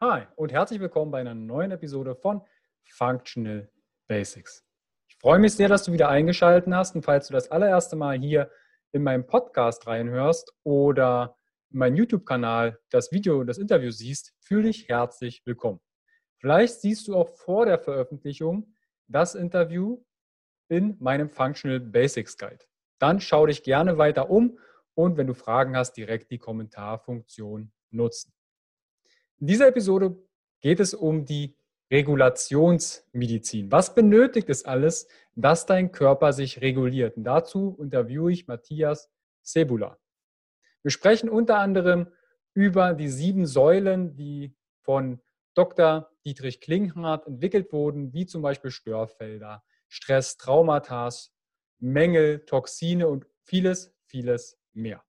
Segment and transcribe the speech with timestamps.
[0.00, 2.40] Hi und herzlich willkommen bei einer neuen Episode von
[2.84, 3.68] Functional
[4.06, 4.64] Basics.
[5.08, 8.16] Ich freue mich sehr, dass du wieder eingeschaltet hast und falls du das allererste Mal
[8.16, 8.48] hier
[8.92, 11.36] in meinem Podcast reinhörst oder
[11.72, 15.80] in meinem YouTube-Kanal das Video, das Interview siehst, fühle dich herzlich willkommen.
[16.36, 18.72] Vielleicht siehst du auch vor der Veröffentlichung
[19.08, 20.04] das Interview
[20.68, 22.64] in meinem Functional Basics Guide.
[23.00, 24.60] Dann schau dich gerne weiter um
[24.94, 28.32] und wenn du Fragen hast, direkt die Kommentarfunktion nutzen.
[29.40, 30.16] In dieser Episode
[30.60, 31.56] geht es um die
[31.92, 33.70] Regulationsmedizin.
[33.70, 37.16] Was benötigt es alles, dass dein Körper sich reguliert?
[37.16, 39.10] Und dazu interviewe ich Matthias
[39.42, 39.96] Sebula.
[40.82, 42.08] Wir sprechen unter anderem
[42.52, 45.20] über die sieben Säulen, die von
[45.54, 46.10] Dr.
[46.24, 51.08] Dietrich Klinghardt entwickelt wurden, wie zum Beispiel Störfelder, Stress, Traumata,
[51.78, 55.04] Mängel, Toxine und vieles, vieles mehr.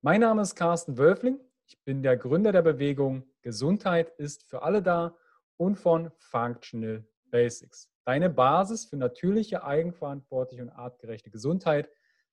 [0.00, 1.38] Mein Name ist Carsten Wölfling.
[1.68, 5.16] Ich bin der Gründer der Bewegung Gesundheit ist für alle da
[5.56, 7.90] und von Functional Basics.
[8.04, 11.90] Deine Basis für natürliche, eigenverantwortliche und artgerechte Gesundheit,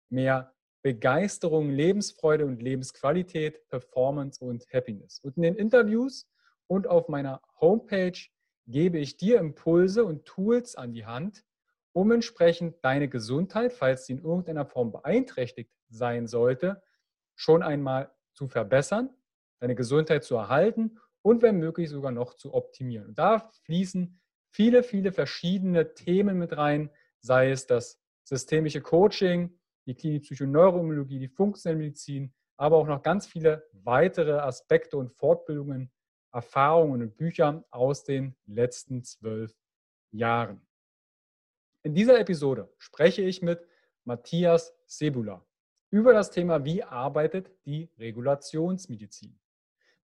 [0.10, 5.20] mehr Begeisterung, Lebensfreude und Lebensqualität, Performance und Happiness.
[5.20, 6.30] Und in den Interviews
[6.68, 8.20] und auf meiner Homepage
[8.68, 11.44] gebe ich dir Impulse und Tools an die Hand,
[11.92, 16.84] um entsprechend deine Gesundheit, falls sie in irgendeiner Form beeinträchtigt sein sollte,
[17.36, 19.10] schon einmal zu verbessern,
[19.64, 23.08] deine Gesundheit zu erhalten und wenn möglich sogar noch zu optimieren.
[23.08, 24.20] Und da fließen
[24.52, 26.90] viele, viele verschiedene Themen mit rein,
[27.22, 33.26] sei es das systemische Coaching, die klinische Psychoneuroimmunologie, die funktionelle Medizin, aber auch noch ganz
[33.26, 35.94] viele weitere Aspekte und Fortbildungen,
[36.34, 39.56] Erfahrungen und Bücher aus den letzten zwölf
[40.12, 40.68] Jahren.
[41.84, 43.66] In dieser Episode spreche ich mit
[44.04, 45.46] Matthias Sebula
[45.90, 49.40] über das Thema, wie arbeitet die Regulationsmedizin.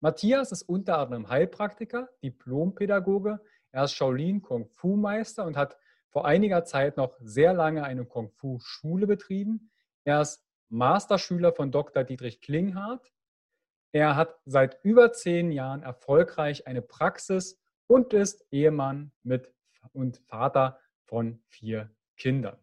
[0.02, 5.78] Matthias ist unter anderem Heilpraktiker, Diplompädagoge, er ist Shaolin Kung Fu Meister und hat
[6.10, 9.72] vor einiger Zeit noch sehr lange eine Kung Fu Schule betrieben.
[10.06, 12.04] Er ist Masterschüler von Dr.
[12.04, 13.12] Dietrich Klinghardt.
[13.92, 19.54] Er hat seit über zehn Jahren erfolgreich eine Praxis und ist Ehemann mit
[19.94, 22.58] und Vater von vier Kindern.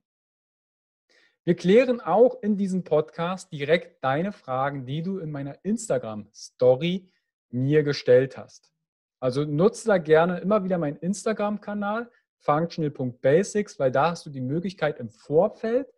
[1.44, 7.08] Wir klären auch in diesem Podcast direkt deine Fragen, die du in meiner Instagram-Story
[7.50, 8.72] mir gestellt hast.
[9.20, 14.98] Also nutze da gerne immer wieder meinen Instagram-Kanal functional.basics, weil da hast du die Möglichkeit
[14.98, 15.88] im Vorfeld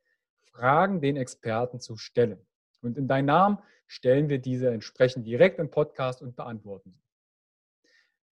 [0.44, 2.44] Fragen den Experten zu stellen.
[2.80, 7.02] Und in deinem Namen stellen wir diese entsprechend direkt im Podcast und beantworten sie.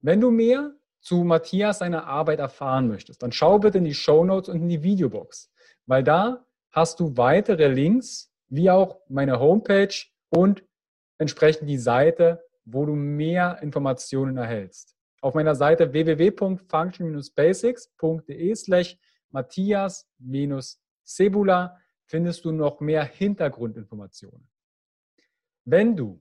[0.00, 4.24] Wenn du mehr zu Matthias seiner Arbeit erfahren möchtest, dann schau bitte in die Show
[4.24, 5.52] Notes und in die Videobox,
[5.86, 9.94] weil da hast du weitere Links, wie auch meine Homepage
[10.30, 10.64] und
[11.18, 14.94] entsprechend die Seite, wo du mehr Informationen erhältst.
[15.22, 18.98] Auf meiner Seite www.function-basics.de slash
[19.30, 24.46] Matthias-Sebula findest du noch mehr Hintergrundinformationen.
[25.64, 26.20] Wenn du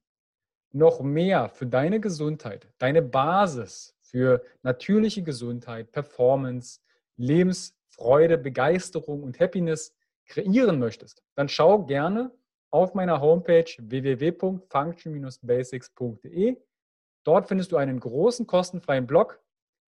[0.71, 6.79] noch mehr für deine Gesundheit, deine Basis für natürliche Gesundheit, Performance,
[7.17, 9.95] Lebensfreude, Begeisterung und Happiness
[10.25, 12.31] kreieren möchtest, dann schau gerne
[12.75, 16.57] auf meiner Homepage www.function-basics.de.
[17.23, 19.41] Dort findest du einen großen kostenfreien Blog,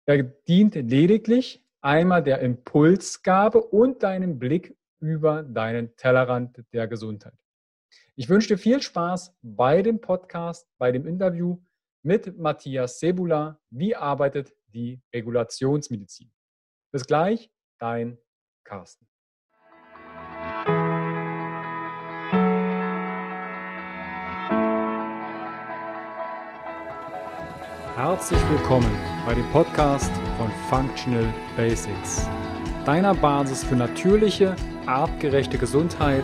[0.05, 7.33] Er dient lediglich einmal der Impulsgabe und deinem Blick über deinen Tellerrand der Gesundheit.
[8.19, 11.59] Ich wünsche dir viel Spaß bei dem Podcast, bei dem Interview
[12.01, 13.59] mit Matthias Sebula.
[13.69, 16.33] Wie arbeitet die Regulationsmedizin?
[16.91, 18.17] Bis gleich, dein
[18.63, 19.07] Carsten.
[27.95, 28.97] Herzlich willkommen
[29.27, 32.27] bei dem Podcast von Functional Basics,
[32.83, 34.55] deiner Basis für natürliche,
[34.87, 36.23] artgerechte Gesundheit,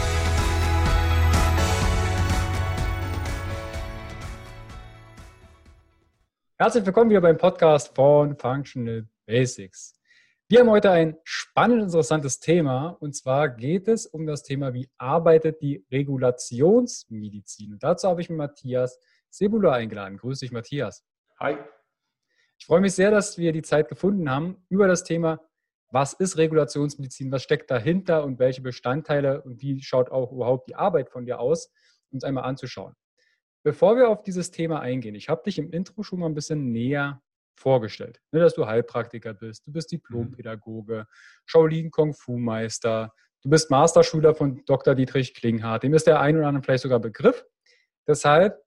[6.61, 9.99] Herzlich willkommen wieder beim Podcast von Functional Basics.
[10.47, 14.87] Wir haben heute ein spannend interessantes Thema und zwar geht es um das Thema, wie
[14.99, 17.73] arbeitet die Regulationsmedizin.
[17.73, 18.99] Und dazu habe ich Matthias
[19.31, 20.17] Sebula eingeladen.
[20.17, 21.03] Grüß dich, Matthias.
[21.39, 21.57] Hi.
[22.59, 25.39] Ich freue mich sehr, dass wir die Zeit gefunden haben, über das Thema
[25.89, 30.75] was ist Regulationsmedizin, was steckt dahinter und welche Bestandteile und wie schaut auch überhaupt die
[30.75, 31.71] Arbeit von dir aus,
[32.11, 32.93] uns einmal anzuschauen.
[33.63, 36.71] Bevor wir auf dieses Thema eingehen, ich habe dich im Intro schon mal ein bisschen
[36.71, 37.21] näher
[37.55, 41.05] vorgestellt, ne, dass du Heilpraktiker bist, du bist Diplompädagoge,
[41.45, 43.13] Shaolin Kung Fu Meister,
[43.43, 44.95] du bist Masterschüler von Dr.
[44.95, 47.45] Dietrich Klinghardt, dem ist der ein oder andere vielleicht sogar Begriff.
[48.07, 48.59] Deshalb,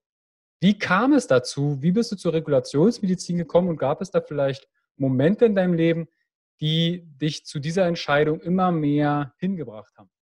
[0.61, 1.83] wie kam es dazu?
[1.83, 6.09] Wie bist du zur Regulationsmedizin gekommen und gab es da vielleicht Momente in deinem Leben,
[6.61, 10.14] die dich zu dieser Entscheidung immer mehr hingebracht haben?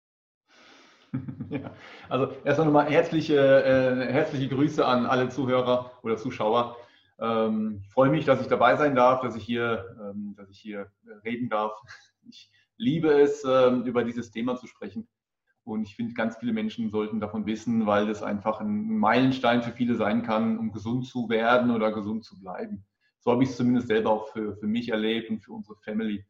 [1.49, 1.73] Ja,
[2.07, 6.77] also erstmal nochmal herzliche, äh, herzliche Grüße an alle Zuhörer oder Zuschauer.
[7.19, 10.59] Ähm, ich freue mich, dass ich dabei sein darf, dass ich hier, ähm, dass ich
[10.59, 10.91] hier
[11.25, 11.73] reden darf.
[12.29, 15.07] Ich liebe es, ähm, über dieses Thema zu sprechen.
[15.63, 19.71] Und ich finde, ganz viele Menschen sollten davon wissen, weil das einfach ein Meilenstein für
[19.71, 22.85] viele sein kann, um gesund zu werden oder gesund zu bleiben.
[23.19, 26.25] So habe ich es zumindest selber auch für, für mich erlebt und für unsere Family.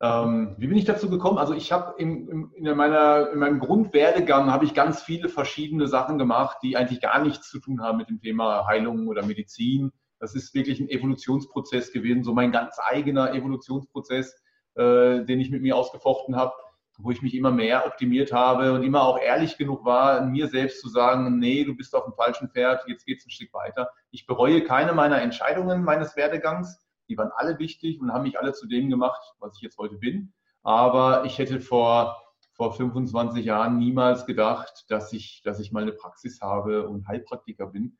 [0.00, 1.38] Ähm, wie bin ich dazu gekommen?
[1.38, 6.18] Also ich habe in, in, meiner, in meinem Grundwerdegang habe ich ganz viele verschiedene Sachen
[6.18, 9.92] gemacht, die eigentlich gar nichts zu tun haben mit dem Thema Heilung oder Medizin.
[10.18, 14.34] Das ist wirklich ein Evolutionsprozess gewesen, so mein ganz eigener Evolutionsprozess,
[14.74, 16.52] äh, den ich mit mir ausgefochten habe
[16.98, 20.80] wo ich mich immer mehr optimiert habe und immer auch ehrlich genug war, mir selbst
[20.80, 23.90] zu sagen, nee, du bist auf dem falschen Pferd, jetzt geht es ein Stück weiter.
[24.10, 26.85] Ich bereue keine meiner Entscheidungen meines Werdegangs.
[27.08, 29.96] Die waren alle wichtig und haben mich alle zu dem gemacht, was ich jetzt heute
[29.96, 30.32] bin.
[30.62, 32.16] Aber ich hätte vor,
[32.52, 37.66] vor 25 Jahren niemals gedacht, dass ich, dass ich mal eine Praxis habe und Heilpraktiker
[37.66, 37.98] bin.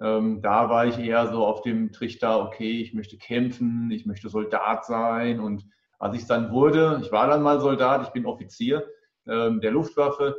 [0.00, 4.28] Ähm, da war ich eher so auf dem Trichter, okay, ich möchte kämpfen, ich möchte
[4.28, 5.64] Soldat sein und
[5.98, 8.86] als ich dann wurde, ich war dann mal Soldat, ich bin Offizier
[9.26, 10.36] ähm, der Luftwaffe.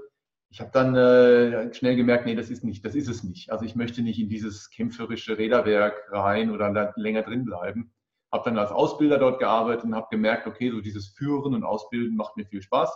[0.50, 3.51] Ich habe dann äh, schnell gemerkt, nee, das ist nicht, das ist es nicht.
[3.51, 7.94] Also ich möchte nicht in dieses kämpferische Räderwerk rein oder länger drin bleiben.
[8.31, 12.16] Habe dann als Ausbilder dort gearbeitet und habe gemerkt, okay, so dieses Führen und Ausbilden
[12.16, 12.92] macht mir viel Spaß.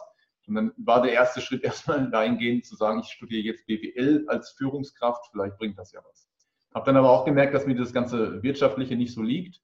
[0.47, 4.51] Und dann war der erste Schritt erstmal dahingehend zu sagen, ich studiere jetzt BWL als
[4.51, 6.27] Führungskraft, vielleicht bringt das ja was.
[6.73, 9.61] Habe dann aber auch gemerkt, dass mir das ganze Wirtschaftliche nicht so liegt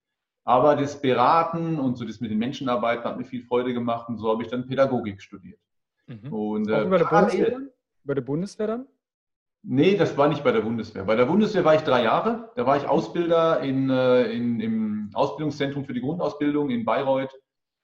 [0.50, 4.10] aber das Beraten und so das mit den Menschen arbeiten hat mir viel Freude gemacht
[4.10, 5.60] und so habe ich dann Pädagogik studiert.
[6.08, 6.34] Mhm.
[6.34, 7.60] Und, äh, über, der Bundeswehr
[8.04, 8.88] über der Bundeswehr dann?
[9.62, 11.04] Nee, das war nicht bei der Bundeswehr.
[11.04, 12.52] Bei der Bundeswehr war ich drei Jahre.
[12.56, 17.38] Da war ich Ausbilder in, äh, in, im Ausbildungszentrum für die Grundausbildung in Bayreuth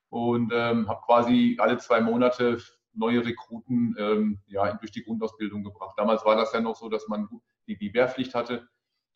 [0.10, 2.60] und ähm, habe quasi alle zwei Monate
[2.94, 5.96] neue Rekruten ähm, ja, durch die Grundausbildung gebracht.
[5.98, 7.28] Damals war das ja noch so, dass man
[7.68, 8.68] die, die Wehrpflicht hatte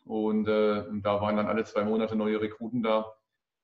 [0.04, 3.14] und, äh, und da waren dann alle zwei Monate neue Rekruten da.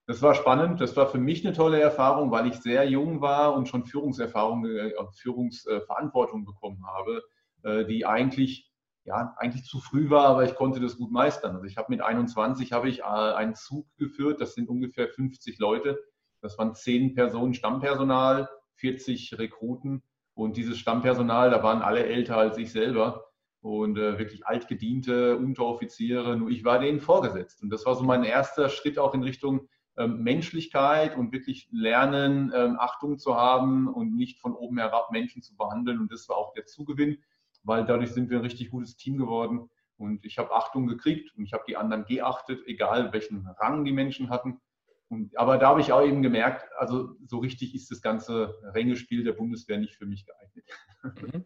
[0.07, 0.81] Das war spannend.
[0.81, 4.65] Das war für mich eine tolle Erfahrung, weil ich sehr jung war und schon Führungserfahrung,
[4.65, 7.23] äh, Führungsverantwortung bekommen habe,
[7.63, 8.71] äh, die eigentlich
[9.07, 11.55] ja eigentlich zu früh war, aber ich konnte das gut meistern.
[11.55, 14.41] Also ich habe mit 21 habe ich äh, einen Zug geführt.
[14.41, 15.99] Das sind ungefähr 50 Leute.
[16.43, 20.03] Das waren zehn Personen Stammpersonal, 40 Rekruten
[20.35, 23.25] und dieses Stammpersonal, da waren alle älter als ich selber
[23.63, 26.37] und äh, wirklich altgediente Unteroffiziere.
[26.37, 29.69] Nur ich war denen vorgesetzt und das war so mein erster Schritt auch in Richtung
[29.97, 35.43] ähm, Menschlichkeit und wirklich lernen, ähm, Achtung zu haben und nicht von oben herab Menschen
[35.43, 36.01] zu behandeln.
[36.01, 37.19] Und das war auch der Zugewinn,
[37.67, 39.69] weil dadurch sind wir ein richtig gutes Team geworden.
[39.99, 43.93] Und ich habe Achtung gekriegt und ich habe die anderen geachtet, egal welchen Rang die
[43.93, 44.61] Menschen hatten.
[45.09, 49.25] Und, aber da habe ich auch eben gemerkt, also so richtig ist das ganze Rängespiel
[49.25, 50.65] der Bundeswehr nicht für mich geeignet.
[51.03, 51.45] Mhm.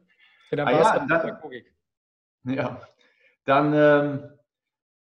[0.52, 2.82] Ja, ah, ja, dann, ja,
[3.44, 4.30] dann ähm,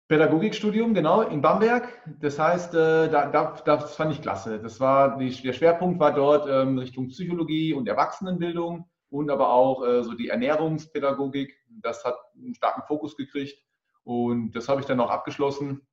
[0.09, 1.87] Pädagogikstudium, genau, in Bamberg.
[2.21, 4.59] Das heißt, äh, da, da, das fand ich klasse.
[4.59, 8.89] Das war, die, der Schwerpunkt war dort ähm, Richtung Psychologie und Erwachsenenbildung.
[9.11, 11.57] Und aber auch äh, so die Ernährungspädagogik.
[11.83, 13.59] Das hat einen starken Fokus gekriegt
[14.05, 15.87] und das habe ich dann auch abgeschlossen,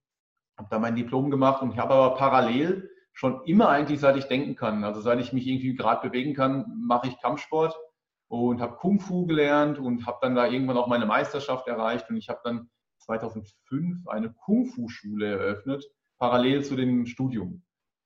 [0.57, 4.55] habe da mein Diplom gemacht und habe aber parallel schon immer eigentlich, seit ich denken
[4.55, 7.75] kann, also seit ich mich irgendwie gerade bewegen kann, mache ich Kampfsport
[8.27, 12.17] und habe Kung Fu gelernt und habe dann da irgendwann auch meine Meisterschaft erreicht und
[12.17, 12.69] ich habe dann
[13.00, 15.86] 2005 eine Kung Fu Schule eröffnet,
[16.17, 17.63] parallel zu dem Studium.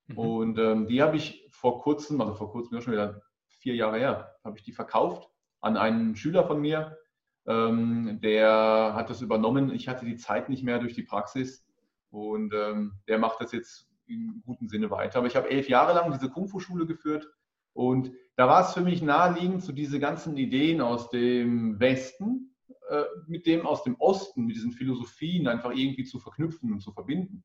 [0.08, 0.18] Mhm.
[0.18, 3.22] Und ähm, die habe ich vor kurzem, also vor kurzem, schon wieder
[3.60, 5.30] vier Jahre her, habe ich die verkauft
[5.62, 6.98] an einen Schüler von mir.
[7.46, 9.72] Ähm, der hat das übernommen.
[9.74, 11.66] Ich hatte die Zeit nicht mehr durch die Praxis
[12.10, 15.20] und ähm, der macht das jetzt im guten Sinne weiter.
[15.20, 17.28] Aber ich habe elf Jahre lang diese Kung-Fu-Schule geführt
[17.74, 22.56] und da war es für mich naheliegend, so diese ganzen Ideen aus dem Westen
[22.90, 26.92] äh, mit dem aus dem Osten, mit diesen Philosophien einfach irgendwie zu verknüpfen und zu
[26.92, 27.44] verbinden.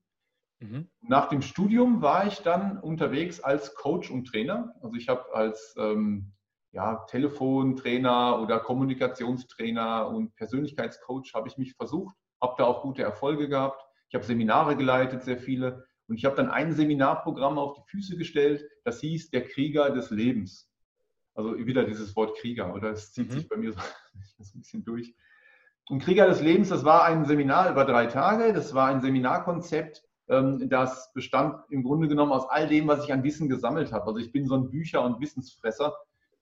[0.64, 0.88] Mhm.
[1.02, 4.75] Nach dem Studium war ich dann unterwegs als Coach und Trainer.
[4.83, 6.33] Also ich habe als ähm,
[6.73, 13.49] ja, Telefontrainer oder Kommunikationstrainer und Persönlichkeitscoach habe ich mich versucht, habe da auch gute Erfolge
[13.49, 13.80] gehabt.
[14.09, 15.85] Ich habe Seminare geleitet, sehr viele.
[16.06, 20.11] Und ich habe dann ein Seminarprogramm auf die Füße gestellt, das hieß Der Krieger des
[20.11, 20.71] Lebens.
[21.35, 23.33] Also wieder dieses Wort Krieger, oder es zieht mhm.
[23.33, 23.80] sich bei mir so,
[24.37, 25.14] so ein bisschen durch.
[25.88, 28.52] Und Krieger des Lebens, das war ein Seminar über drei Tage.
[28.52, 33.23] Das war ein Seminarkonzept, das bestand im Grunde genommen aus all dem, was ich an
[33.23, 34.07] Wissen gesammelt habe.
[34.07, 35.95] Also ich bin so ein Bücher- und Wissensfresser.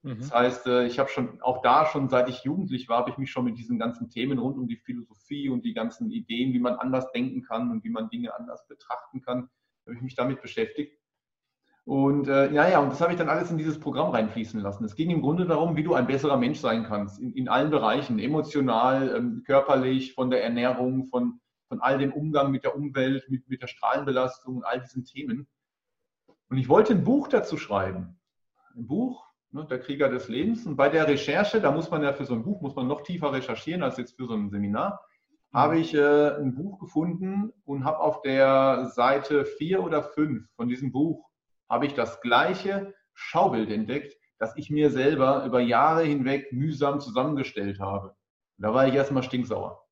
[0.03, 0.19] Mhm.
[0.19, 3.17] Das heißt, äh, ich habe schon auch da schon, seit ich jugendlich war, habe ich
[3.17, 6.59] mich schon mit diesen ganzen Themen rund um die Philosophie und die ganzen Ideen, wie
[6.59, 9.49] man anders denken kann und wie man Dinge anders betrachten kann,
[9.85, 10.97] habe ich mich damit beschäftigt.
[11.85, 14.85] Und äh, ja, ja, und das habe ich dann alles in dieses Programm reinfließen lassen.
[14.85, 17.71] Es ging im Grunde darum, wie du ein besserer Mensch sein kannst, in, in allen
[17.71, 21.41] Bereichen, emotional, ähm, körperlich, von der Ernährung, von,
[21.73, 25.47] von all dem Umgang mit der Umwelt, mit, mit der Strahlenbelastung und all diesen Themen.
[26.49, 28.19] Und ich wollte ein Buch dazu schreiben.
[28.75, 30.67] Ein Buch, ne, der Krieger des Lebens.
[30.67, 33.01] Und bei der Recherche, da muss man ja für so ein Buch, muss man noch
[33.01, 35.03] tiefer recherchieren als jetzt für so ein Seminar,
[35.51, 40.67] habe ich äh, ein Buch gefunden und habe auf der Seite vier oder fünf von
[40.67, 41.27] diesem Buch
[41.67, 47.79] habe ich das gleiche Schaubild entdeckt, das ich mir selber über Jahre hinweg mühsam zusammengestellt
[47.79, 48.15] habe.
[48.59, 49.82] da war ich erstmal stinksauer.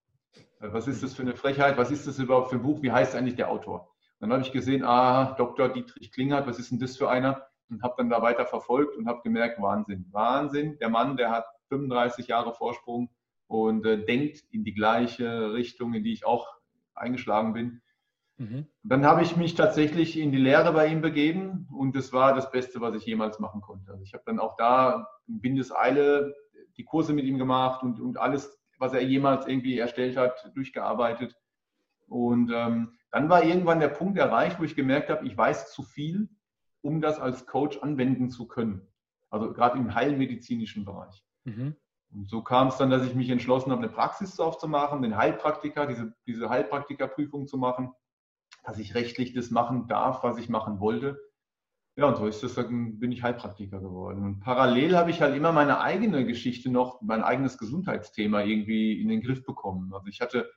[0.62, 1.78] Was ist das für eine Frechheit?
[1.78, 2.82] Was ist das überhaupt für ein Buch?
[2.82, 3.92] Wie heißt eigentlich der Autor?
[4.20, 5.70] Dann habe ich gesehen, ah, Dr.
[5.70, 7.44] Dietrich Klingert, was ist denn das für einer?
[7.70, 10.78] Und habe dann da weiter verfolgt und habe gemerkt, Wahnsinn, Wahnsinn.
[10.80, 13.10] Der Mann, der hat 35 Jahre Vorsprung
[13.48, 16.48] und äh, denkt in die gleiche Richtung, in die ich auch
[16.94, 17.82] eingeschlagen bin.
[18.38, 18.68] Mhm.
[18.84, 22.52] Dann habe ich mich tatsächlich in die Lehre bei ihm begeben und das war das
[22.52, 23.92] Beste, was ich jemals machen konnte.
[23.92, 26.36] Also ich habe dann auch da in Windeseile
[26.78, 31.36] die Kurse mit ihm gemacht und, und alles, was er jemals irgendwie erstellt hat, durchgearbeitet.
[32.08, 35.84] Und ähm, dann war irgendwann der Punkt erreicht, wo ich gemerkt habe, ich weiß zu
[35.84, 36.30] viel,
[36.82, 38.88] um das als Coach anwenden zu können.
[39.30, 41.24] Also gerade im heilmedizinischen Bereich.
[41.46, 41.76] Mhm.
[42.12, 45.88] Und so kam es dann, dass ich mich entschlossen habe, eine Praxis aufzumachen, den Heilpraktiker,
[45.88, 47.94] diese, diese Heilpraktikerprüfung zu machen
[48.64, 51.20] dass ich rechtlich das machen darf, was ich machen wollte.
[52.02, 54.24] Ja, und so ist das, dann bin ich Heilpraktiker geworden.
[54.24, 59.08] Und parallel habe ich halt immer meine eigene Geschichte noch, mein eigenes Gesundheitsthema irgendwie in
[59.08, 59.94] den Griff bekommen.
[59.94, 60.50] Also ich hatte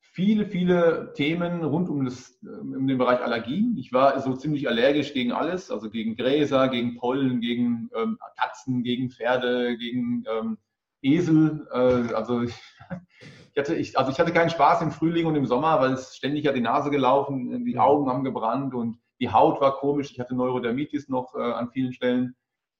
[0.00, 3.76] viele, viele Themen rund um, das, um den Bereich Allergien.
[3.78, 8.82] Ich war so ziemlich allergisch gegen alles, also gegen Gräser, gegen Pollen, gegen ähm, Katzen,
[8.82, 10.58] gegen Pferde, gegen ähm,
[11.02, 11.68] Esel.
[11.70, 12.60] Äh, also ich,
[13.52, 16.16] ich hatte, ich, also ich hatte keinen Spaß im Frühling und im Sommer, weil es
[16.16, 20.10] ständig hat die Nase gelaufen, die Augen haben gebrannt und die Haut war komisch.
[20.10, 22.36] Ich hatte Neurodermitis noch äh, an vielen Stellen.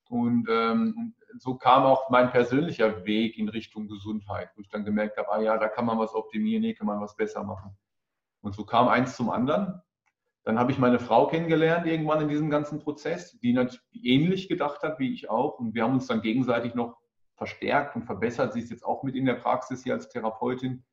[0.08, 5.16] Und ähm, so kam auch mein persönlicher Weg in Richtung Gesundheit, wo ich dann gemerkt
[5.16, 7.76] habe, ah ja, da kann man was optimieren, hier kann man was besser machen.
[8.42, 9.80] Und so kam eins zum anderen.
[10.44, 14.82] Dann habe ich meine Frau kennengelernt irgendwann in diesem ganzen Prozess, die natürlich ähnlich gedacht
[14.82, 15.58] hat wie ich auch.
[15.58, 16.98] Und wir haben uns dann gegenseitig noch
[17.36, 18.52] verstärkt und verbessert.
[18.52, 20.84] Sie ist jetzt auch mit in der Praxis hier als Therapeutin.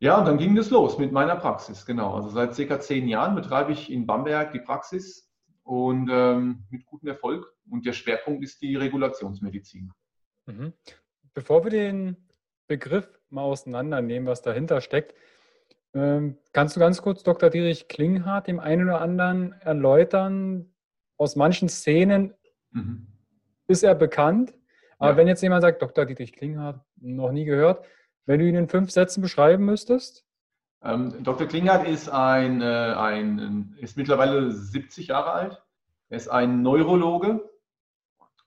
[0.00, 2.14] Ja, und dann ging das los mit meiner Praxis, genau.
[2.14, 5.30] Also seit circa zehn Jahren betreibe ich in Bamberg die Praxis
[5.62, 7.54] und ähm, mit gutem Erfolg.
[7.68, 9.92] Und der Schwerpunkt ist die Regulationsmedizin.
[10.46, 10.72] Mhm.
[11.34, 12.16] Bevor wir den
[12.66, 15.14] Begriff mal auseinandernehmen, was dahinter steckt,
[15.92, 17.50] ähm, kannst du ganz kurz Dr.
[17.50, 20.72] Dietrich Klinghardt dem einen oder anderen erläutern,
[21.18, 22.32] aus manchen Szenen
[22.70, 23.06] mhm.
[23.66, 24.54] ist er bekannt,
[24.98, 25.16] aber ja.
[25.18, 26.06] wenn jetzt jemand sagt, Dr.
[26.06, 27.84] Dietrich Klinghardt, noch nie gehört,
[28.26, 30.24] wenn du ihn in fünf Sätzen beschreiben müsstest?
[30.82, 31.46] Ähm, Dr.
[31.46, 35.62] Klinghardt ist, ein, äh, ein, ist mittlerweile 70 Jahre alt.
[36.08, 37.48] Er ist ein Neurologe.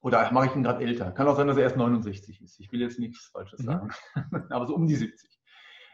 [0.02, 1.12] Oder mache ich ihn gerade älter?
[1.12, 2.60] Kann auch sein, dass er erst 69 ist.
[2.60, 3.66] Ich will jetzt nichts Falsches mhm.
[3.66, 3.90] sagen.
[4.50, 5.30] Aber so um die 70.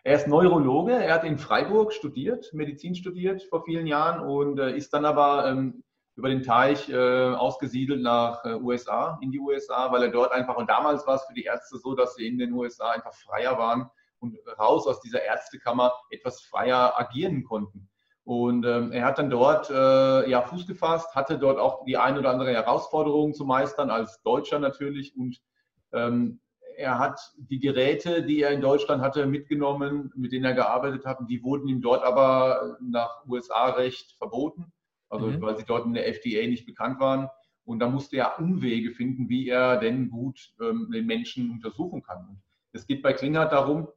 [0.03, 0.93] Er ist Neurologe.
[0.93, 5.45] Er hat in Freiburg studiert, Medizin studiert vor vielen Jahren und äh, ist dann aber
[5.47, 5.83] ähm,
[6.19, 10.57] über den Teich äh, ausgesiedelt nach äh, USA, in die USA, weil er dort einfach,
[10.57, 13.57] und damals war es für die Ärzte so, dass sie in den USA einfach freier
[13.57, 17.89] waren und raus aus dieser Ärztekammer etwas freier agieren konnten.
[18.25, 22.17] Und ähm, er hat dann dort äh, ja, Fuß gefasst, hatte dort auch die ein
[22.17, 25.15] oder andere Herausforderung zu meistern, als Deutscher natürlich.
[25.15, 25.41] Und
[25.93, 26.41] ähm,
[26.75, 31.19] er hat die Geräte, die er in Deutschland hatte, mitgenommen, mit denen er gearbeitet hat.
[31.29, 34.73] Die wurden ihm dort aber nach USA-Recht verboten,
[35.09, 35.41] also mhm.
[35.41, 37.29] weil sie dort in der FDA nicht bekannt waren.
[37.65, 42.41] Und da musste er Umwege finden, wie er denn gut ähm, den Menschen untersuchen kann.
[42.71, 43.87] es geht bei Klinghardt darum,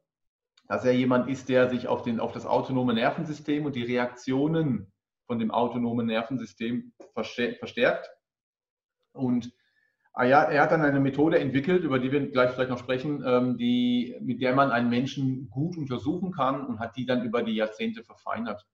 [0.68, 4.92] dass er jemand ist, der sich auf, den, auf das autonome Nervensystem und die Reaktionen
[5.26, 8.10] von dem autonomen Nervensystem verstärkt.
[9.12, 9.52] Und
[10.12, 13.22] ah ja, er hat dann eine Methode entwickelt, über die wir gleich vielleicht noch sprechen,
[13.26, 17.42] ähm, die, mit der man einen Menschen gut untersuchen kann und hat die dann über
[17.42, 18.66] die Jahrzehnte verfeinert.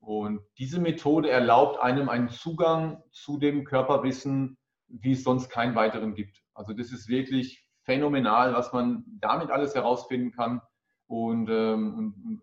[0.00, 4.56] Und diese Methode erlaubt einem einen Zugang zu dem Körperwissen,
[4.88, 6.42] wie es sonst keinen weiteren gibt.
[6.54, 10.60] Also das ist wirklich phänomenal, was man damit alles herausfinden kann
[11.06, 12.42] und, ähm,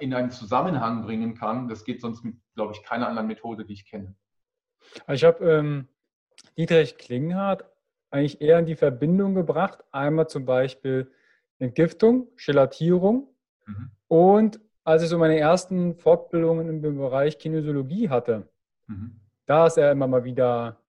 [0.00, 1.68] in einen Zusammenhang bringen kann.
[1.68, 4.16] Das geht sonst mit, glaube ich, keiner anderen Methode, die ich kenne.
[5.06, 5.88] Also ich habe ähm,
[6.56, 7.64] Dietrich Klinghardt
[8.10, 9.84] eigentlich eher in die Verbindung gebracht.
[9.92, 11.12] Einmal zum Beispiel
[11.58, 13.28] Entgiftung, Gelatierung
[13.66, 13.90] mhm.
[14.08, 18.48] und als ich so meine ersten Fortbildungen im Bereich Kinesiologie hatte,
[18.86, 19.20] mhm.
[19.46, 20.80] da ist er immer mal wieder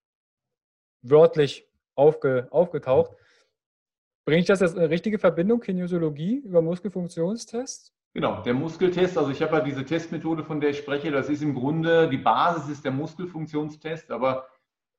[1.01, 3.11] wörtlich aufge, aufgetaucht.
[4.25, 7.93] Bringe ich das jetzt eine richtige Verbindung, Kinesiologie über Muskelfunktionstests?
[8.13, 11.41] Genau, der Muskeltest, also ich habe ja diese Testmethode, von der ich spreche, das ist
[11.41, 14.47] im Grunde, die Basis ist der Muskelfunktionstest, aber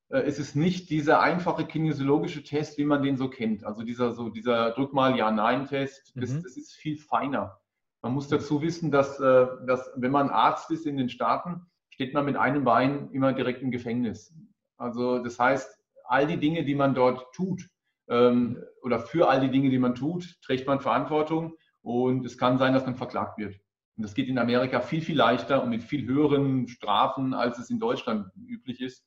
[0.09, 3.65] äh, es ist nicht dieser einfache kinesiologische Test, wie man den so kennt.
[3.65, 6.43] Also dieser, so dieser Drück mal Ja-Nein-Test, das, mhm.
[6.43, 7.61] das, ist viel feiner.
[8.02, 12.14] Man muss dazu wissen, dass, äh, dass wenn man Arzt ist in den Staaten, steht
[12.14, 14.35] man mit einem Bein immer direkt im Gefängnis.
[14.76, 17.68] Also das heißt, all die Dinge, die man dort tut,
[18.09, 22.59] ähm, oder für all die Dinge, die man tut, trägt man Verantwortung und es kann
[22.59, 23.54] sein, dass man verklagt wird.
[23.97, 27.71] Und das geht in Amerika viel, viel leichter und mit viel höheren Strafen, als es
[27.71, 29.06] in Deutschland üblich ist.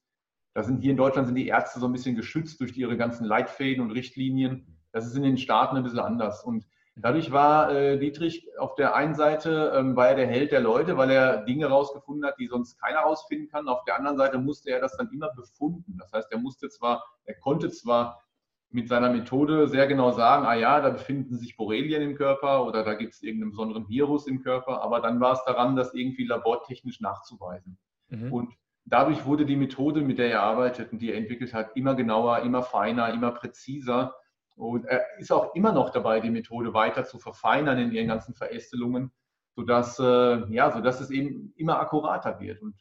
[0.54, 3.26] Da sind hier in Deutschland sind die Ärzte so ein bisschen geschützt durch ihre ganzen
[3.26, 4.80] Leitfäden und Richtlinien.
[4.94, 6.46] Das ist in den Staaten ein bisschen anders.
[6.46, 10.62] Und dadurch war äh, Dietrich auf der einen Seite ähm, war er der Held der
[10.62, 13.68] Leute, weil er Dinge rausgefunden hat, die sonst keiner rausfinden kann.
[13.68, 15.98] Auf der anderen Seite musste er das dann immer befunden.
[15.98, 18.22] Das heißt, er musste zwar, er konnte zwar
[18.70, 22.84] mit seiner Methode sehr genau sagen, ah ja, da befinden sich Borrelien im Körper oder
[22.84, 26.26] da gibt es irgendeinen besonderen Virus im Körper, aber dann war es daran, das irgendwie
[26.26, 27.78] labortechnisch nachzuweisen.
[28.10, 28.34] Mhm.
[28.34, 28.54] Und
[28.84, 32.40] dadurch wurde die Methode, mit der er arbeitet und die er entwickelt hat, immer genauer,
[32.40, 34.14] immer feiner, immer präziser.
[34.56, 38.34] Und er ist auch immer noch dabei, die Methode weiter zu verfeinern in ihren ganzen
[38.34, 39.12] Verästelungen,
[39.56, 42.62] sodass, äh, ja, sodass es eben immer akkurater wird.
[42.62, 42.76] Und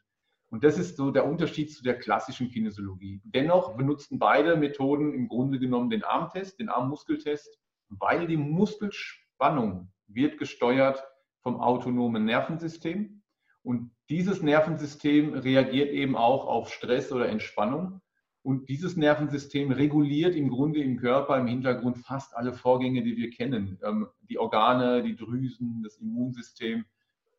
[0.55, 3.21] und das ist so der Unterschied zu der klassischen Kinesiologie.
[3.25, 7.59] Dennoch benutzen beide Methoden im Grunde genommen den Armtest, den Armmuskeltest,
[7.89, 11.03] weil die Muskelspannung wird gesteuert
[11.41, 13.25] vom autonomen Nervensystem.
[13.65, 18.01] Und dieses Nervensystem reagiert eben auch auf Stress oder Entspannung.
[18.44, 23.30] Und dieses Nervensystem reguliert im Grunde im Körper im Hintergrund fast alle Vorgänge, die wir
[23.30, 23.78] kennen.
[23.83, 26.85] Ähm, die Organe, die Drüsen, das Immunsystem.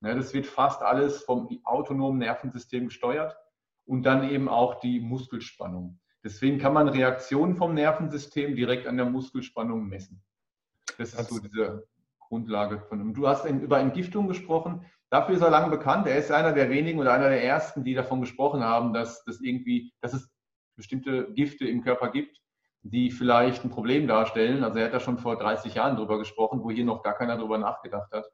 [0.01, 3.37] Ja, das wird fast alles vom autonomen Nervensystem gesteuert
[3.85, 5.99] und dann eben auch die Muskelspannung.
[6.23, 10.23] Deswegen kann man Reaktionen vom Nervensystem direkt an der Muskelspannung messen.
[10.97, 11.87] Das ist so diese
[12.17, 13.13] Grundlage von ihm.
[13.13, 14.83] Du hast über Entgiftung gesprochen.
[15.11, 16.07] Dafür ist er lange bekannt.
[16.07, 19.39] Er ist einer der wenigen oder einer der ersten, die davon gesprochen haben, dass, dass,
[19.39, 20.35] irgendwie, dass es
[20.75, 22.41] bestimmte Gifte im Körper gibt,
[22.81, 24.63] die vielleicht ein Problem darstellen.
[24.63, 27.38] Also er hat da schon vor 30 Jahren drüber gesprochen, wo hier noch gar keiner
[27.38, 28.25] drüber nachgedacht hat.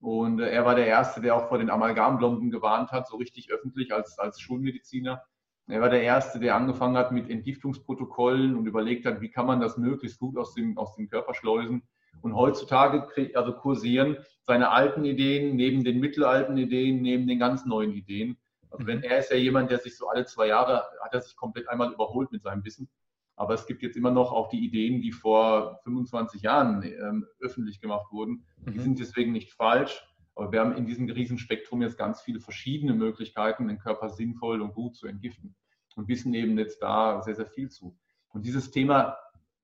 [0.00, 3.50] Und äh, er war der Erste, der auch vor den Amalgamblomben gewarnt hat, so richtig
[3.52, 5.22] öffentlich als, als Schulmediziner.
[5.66, 9.60] Er war der Erste, der angefangen hat mit Entgiftungsprotokollen und überlegt hat, wie kann man
[9.60, 11.82] das möglichst gut aus dem, aus dem Körper schleusen.
[12.22, 17.92] Und heutzutage also kursieren seine alten Ideen neben den mittelalten Ideen, neben den ganz neuen
[17.92, 18.36] Ideen.
[18.70, 21.36] Also wenn er ist ja jemand, der sich so alle zwei Jahre hat er sich
[21.36, 22.88] komplett einmal überholt mit seinem Wissen.
[23.36, 27.80] Aber es gibt jetzt immer noch auch die Ideen, die vor 25 Jahren ähm, öffentlich
[27.80, 28.44] gemacht wurden.
[28.58, 28.82] Die mhm.
[28.82, 30.04] sind deswegen nicht falsch.
[30.34, 34.74] Aber wir haben in diesem Riesenspektrum jetzt ganz viele verschiedene Möglichkeiten, den Körper sinnvoll und
[34.74, 35.56] gut zu entgiften.
[35.96, 37.98] Und wissen eben jetzt da sehr, sehr viel zu.
[38.28, 39.16] Und dieses Thema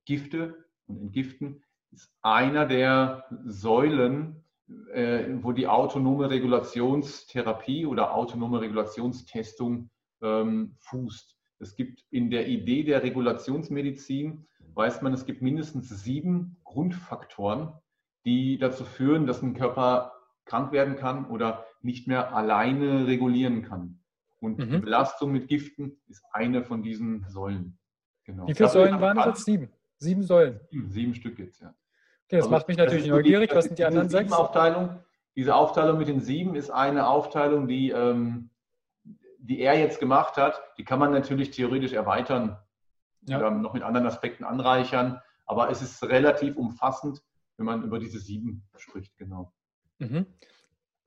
[0.07, 9.91] Gifte und Entgiften ist einer der Säulen, wo die autonome Regulationstherapie oder autonome Regulationstestung
[10.23, 11.37] ähm, fußt.
[11.59, 17.73] Es gibt in der Idee der Regulationsmedizin, weiß man, es gibt mindestens sieben Grundfaktoren,
[18.25, 20.13] die dazu führen, dass ein Körper
[20.45, 24.01] krank werden kann oder nicht mehr alleine regulieren kann.
[24.41, 24.83] Und mhm.
[24.83, 27.79] Belastung mit Giften ist eine von diesen Säulen.
[28.25, 28.47] Genau.
[28.47, 29.45] Wie viele Säulen waren das jetzt?
[29.45, 29.69] Sieben.
[29.99, 30.61] Sieben Säulen.
[30.71, 31.75] Sieben, sieben Stück jetzt, ja.
[32.27, 33.55] Okay, das also, macht mich natürlich neugierig.
[33.55, 34.33] Was sind die anderen sechs?
[34.33, 34.99] Aufteilung,
[35.37, 38.51] diese Aufteilung mit den sieben ist eine Aufteilung, die, ähm,
[39.39, 40.61] die er jetzt gemacht hat.
[40.77, 42.59] Die kann man natürlich theoretisch erweitern,
[43.29, 43.39] ja.
[43.39, 45.21] oder noch mit anderen Aspekten anreichern.
[45.45, 47.23] Aber es ist relativ umfassend,
[47.57, 49.53] wenn man über diese sieben spricht, genau.
[49.99, 50.27] Mhm.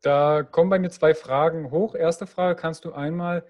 [0.02, 1.96] Da kommen bei mir zwei Fragen hoch.
[1.96, 3.46] Erste Frage, kannst du einmal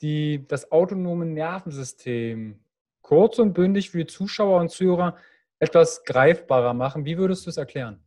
[0.00, 2.60] die, das autonome Nervensystem
[3.02, 5.16] kurz und bündig für die Zuschauer und Zuhörer
[5.60, 7.04] etwas greifbarer machen?
[7.04, 8.02] Wie würdest du es erklären?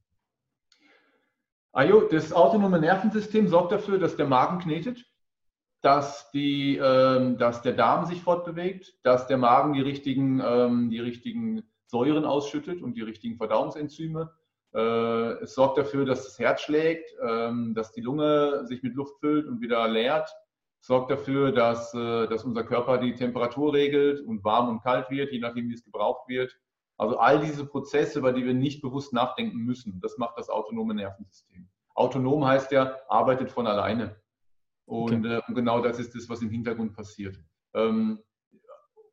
[1.71, 5.05] Ajo, das autonome Nervensystem sorgt dafür, dass der Magen knetet,
[5.81, 10.99] dass, die, ähm, dass der Darm sich fortbewegt, dass der Magen die richtigen, ähm, die
[10.99, 14.33] richtigen Säuren ausschüttet und die richtigen Verdauungsenzyme
[14.73, 19.19] äh, es sorgt dafür, dass das Herz schlägt, ähm, dass die Lunge sich mit Luft
[19.19, 20.29] füllt und wieder leert.
[20.81, 25.09] Es sorgt dafür, dass, äh, dass unser Körper die Temperatur regelt und warm und kalt
[25.09, 26.57] wird, je nachdem, wie es gebraucht wird.
[27.03, 30.93] Also all diese Prozesse, über die wir nicht bewusst nachdenken müssen, das macht das autonome
[30.93, 31.67] Nervensystem.
[31.95, 34.15] Autonom heißt ja, arbeitet von alleine.
[34.85, 35.41] Und, okay.
[35.45, 37.37] äh, genau das ist das, was im Hintergrund passiert.
[37.73, 38.19] Ähm,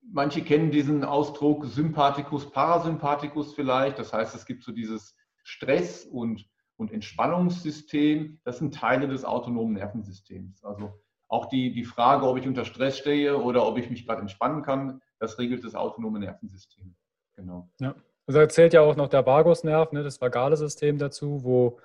[0.03, 3.99] manche kennen diesen Ausdruck Sympathikus, Parasympathikus vielleicht.
[3.99, 9.75] Das heißt, es gibt so dieses Stress- und, und Entspannungssystem, das sind Teile des autonomen
[9.75, 10.63] Nervensystems.
[10.63, 10.93] Also
[11.27, 14.63] auch die, die Frage, ob ich unter Stress stehe oder ob ich mich gerade entspannen
[14.63, 16.95] kann, das regelt das autonome Nervensystem.
[17.41, 17.69] Genau.
[17.81, 17.95] Ja.
[18.27, 21.81] Also erzählt ja auch noch der Vagusnerv, ne, das vagale System dazu, wo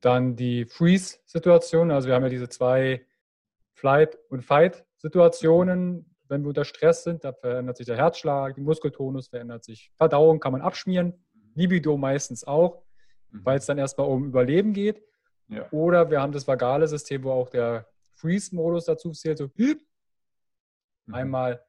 [0.00, 3.04] dann die Freeze-Situation, also wir haben ja diese zwei
[3.74, 9.28] Flight- und Fight-Situationen, wenn wir unter Stress sind, da verändert sich der Herzschlag, die Muskeltonus
[9.28, 11.14] verändert sich, Verdauung kann man abschmieren,
[11.54, 12.82] Libido meistens auch,
[13.30, 13.44] mhm.
[13.44, 15.02] weil es dann erstmal um Überleben geht.
[15.48, 15.70] Ja.
[15.70, 19.78] Oder wir haben das vagale System, wo auch der Freeze-Modus dazu zählt, so mhm.
[21.12, 21.62] einmal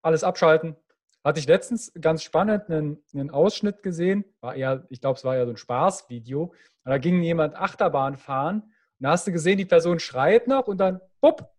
[0.00, 0.76] alles abschalten.
[1.24, 5.36] Hatte ich letztens ganz spannend einen, einen Ausschnitt gesehen, war eher, ich glaube, es war
[5.36, 6.52] ja so ein Spaßvideo.
[6.84, 10.76] Da ging jemand Achterbahn fahren und da hast du gesehen, die Person schreit noch und
[10.76, 11.50] dann, bupp,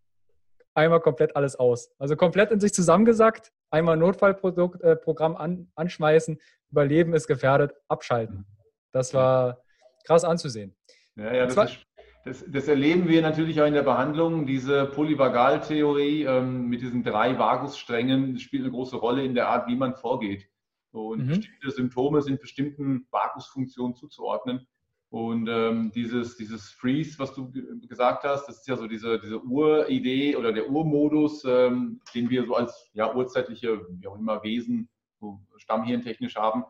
[0.76, 1.92] einmal komplett alles aus.
[1.98, 8.46] Also komplett in sich zusammengesackt, einmal Notfallprogramm äh, an, anschmeißen, Überleben ist gefährdet, abschalten.
[8.92, 9.64] Das war
[10.06, 10.76] krass anzusehen.
[11.16, 11.86] Ja, ja, das, ist,
[12.26, 14.48] das, das, erleben wir natürlich auch in der Behandlung.
[14.48, 19.76] Diese Polyvagaltheorie ähm, mit diesen drei Vagussträngen spielt eine große Rolle in der Art, wie
[19.76, 20.50] man vorgeht.
[20.92, 21.28] Und mhm.
[21.28, 24.66] bestimmte Symptome sind bestimmten Vagusfunktionen zuzuordnen.
[25.10, 27.52] Und ähm, dieses, dieses Freeze, was du
[27.88, 32.46] gesagt hast, das ist ja so diese, diese Uridee oder der Urmodus, ähm, den wir
[32.46, 36.66] so als ja, urzeitliche, wie auch immer, Wesen, so stammhirntechnisch haben,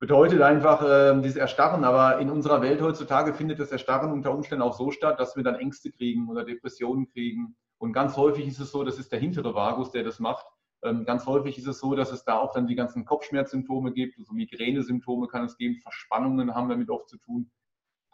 [0.00, 1.84] bedeutet einfach äh, dieses Erstarren.
[1.84, 5.44] Aber in unserer Welt heutzutage findet das Erstarren unter Umständen auch so statt, dass wir
[5.44, 7.56] dann Ängste kriegen oder Depressionen kriegen.
[7.78, 10.46] Und ganz häufig ist es so, das ist der hintere Vagus, der das macht.
[10.82, 14.18] Ähm, ganz häufig ist es so, dass es da auch dann die ganzen Kopfschmerzsymptome gibt,
[14.18, 17.50] also Migränesymptome kann es geben, Verspannungen haben damit oft zu tun.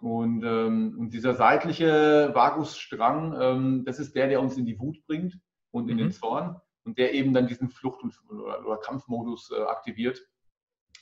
[0.00, 4.98] Und, ähm, und dieser seitliche Vagusstrang, ähm, das ist der, der uns in die Wut
[5.06, 5.38] bringt
[5.70, 6.00] und in mhm.
[6.00, 10.20] den Zorn und der eben dann diesen Flucht- oder, oder Kampfmodus äh, aktiviert.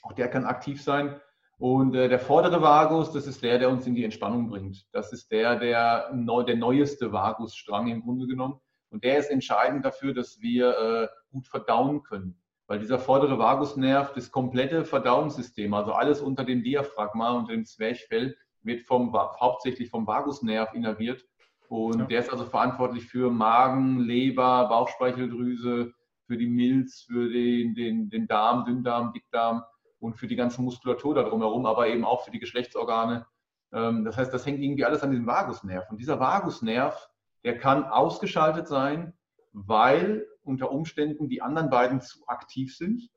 [0.05, 1.19] Auch der kann aktiv sein.
[1.57, 4.85] Und äh, der vordere Vagus, das ist der, der uns in die Entspannung bringt.
[4.91, 8.59] Das ist der, der, neu, der neueste Vagusstrang im Grunde genommen.
[8.91, 12.39] Und der ist entscheidend dafür, dass wir äh, gut verdauen können.
[12.67, 18.35] Weil dieser vordere Vagusnerv, das komplette Verdauungssystem, also alles unter dem Diaphragma, unter dem Zwerchfell,
[18.61, 21.25] wird vom, hauptsächlich vom Vagusnerv innerviert.
[21.67, 22.05] Und ja.
[22.05, 25.93] der ist also verantwortlich für Magen, Leber, Bauchspeicheldrüse,
[26.27, 29.63] für die Milz, für den, den, den Darm, Dünndarm, Dickdarm
[29.99, 33.25] und für die ganze Muskulatur da drumherum, aber eben auch für die Geschlechtsorgane.
[33.73, 35.89] Ähm, das heißt, das hängt irgendwie alles an diesem Vagusnerv.
[35.89, 37.09] Und dieser Vagusnerv,
[37.43, 39.13] der kann ausgeschaltet sein,
[39.53, 43.09] weil unter Umständen die anderen beiden zu aktiv sind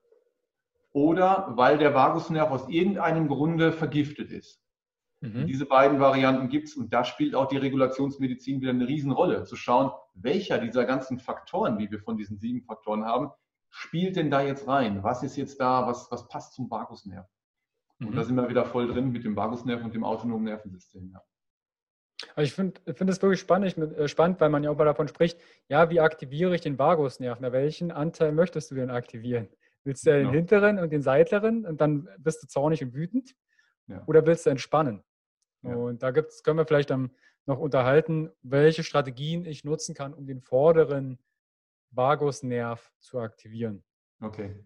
[0.92, 4.60] oder weil der Vagusnerv aus irgendeinem Grunde vergiftet ist.
[5.20, 5.46] Mhm.
[5.46, 9.56] Diese beiden Varianten gibt es und da spielt auch die Regulationsmedizin wieder eine Riesenrolle, zu
[9.56, 13.30] schauen, welcher dieser ganzen Faktoren, wie wir von diesen sieben Faktoren haben,
[13.70, 15.02] spielt denn da jetzt rein?
[15.02, 17.26] Was ist jetzt da, was, was passt zum Vagusnerv?
[18.00, 18.16] Und mhm.
[18.16, 21.10] da sind wir wieder voll drin mit dem Vagusnerv und dem autonomen Nervensystem.
[21.12, 21.22] Ja.
[22.32, 25.08] Aber ich finde find es wirklich spannend, äh, spannend, weil man ja auch mal davon
[25.08, 27.38] spricht, ja, wie aktiviere ich den Vagusnerv?
[27.40, 29.48] Na, welchen Anteil möchtest du denn aktivieren?
[29.84, 30.32] Willst du den genau.
[30.32, 33.34] hinteren und den seiteren und dann bist du zornig und wütend?
[33.86, 34.02] Ja.
[34.06, 35.02] Oder willst du entspannen?
[35.62, 35.74] Ja.
[35.74, 37.10] Und da gibt's, können wir vielleicht dann
[37.46, 41.18] noch unterhalten, welche Strategien ich nutzen kann, um den vorderen
[41.90, 43.82] Vagusnerv zu aktivieren.
[44.20, 44.56] Okay.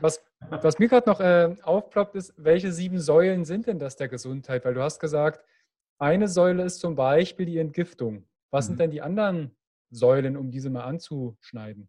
[0.00, 4.08] Was, was mir gerade noch äh, aufploppt, ist, welche sieben Säulen sind denn das der
[4.08, 4.64] Gesundheit?
[4.64, 5.44] Weil du hast gesagt,
[5.98, 8.24] eine Säule ist zum Beispiel die Entgiftung.
[8.50, 8.68] Was mhm.
[8.68, 9.56] sind denn die anderen
[9.90, 11.88] Säulen, um diese mal anzuschneiden?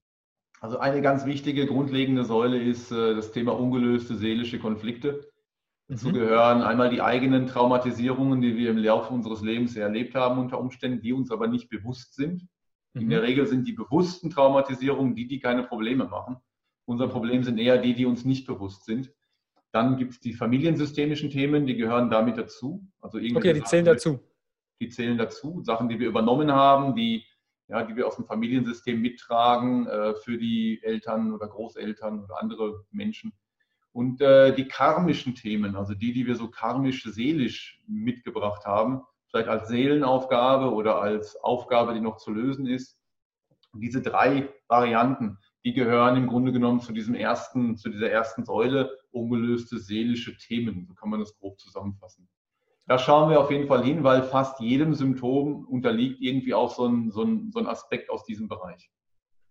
[0.62, 5.30] Also eine ganz wichtige, grundlegende Säule ist äh, das Thema ungelöste seelische Konflikte.
[5.88, 6.14] Dazu mhm.
[6.14, 11.02] gehören einmal die eigenen Traumatisierungen, die wir im Laufe unseres Lebens erlebt haben unter Umständen,
[11.02, 12.48] die uns aber nicht bewusst sind.
[12.94, 13.02] Mhm.
[13.02, 16.38] In der Regel sind die bewussten Traumatisierungen die, die keine Probleme machen.
[16.86, 19.12] Unser Problem sind eher die, die uns nicht bewusst sind.
[19.72, 22.88] Dann gibt es die familiensystemischen Themen, die gehören damit dazu.
[23.00, 24.20] Also okay, die zählen dazu.
[24.82, 25.62] Die zählen dazu.
[25.64, 27.26] Sachen, die wir übernommen haben, die,
[27.68, 32.86] ja, die wir aus dem Familiensystem mittragen äh, für die Eltern oder Großeltern oder andere
[32.90, 33.34] Menschen.
[33.92, 39.50] Und äh, die karmischen Themen, also die, die wir so karmisch, seelisch mitgebracht haben, vielleicht
[39.50, 42.98] als Seelenaufgabe oder als Aufgabe, die noch zu lösen ist.
[43.72, 48.46] Und diese drei Varianten, die gehören im Grunde genommen zu diesem ersten, zu dieser ersten
[48.46, 50.86] Säule, ungelöste seelische Themen.
[50.88, 52.28] So kann man das grob zusammenfassen.
[52.88, 56.88] Da schauen wir auf jeden Fall hin, weil fast jedem Symptom unterliegt irgendwie auch so
[56.88, 58.90] ein, so ein, so ein Aspekt aus diesem Bereich.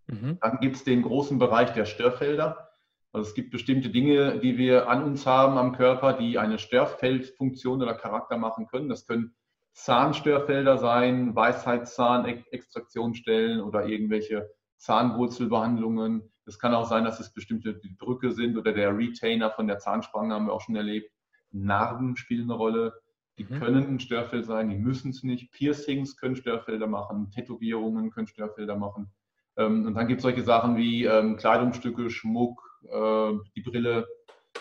[0.08, 0.38] Mhm.
[0.40, 2.70] Dann gibt es den großen Bereich der Störfelder.
[3.12, 7.80] Also es gibt bestimmte Dinge, die wir an uns haben am Körper, die eine Störfeldfunktion
[7.80, 8.88] oder Charakter machen können.
[8.88, 9.34] Das können
[9.78, 16.32] Zahnstörfelder sein, Weisheitszahn-Extraktionsstellen oder irgendwelche Zahnwurzelbehandlungen.
[16.46, 20.34] Es kann auch sein, dass es bestimmte Brücke sind oder der Retainer von der Zahnspange
[20.34, 21.12] haben wir auch schon erlebt.
[21.52, 22.92] Narben spielen eine Rolle.
[23.38, 23.60] Die mhm.
[23.60, 25.52] können ein Störfeld sein, die müssen es nicht.
[25.52, 29.12] Piercings können Störfelder machen, Tätowierungen können Störfelder machen.
[29.56, 34.08] Ähm, und dann gibt es solche Sachen wie ähm, Kleidungsstücke, Schmuck, äh, die Brille.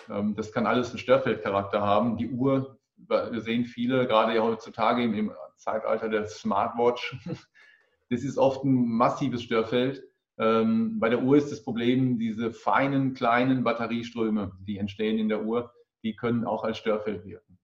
[0.09, 2.17] Ähm, das kann alles einen Störfeldcharakter haben.
[2.17, 7.17] Die Uhr, wir sehen viele, gerade heutzutage im Zeitalter der Smartwatch,
[8.09, 10.03] das ist oft ein massives Störfeld.
[10.39, 15.43] Ähm, bei der Uhr ist das Problem, diese feinen, kleinen Batterieströme, die entstehen in der
[15.43, 17.57] Uhr, die können auch als Störfeld wirken.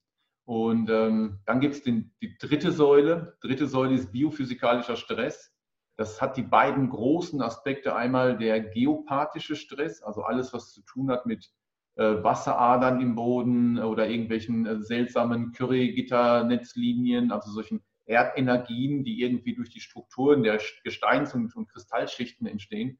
[0.45, 3.37] Und ähm, dann gibt es die dritte Säule.
[3.41, 5.53] Dritte Säule ist biophysikalischer Stress.
[5.95, 7.95] Das hat die beiden großen Aspekte.
[7.95, 11.53] Einmal der geopathische Stress, also alles, was zu tun hat mit
[11.95, 19.79] Wasseradern im Boden oder irgendwelchen äh, seltsamen Curry-Gitternetzlinien, also solchen Erdenergien, die irgendwie durch die
[19.79, 22.99] Strukturen der Gesteins- und, und Kristallschichten entstehen.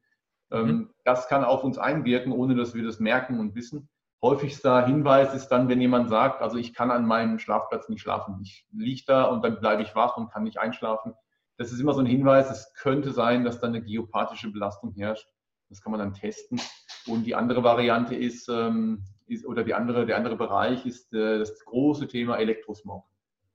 [0.50, 0.90] Ähm, mhm.
[1.04, 3.88] Das kann auf uns einwirken, ohne dass wir das merken und wissen.
[4.22, 8.40] Häufigster Hinweis ist dann, wenn jemand sagt, also ich kann an meinem Schlafplatz nicht schlafen.
[8.42, 11.12] Ich liege da und dann bleibe ich wach und kann nicht einschlafen.
[11.58, 15.28] Das ist immer so ein Hinweis, es könnte sein, dass da eine geopathische Belastung herrscht.
[15.74, 16.60] Das kann man dann testen.
[17.08, 21.40] Und die andere Variante ist, ähm, ist oder die andere, der andere Bereich ist äh,
[21.40, 23.04] das große Thema Elektrosmog.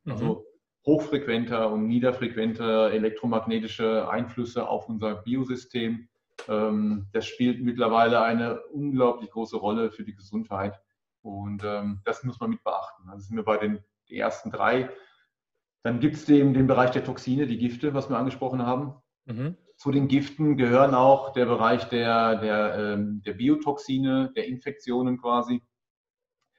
[0.04, 0.12] Mhm.
[0.12, 0.46] Also
[0.86, 6.10] hochfrequenter und niederfrequenter elektromagnetische Einflüsse auf unser Biosystem.
[6.50, 10.78] Ähm, das spielt mittlerweile eine unglaublich große Rolle für die Gesundheit.
[11.22, 13.10] Und ähm, das muss man mit beachten.
[13.10, 13.80] Also sind wir bei den
[14.10, 14.90] ersten drei.
[15.84, 18.96] Dann gibt es den, den Bereich der Toxine, die Gifte, was wir angesprochen haben.
[19.24, 19.56] Mhm.
[19.80, 25.64] Zu den Giften gehören auch der Bereich der, der, ähm, der Biotoxine, der Infektionen quasi.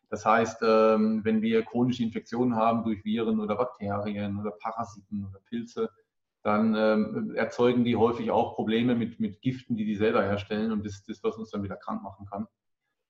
[0.08, 5.38] Das heißt, ähm, wenn wir chronische Infektionen haben durch Viren oder Bakterien oder Parasiten oder
[5.40, 5.90] Pilze,
[6.42, 10.86] dann ähm, erzeugen die häufig auch Probleme mit, mit Giften, die die selber herstellen und
[10.86, 12.46] das ist das, was uns dann wieder krank machen kann.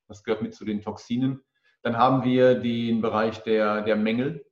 [0.09, 1.41] Das gehört mit zu den Toxinen.
[1.83, 4.45] Dann haben wir den Bereich der, der Mängel.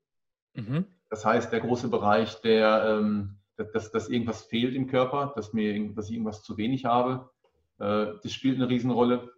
[0.54, 0.86] Mhm.
[1.10, 5.92] Das heißt, der große Bereich, der, ähm, dass, dass irgendwas fehlt im Körper, dass, mir,
[5.94, 7.30] dass ich irgendwas zu wenig habe.
[7.78, 9.32] Äh, das spielt eine Riesenrolle.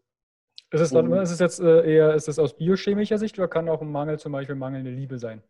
[0.73, 3.69] Ist es, dann, ist es jetzt äh, eher ist es aus biochemischer Sicht oder kann
[3.69, 5.43] auch ein Mangel zum Beispiel mangelnde Liebe sein?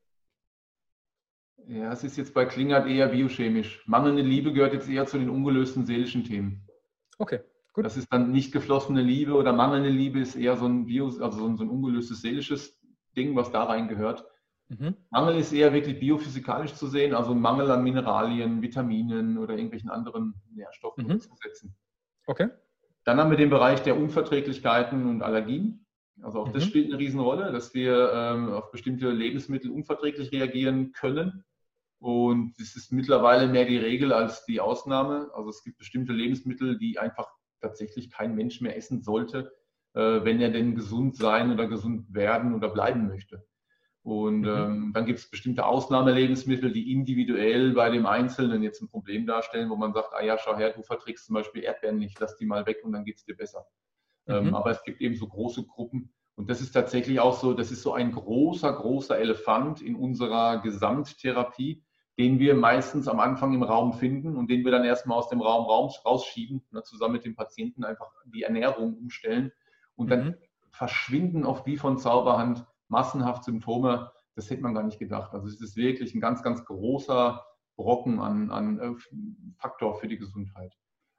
[1.66, 3.82] Ja, es ist jetzt bei Klingert eher biochemisch.
[3.86, 6.66] Mangelnde Liebe gehört jetzt eher zu den ungelösten seelischen Themen.
[7.18, 7.40] Okay,
[7.74, 7.84] gut.
[7.84, 11.30] Das ist dann nicht geflossene Liebe oder mangelnde Liebe ist eher so ein Bio, also
[11.38, 12.80] so ein, so ein ungelöstes seelisches
[13.14, 14.24] Ding, was da rein gehört.
[14.70, 14.94] Mhm.
[15.10, 20.34] Mangel ist eher wirklich biophysikalisch zu sehen, also Mangel an Mineralien, Vitaminen oder irgendwelchen anderen
[20.54, 21.20] Nährstoffen mhm.
[21.20, 21.76] zusetzen.
[22.26, 22.50] Okay.
[23.04, 25.86] Dann haben wir den Bereich der Unverträglichkeiten und Allergien.
[26.22, 26.52] Also auch mhm.
[26.52, 31.44] das spielt eine Riesenrolle, dass wir ähm, auf bestimmte Lebensmittel unverträglich reagieren können.
[31.98, 35.30] Und es ist mittlerweile mehr die Regel als die Ausnahme.
[35.34, 37.28] Also es gibt bestimmte Lebensmittel, die einfach
[37.60, 39.52] tatsächlich kein Mensch mehr essen sollte,
[39.94, 43.44] äh, wenn er denn gesund sein oder gesund werden oder bleiben möchte.
[44.02, 44.48] Und mhm.
[44.48, 49.68] ähm, dann gibt es bestimmte Ausnahmelebensmittel, die individuell bei dem Einzelnen jetzt ein Problem darstellen,
[49.68, 52.46] wo man sagt, ah ja, schau her, du verträgst zum Beispiel Erdbeeren nicht, lass die
[52.46, 53.66] mal weg und dann geht es dir besser.
[54.26, 54.48] Ähm, mhm.
[54.48, 56.12] Ähm, aber es gibt eben so große Gruppen.
[56.34, 60.62] Und das ist tatsächlich auch so, das ist so ein großer, großer Elefant in unserer
[60.62, 61.84] Gesamttherapie,
[62.18, 65.42] den wir meistens am Anfang im Raum finden und den wir dann erstmal aus dem
[65.42, 69.52] Raum rausschieben, ne, zusammen mit dem Patienten einfach die Ernährung umstellen.
[69.96, 70.34] Und dann mhm.
[70.70, 75.32] verschwinden oft wie von Zauberhand massenhaft Symptome, das hätte man gar nicht gedacht.
[75.32, 77.44] Also es ist wirklich ein ganz, ganz großer
[77.76, 78.94] Brocken, an, an äh,
[79.58, 80.74] Faktor für die Gesundheit.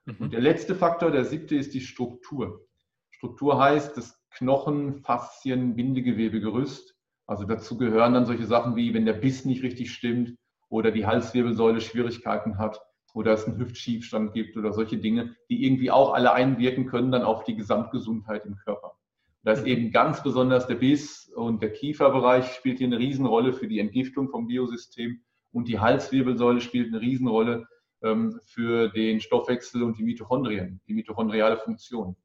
[0.05, 0.17] Mhm.
[0.19, 2.67] Und der letzte Faktor, der siebte, ist die Struktur.
[3.11, 6.95] Struktur heißt das Knochen, Faszien, Bindegewebe, Gerüst.
[7.27, 10.35] Also dazu gehören dann solche Sachen wie, wenn der Biss nicht richtig stimmt
[10.69, 12.81] oder die Halswirbelsäule Schwierigkeiten hat
[13.13, 17.23] oder es einen Hüftschiefstand gibt oder solche Dinge, die irgendwie auch alle einwirken können dann
[17.23, 18.97] auf die Gesamtgesundheit im Körper.
[19.43, 19.67] Da ist mhm.
[19.67, 24.29] eben ganz besonders der Biss und der Kieferbereich spielt hier eine Riesenrolle für die Entgiftung
[24.29, 27.67] vom Biosystem und die Halswirbelsäule spielt eine Riesenrolle
[28.03, 32.15] ähm, für den Stoffwechsel und die Mitochondrien, die mitochondriale Funktion.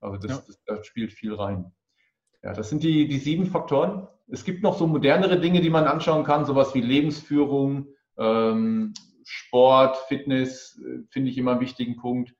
[0.00, 0.44] Also das, ja.
[0.46, 1.72] das, das spielt viel rein.
[2.42, 4.06] Ja, das sind die, die sieben Faktoren.
[4.28, 8.92] Es gibt noch so modernere Dinge, die man anschauen kann, sowas wie Lebensführung, ähm,
[9.24, 12.34] Sport, Fitness, äh, finde ich immer einen wichtigen Punkt.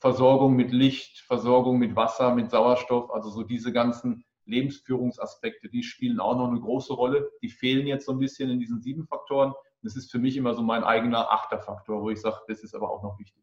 [0.00, 6.20] Versorgung mit Licht, Versorgung mit Wasser, mit Sauerstoff, also so diese ganzen Lebensführungsaspekte, die spielen
[6.20, 7.30] auch noch eine große Rolle.
[7.42, 9.54] Die fehlen jetzt so ein bisschen in diesen sieben Faktoren.
[9.82, 12.74] Das ist für mich immer so mein eigener achter Faktor, wo ich sage, das ist
[12.74, 13.42] aber auch noch wichtig.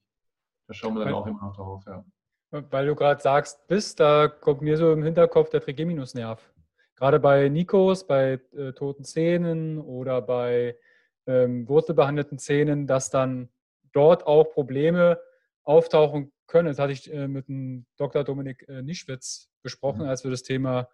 [0.67, 1.83] Da schauen wir dann auch immer noch drauf.
[1.85, 2.03] Ja.
[2.51, 6.53] Weil du gerade sagst, bist, da kommt mir so im Hinterkopf der Trigeminusnerv.
[6.95, 10.77] Gerade bei Nikos, bei äh, toten Zähnen oder bei
[11.25, 13.49] ähm, wurzelbehandelten Zähnen, dass dann
[13.93, 15.19] dort auch Probleme
[15.63, 16.67] auftauchen können.
[16.67, 18.23] Das hatte ich äh, mit dem Dr.
[18.23, 20.09] Dominik äh, Nischwitz besprochen, mhm.
[20.09, 20.89] als wir das Thema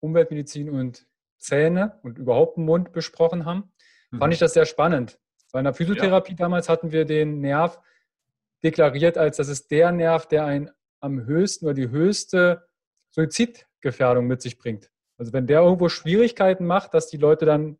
[0.00, 1.06] Umweltmedizin und
[1.38, 3.72] Zähne und überhaupt den Mund besprochen haben.
[4.10, 4.18] Mhm.
[4.18, 5.18] Fand ich das sehr spannend.
[5.52, 6.38] Bei einer Physiotherapie ja.
[6.38, 7.78] damals hatten wir den Nerv
[8.64, 10.70] deklariert als, das ist der Nerv, der einen
[11.00, 12.66] am höchsten oder die höchste
[13.10, 14.90] Suizidgefährdung mit sich bringt.
[15.18, 17.78] Also wenn der irgendwo Schwierigkeiten macht, dass die Leute dann,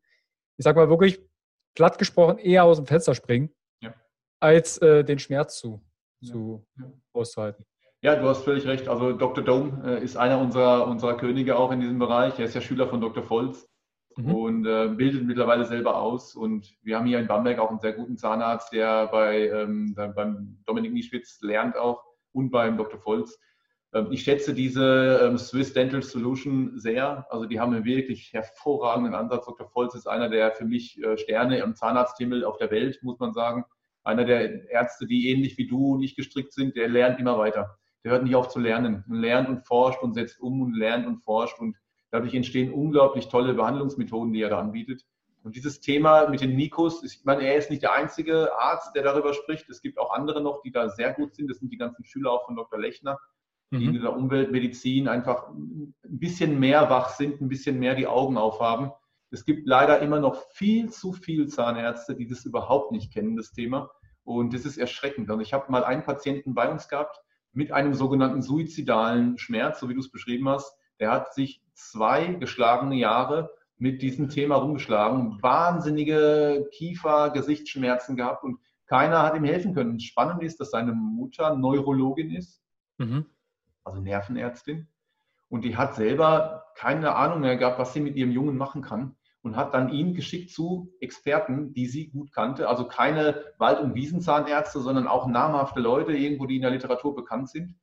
[0.59, 1.21] ich sag mal wirklich
[1.75, 3.95] platt gesprochen, eher aus dem Fenster springen, ja.
[4.39, 5.83] als äh, den Schmerz zu.
[6.23, 6.67] Zu
[7.13, 7.65] auszuhalten.
[8.01, 8.89] Ja, du hast völlig recht.
[8.89, 9.45] Also Dr.
[9.45, 12.39] Dome äh, ist einer unserer, unserer Könige auch in diesem Bereich.
[12.39, 13.29] Er ist ja Schüler von Dr.
[13.29, 13.69] Volz
[14.17, 14.35] mhm.
[14.35, 16.35] und äh, bildet mittlerweile selber aus.
[16.35, 20.59] Und wir haben hier in Bamberg auch einen sehr guten Zahnarzt, der bei ähm, beim
[20.67, 23.01] Dominik Nieschwitz lernt auch und beim Dr.
[23.05, 23.39] Volz.
[23.95, 27.27] Ähm, ich schätze diese ähm, Swiss Dental Solution sehr.
[27.31, 29.47] Also die haben einen wirklich hervorragenden Ansatz.
[29.47, 29.71] Dr.
[29.73, 33.33] Volz ist einer der für mich äh, Sterne im Zahnarzthimmel auf der Welt, muss man
[33.33, 33.65] sagen.
[34.05, 37.79] Einer der Ärzte, die ähnlich wie du nicht gestrickt sind, der lernt immer weiter.
[38.05, 39.05] Der hört nicht auf zu lernen.
[39.09, 41.59] Und lernt und forscht und setzt um und lernt und forscht.
[41.61, 41.77] Und
[42.11, 45.05] dadurch entstehen unglaublich tolle Behandlungsmethoden, die er da anbietet.
[45.45, 49.03] Und dieses Thema mit den Nikos, ich meine, er ist nicht der einzige Arzt, der
[49.03, 49.69] darüber spricht.
[49.69, 51.51] Es gibt auch andere noch, die da sehr gut sind.
[51.51, 52.79] Das sind die ganzen Schüler auch von Dr.
[52.79, 53.19] Lechner,
[53.73, 53.97] die mhm.
[53.97, 58.93] in der Umweltmedizin einfach ein bisschen mehr wach sind, ein bisschen mehr die Augen aufhaben.
[59.33, 63.51] Es gibt leider immer noch viel zu viel Zahnärzte, die das überhaupt nicht kennen, das
[63.53, 63.91] Thema.
[64.25, 65.31] Und das ist erschreckend.
[65.31, 67.19] Also ich habe mal einen Patienten bei uns gehabt
[67.53, 70.77] mit einem sogenannten suizidalen Schmerz, so wie du es beschrieben hast.
[71.01, 78.59] Der hat sich zwei geschlagene Jahre mit diesem Thema rumgeschlagen, wahnsinnige Kiefer, Gesichtsschmerzen gehabt und
[78.87, 79.99] keiner hat ihm helfen können.
[79.99, 82.63] Spannend ist, dass seine Mutter Neurologin ist,
[82.99, 83.25] mhm.
[83.83, 84.89] also Nervenärztin,
[85.49, 89.17] und die hat selber keine Ahnung mehr gehabt, was sie mit ihrem Jungen machen kann
[89.43, 92.69] und hat dann ihn geschickt zu Experten, die sie gut kannte.
[92.69, 97.51] Also keine Wald- und Wiesenzahnärzte, sondern auch namhafte Leute, irgendwo, die in der Literatur bekannt
[97.51, 97.75] sind.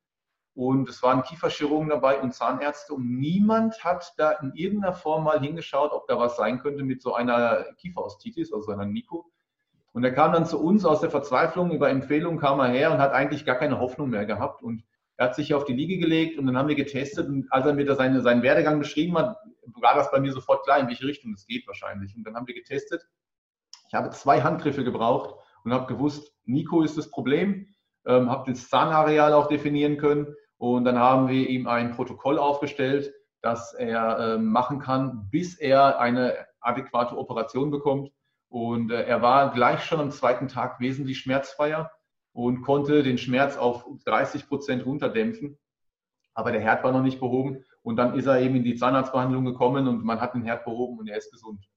[0.56, 5.40] Und es waren Kieferchirurgen dabei und Zahnärzte und niemand hat da in irgendeiner Form mal
[5.40, 9.32] hingeschaut, ob da was sein könnte mit so einer Kieferostitis, also einer Nico.
[9.94, 13.00] Und er kam dann zu uns aus der Verzweiflung, über Empfehlung kam er her und
[13.00, 14.62] hat eigentlich gar keine Hoffnung mehr gehabt.
[14.62, 14.84] Und
[15.18, 17.28] er hat sich auf die Liege gelegt und dann haben wir getestet.
[17.28, 19.38] Und als er mir da seine, seinen Werdegang beschrieben hat,
[19.76, 22.16] war das bei mir sofort klar, in welche Richtung es geht wahrscheinlich.
[22.16, 23.08] Und dann haben wir getestet.
[23.88, 27.74] Ich habe zwei Handgriffe gebraucht und habe gewusst, Nico ist das Problem,
[28.06, 33.14] ähm, habe das Zahnareal auch definieren können und dann haben wir ihm ein Protokoll aufgestellt,
[33.42, 38.12] das er äh, machen kann, bis er eine adäquate Operation bekommt.
[38.50, 41.92] Und äh, er war gleich schon am zweiten Tag wesentlich schmerzfreier
[42.34, 45.58] und konnte den Schmerz auf 30 Prozent runterdämpfen.
[46.34, 47.64] Aber der Herd war noch nicht behoben.
[47.90, 51.00] Und dann ist er eben in die Zahnarztbehandlung gekommen und man hat den Herd behoben
[51.00, 51.68] und er ist gesund.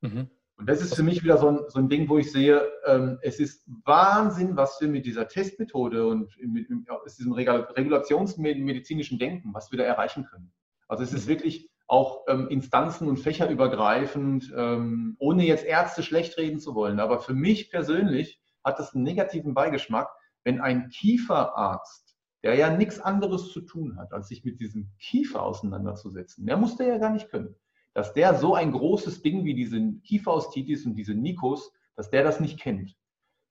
[0.00, 0.30] Mhm.
[0.56, 3.18] Und das ist für mich wieder so ein, so ein Ding, wo ich sehe, ähm,
[3.22, 6.86] es ist Wahnsinn, was wir mit dieser Testmethode und mit, mit
[7.18, 10.52] diesem regulationsmedizinischen Denken, was wir da erreichen können.
[10.88, 11.30] Also es ist mhm.
[11.30, 17.00] wirklich auch ähm, instanzen- und fächerübergreifend, ähm, ohne jetzt Ärzte schlecht reden zu wollen.
[17.00, 20.08] Aber für mich persönlich hat es einen negativen Beigeschmack,
[20.44, 22.09] wenn ein Kieferarzt,
[22.42, 26.76] der ja nichts anderes zu tun hat, als sich mit diesem Kiefer auseinanderzusetzen, mehr muss
[26.76, 27.54] der ja gar nicht können
[27.94, 32.40] dass der so ein großes Ding wie diese Kieferostitis und diese Nikos, dass der das
[32.40, 32.96] nicht kennt.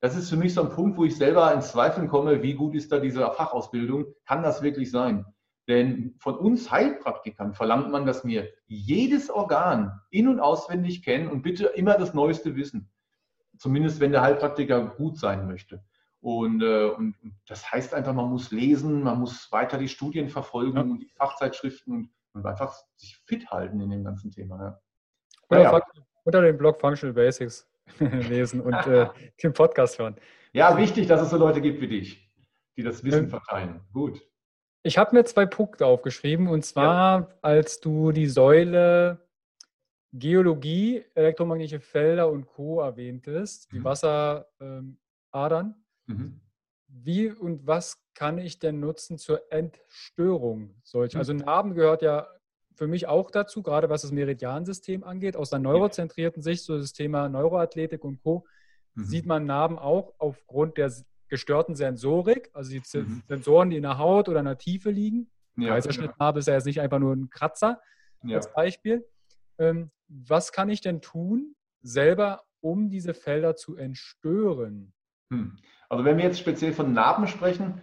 [0.01, 2.73] Das ist für mich so ein Punkt, wo ich selber ins Zweifeln komme, wie gut
[2.73, 4.05] ist da diese Fachausbildung?
[4.25, 5.25] Kann das wirklich sein?
[5.67, 11.41] Denn von uns Heilpraktikern verlangt man, dass wir jedes Organ in- und auswendig kennen und
[11.41, 12.91] bitte immer das Neueste wissen.
[13.57, 15.83] zumindest wenn der Heilpraktiker gut sein möchte.
[16.22, 20.30] Und, äh, und, und, das heißt einfach, man muss lesen, man muss weiter die Studien
[20.30, 20.82] verfolgen ja.
[20.84, 24.59] und die Fachzeitschriften und, und, einfach sich fit halten in dem ganzen Thema.
[24.59, 24.82] Ja.
[25.49, 25.82] Oder ja.
[26.24, 29.07] unter dem Blog Functional Basics lesen und äh,
[29.43, 30.15] den Podcast hören.
[30.51, 32.30] Ja, wichtig, dass es so Leute gibt wie dich,
[32.76, 33.82] die das Wissen verteilen.
[33.93, 34.22] Gut.
[34.84, 37.28] Ich habe mir zwei Punkte aufgeschrieben und zwar, ja.
[37.41, 39.20] als du die Säule
[40.11, 42.82] Geologie, elektromagnetische Felder und Co.
[42.82, 43.84] erwähntest, die mhm.
[43.84, 44.45] Wasseradern.
[44.59, 45.76] Ähm,
[46.10, 46.41] mhm.
[46.91, 51.18] Wie und was kann ich denn nutzen zur Entstörung solcher?
[51.18, 51.20] Mhm.
[51.20, 52.28] Also Narben gehört ja
[52.76, 55.36] für mich auch dazu, gerade was das Meridiansystem angeht.
[55.36, 58.45] Aus der neurozentrierten Sicht, so das Thema Neuroathletik und Co.,
[58.95, 59.03] mhm.
[59.03, 60.91] sieht man Narben auch aufgrund der
[61.28, 63.22] gestörten Sensorik, also die mhm.
[63.28, 65.30] Sensoren, die in der Haut oder in der Tiefe liegen.
[65.57, 67.82] Ja, Kaiserschnittnarbe ist ja jetzt nicht einfach nur ein Kratzer
[68.24, 68.38] ja.
[68.38, 69.07] als Beispiel.
[69.57, 74.93] Ähm, was kann ich denn tun, selber, um diese Felder zu entstören?
[75.32, 75.57] Hm.
[75.89, 77.81] Also wenn wir jetzt speziell von Narben sprechen,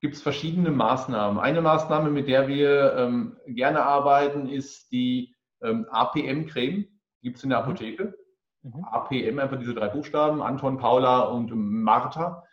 [0.00, 1.40] gibt es verschiedene Maßnahmen.
[1.40, 6.86] Eine Maßnahme, mit der wir ähm, gerne arbeiten, ist die ähm, APM-Creme.
[7.20, 7.64] Gibt es in der mhm.
[7.64, 8.14] Apotheke.
[8.62, 8.84] Mhm.
[8.84, 12.44] APM, einfach diese drei Buchstaben, Anton, Paula und Martha.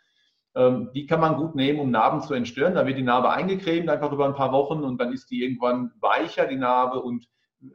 [0.56, 2.74] Ähm, die kann man gut nehmen, um Narben zu entstören.
[2.74, 5.92] Da wird die Narbe eingecremt, einfach über ein paar Wochen und dann ist die irgendwann
[6.00, 7.28] weicher, die Narbe, und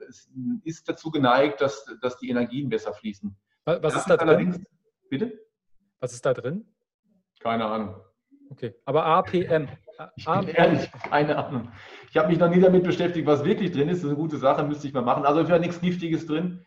[0.10, 0.30] es
[0.64, 3.36] ist dazu geneigt, dass, dass die Energien besser fließen.
[3.66, 4.66] Was, was ist da drin?
[5.10, 5.40] Bitte?
[6.00, 6.66] Was ist da drin?
[7.44, 7.96] Keine Ahnung.
[8.50, 9.70] Okay, aber APM.
[10.16, 11.72] Ich bin ehrlich, keine Ahnung.
[12.10, 14.00] Ich habe mich noch nie damit beschäftigt, was wirklich drin ist.
[14.00, 15.26] Das ist eine gute Sache, müsste ich mal machen.
[15.26, 16.66] Also für nichts Giftiges drin.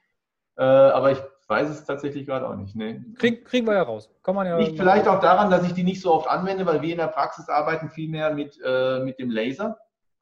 [0.56, 1.18] Äh, aber ich
[1.48, 2.74] weiß es tatsächlich gerade auch nicht.
[2.76, 3.02] Nee.
[3.18, 4.10] Krieg, kriegen wir ja raus.
[4.22, 6.80] Kann man ja Liegt vielleicht auch daran, dass ich die nicht so oft anwende, weil
[6.80, 9.78] wir in der Praxis arbeiten viel mehr mit, äh, mit dem Laser.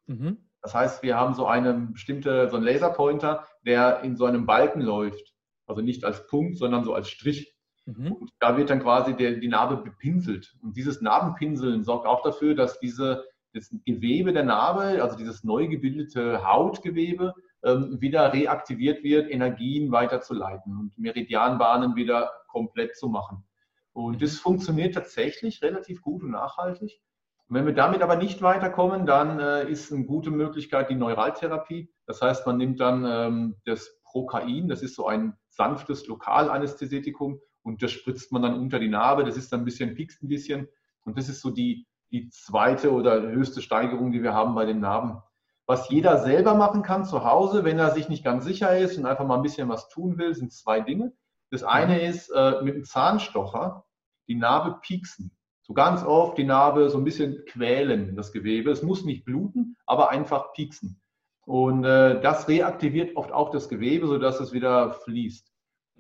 [0.07, 0.39] Mhm.
[0.63, 4.81] Das heißt, wir haben so eine bestimmte, so einen Laserpointer, der in so einem Balken
[4.81, 5.35] läuft.
[5.67, 7.55] Also nicht als Punkt, sondern so als Strich.
[7.87, 8.13] Mhm.
[8.13, 10.55] Und da wird dann quasi der, die Narbe bepinselt.
[10.63, 13.25] Und dieses Narbenpinseln sorgt auch dafür, dass diese,
[13.55, 20.77] das Gewebe der Narbe, also dieses neu gebildete Hautgewebe, ähm, wieder reaktiviert wird, Energien weiterzuleiten
[20.77, 23.45] und Meridianbahnen wieder komplett zu machen.
[23.93, 24.19] Und mhm.
[24.19, 27.01] das funktioniert tatsächlich relativ gut und nachhaltig.
[27.49, 31.93] Und wenn wir damit aber nicht weiterkommen, dann äh, ist eine gute Möglichkeit die Neuraltherapie.
[32.07, 37.83] Das heißt, man nimmt dann ähm, das Prokain, das ist so ein sanftes Lokalanästhetikum und
[37.83, 39.25] das spritzt man dann unter die Narbe.
[39.25, 40.69] Das ist dann ein bisschen, piekst ein bisschen.
[41.05, 44.81] Und das ist so die, die zweite oder höchste Steigerung, die wir haben bei den
[44.81, 45.23] Narben.
[45.67, 49.07] Was jeder selber machen kann zu Hause, wenn er sich nicht ganz sicher ist und
[49.07, 51.13] einfach mal ein bisschen was tun will, sind zwei Dinge.
[51.51, 52.01] Das eine mhm.
[52.01, 53.85] ist äh, mit dem Zahnstocher
[54.29, 55.37] die Narbe pieksen.
[55.63, 58.71] So ganz oft die Narbe so ein bisschen quälen, das Gewebe.
[58.71, 61.01] Es muss nicht bluten, aber einfach pieksen.
[61.45, 65.52] Und äh, das reaktiviert oft auch das Gewebe, sodass es wieder fließt.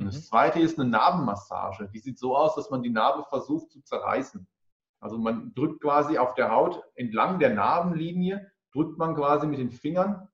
[0.02, 0.24] Und das mhm.
[0.24, 1.88] zweite ist eine Narbenmassage.
[1.92, 4.46] Die sieht so aus, dass man die Narbe versucht zu zerreißen.
[5.00, 9.70] Also man drückt quasi auf der Haut entlang der Narbenlinie, drückt man quasi mit den
[9.70, 10.28] Fingern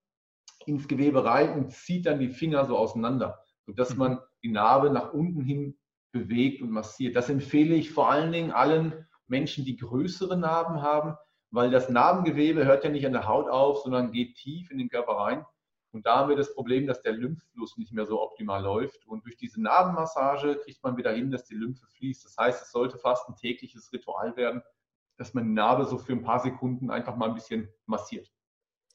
[0.66, 3.98] ins Gewebe rein und zieht dann die Finger so auseinander, sodass mhm.
[3.98, 5.78] man die Narbe nach unten hin
[6.12, 7.16] bewegt und massiert.
[7.16, 11.14] Das empfehle ich vor allen Dingen allen Menschen, die größere Narben haben,
[11.50, 14.88] weil das Narbengewebe hört ja nicht an der Haut auf, sondern geht tief in den
[14.88, 15.46] Körper rein.
[15.92, 19.06] Und da haben wir das Problem, dass der Lymphfluss nicht mehr so optimal läuft.
[19.06, 22.24] Und durch diese Narbenmassage kriegt man wieder hin, dass die Lymphe fließt.
[22.24, 24.62] Das heißt, es sollte fast ein tägliches Ritual werden,
[25.16, 28.30] dass man die Narbe so für ein paar Sekunden einfach mal ein bisschen massiert.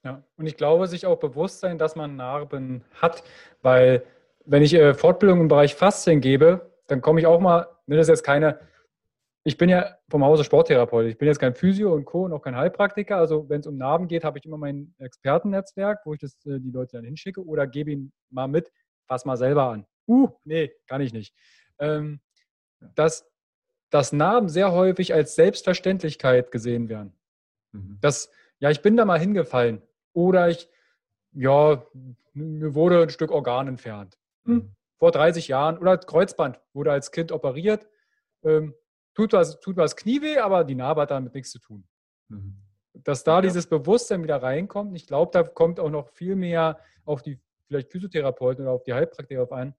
[0.04, 3.24] Ja, und ich glaube, sich auch bewusst sein, dass man Narben hat,
[3.62, 4.06] weil
[4.46, 8.08] wenn ich äh, Fortbildung im Bereich Faszien gebe, dann komme ich auch mal, ne, das
[8.08, 8.60] ist jetzt keine
[9.44, 11.08] ich bin ja vom Hause Sporttherapeut.
[11.08, 12.26] Ich bin jetzt kein Physio und Co.
[12.26, 13.18] und auch kein Heilpraktiker.
[13.18, 16.60] Also wenn es um Narben geht, habe ich immer mein Expertennetzwerk, wo ich das, äh,
[16.60, 18.72] die Leute dann hinschicke oder gebe ihnen mal mit,
[19.06, 19.86] fass mal selber an.
[20.08, 21.36] Uh, nee, kann ich nicht.
[21.80, 22.22] Ähm,
[22.96, 23.30] dass,
[23.90, 27.14] dass Narben sehr häufig als Selbstverständlichkeit gesehen werden.
[27.74, 27.98] Mhm.
[28.00, 29.82] Das, ja, ich bin da mal hingefallen.
[30.14, 30.70] Oder ich,
[31.34, 31.86] ja,
[32.34, 34.18] mir wurde ein Stück Organ entfernt.
[34.46, 34.76] Hm, mhm.
[35.00, 35.78] Vor 30 Jahren.
[35.78, 37.88] Oder Kreuzband wurde als Kind operiert.
[38.44, 38.74] Ähm,
[39.14, 41.88] tut was, tut was Knie weh, aber die Narbe hat damit nichts zu tun.
[42.30, 42.58] Mhm.
[42.94, 43.42] Dass da ja.
[43.42, 47.92] dieses Bewusstsein wieder reinkommt, ich glaube, da kommt auch noch viel mehr auf die vielleicht
[47.92, 49.74] Physiotherapeuten oder auf die Heilpraktiker auf an.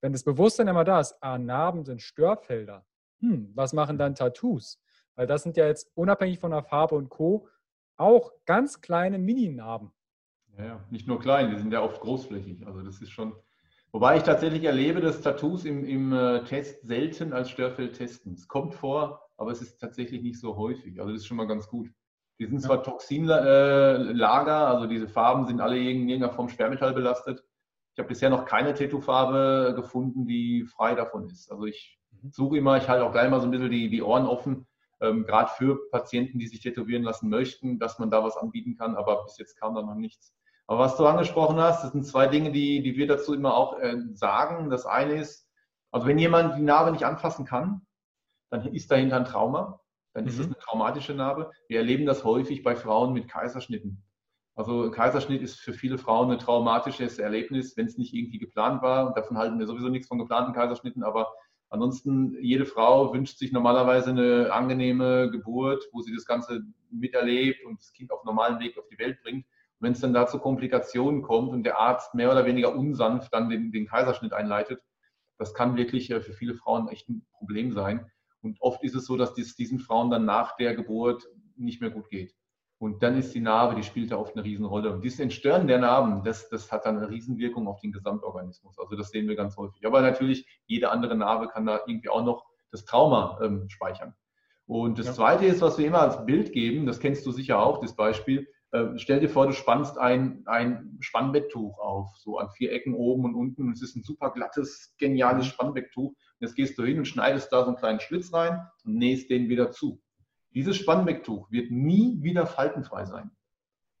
[0.00, 2.84] Wenn das Bewusstsein immer da ist, ah, Narben sind Störfelder.
[3.20, 4.80] Hm, was machen dann Tattoos?
[5.14, 7.48] Weil das sind ja jetzt unabhängig von der Farbe und Co.
[7.96, 9.92] auch ganz kleine Mini-Narben.
[10.58, 12.66] Ja, ja, nicht nur klein, die sind ja oft großflächig.
[12.66, 13.34] Also das ist schon,
[13.92, 18.32] Wobei ich tatsächlich erlebe, dass Tattoos im, im äh, Test selten als Störfeld testen.
[18.32, 20.98] Es kommt vor, aber es ist tatsächlich nicht so häufig.
[20.98, 21.90] Also das ist schon mal ganz gut.
[22.38, 27.44] Die sind zwar Toxinlager, also diese Farben sind alle in irgendeiner Form Schwermetall belastet.
[27.92, 31.52] Ich habe bisher noch keine Tattoo-Farbe gefunden, die frei davon ist.
[31.52, 32.32] Also ich mhm.
[32.32, 34.66] suche immer, ich halte auch gleich mal so ein bisschen die, die Ohren offen,
[35.02, 38.96] ähm, gerade für Patienten, die sich tätowieren lassen möchten, dass man da was anbieten kann,
[38.96, 40.34] aber bis jetzt kam da noch nichts.
[40.72, 43.78] Aber was du angesprochen hast, das sind zwei Dinge, die, die wir dazu immer auch
[43.78, 44.70] äh, sagen.
[44.70, 45.46] Das eine ist,
[45.90, 47.82] also wenn jemand die Narbe nicht anfassen kann,
[48.48, 49.80] dann ist dahinter ein Trauma,
[50.14, 50.54] dann ist es mhm.
[50.54, 51.50] eine traumatische Narbe.
[51.68, 54.02] Wir erleben das häufig bei Frauen mit Kaiserschnitten.
[54.54, 59.08] Also Kaiserschnitt ist für viele Frauen ein traumatisches Erlebnis, wenn es nicht irgendwie geplant war.
[59.08, 61.04] Und davon halten wir sowieso nichts von geplanten Kaiserschnitten.
[61.04, 61.34] Aber
[61.68, 67.78] ansonsten, jede Frau wünscht sich normalerweise eine angenehme Geburt, wo sie das Ganze miterlebt und
[67.78, 69.44] das Kind auf normalem Weg auf die Welt bringt.
[69.82, 73.50] Wenn es dann da zu Komplikationen kommt und der Arzt mehr oder weniger unsanft dann
[73.50, 74.80] den, den Kaiserschnitt einleitet,
[75.38, 78.06] das kann wirklich äh, für viele Frauen echt ein Problem sein.
[78.42, 81.26] Und oft ist es so, dass dies diesen Frauen dann nach der Geburt
[81.56, 82.32] nicht mehr gut geht.
[82.78, 84.92] Und dann ist die Narbe, die spielt da oft eine Riesenrolle.
[84.92, 88.78] Und dieses Entstören der Narben, das, das hat dann eine Riesenwirkung auf den Gesamtorganismus.
[88.78, 89.86] Also das sehen wir ganz häufig.
[89.86, 94.14] Aber natürlich, jede andere Narbe kann da irgendwie auch noch das Trauma ähm, speichern.
[94.66, 95.12] Und das ja.
[95.12, 98.48] Zweite ist, was wir immer als Bild geben, das kennst du sicher auch, das Beispiel.
[98.72, 103.26] Äh, stell dir vor, du spannst ein, ein Spannbetttuch auf, so an vier Ecken oben
[103.26, 103.70] und unten.
[103.70, 105.50] Es ist ein super glattes, geniales mhm.
[105.50, 106.08] Spannbetttuch.
[106.08, 109.30] Und jetzt gehst du hin und schneidest da so einen kleinen Schlitz rein und nähst
[109.30, 110.00] den wieder zu.
[110.54, 113.30] Dieses Spannbecktuch wird nie wieder faltenfrei sein.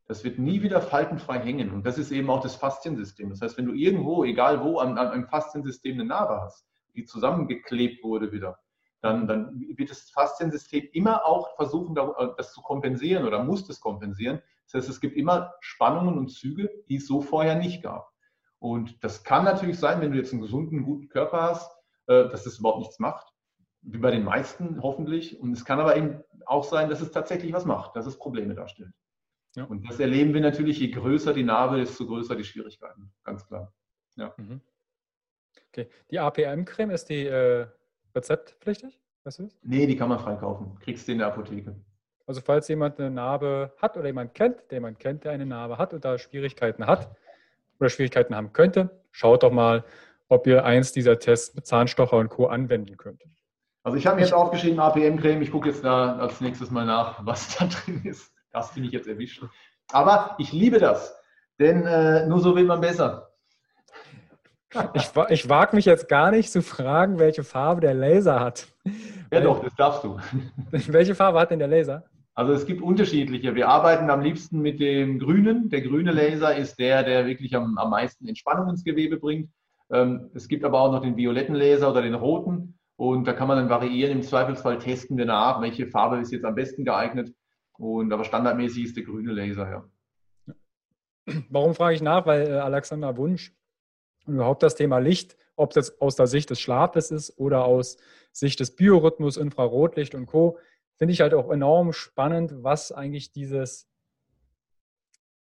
[0.06, 1.70] Das wird nie wieder faltenfrei hängen.
[1.70, 3.30] Und das ist eben auch das Fasziensystem.
[3.30, 7.04] Das heißt, wenn du irgendwo, egal wo, an, an einem Fasziensystem eine Narbe hast, die
[7.04, 8.58] zusammengeklebt wurde wieder,
[9.02, 11.94] dann, dann wird das Fasziensystem immer auch versuchen,
[12.36, 14.40] das zu kompensieren oder muss das kompensieren.
[14.64, 18.10] Das heißt, es gibt immer Spannungen und Züge, die es so vorher nicht gab.
[18.58, 21.70] Und das kann natürlich sein, wenn du jetzt einen gesunden, guten Körper hast,
[22.06, 23.32] äh, dass das überhaupt nichts macht
[23.82, 25.40] wie bei den meisten hoffentlich.
[25.40, 28.54] Und es kann aber eben auch sein, dass es tatsächlich was macht, dass es Probleme
[28.54, 28.92] darstellt.
[29.54, 29.64] Ja.
[29.64, 33.74] Und das erleben wir natürlich, je größer die Narbe, desto größer die Schwierigkeiten, ganz klar.
[34.16, 34.32] Ja.
[34.36, 34.60] Mhm.
[35.68, 35.90] Okay.
[36.10, 37.66] Die APM-Creme ist die äh,
[38.14, 39.00] rezeptpflichtig?
[39.24, 39.58] Weißt du das?
[39.62, 40.78] Nee, die kann man freikaufen.
[40.80, 41.76] Kriegst du in der Apotheke.
[42.26, 45.78] Also falls jemand eine Narbe hat oder jemand kennt, der jemand kennt, der eine Narbe
[45.78, 47.14] hat und da Schwierigkeiten hat
[47.78, 49.84] oder Schwierigkeiten haben könnte, schaut doch mal,
[50.28, 52.46] ob ihr eins dieser Tests mit Zahnstocher und Co.
[52.46, 53.22] anwenden könnt.
[53.82, 55.42] Also ich habe mir jetzt aufgeschrieben, APM-Creme.
[55.42, 58.32] Ich gucke jetzt da als nächstes mal nach, was da drin ist.
[58.50, 59.42] Das bin ich jetzt erwischt.
[59.90, 61.16] Aber ich liebe das,
[61.58, 63.31] denn äh, nur so will man besser.
[64.94, 68.68] Ich, ich wage mich jetzt gar nicht zu fragen, welche Farbe der Laser hat.
[69.30, 70.18] Ja doch, das darfst du.
[70.70, 72.04] Welche Farbe hat denn der Laser?
[72.34, 73.54] Also es gibt unterschiedliche.
[73.54, 75.68] Wir arbeiten am liebsten mit dem grünen.
[75.68, 79.50] Der grüne Laser ist der, der wirklich am, am meisten Entspannung ins Gewebe bringt.
[79.90, 82.78] Ähm, es gibt aber auch noch den violetten Laser oder den roten.
[82.96, 84.12] Und da kann man dann variieren.
[84.12, 87.34] Im Zweifelsfall testen wir nach, welche Farbe ist jetzt am besten geeignet.
[87.78, 89.84] Und aber standardmäßig ist der grüne Laser, ja.
[91.50, 92.26] Warum frage ich nach?
[92.26, 93.54] Weil äh, Alexander Wunsch
[94.26, 97.98] und überhaupt das Thema Licht, ob das aus der Sicht des Schlafes ist oder aus
[98.32, 100.58] Sicht des Biorhythmus, Infrarotlicht und Co.,
[100.96, 103.88] finde ich halt auch enorm spannend, was eigentlich dieses,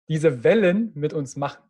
[0.09, 1.63] diese Wellen mit uns machen.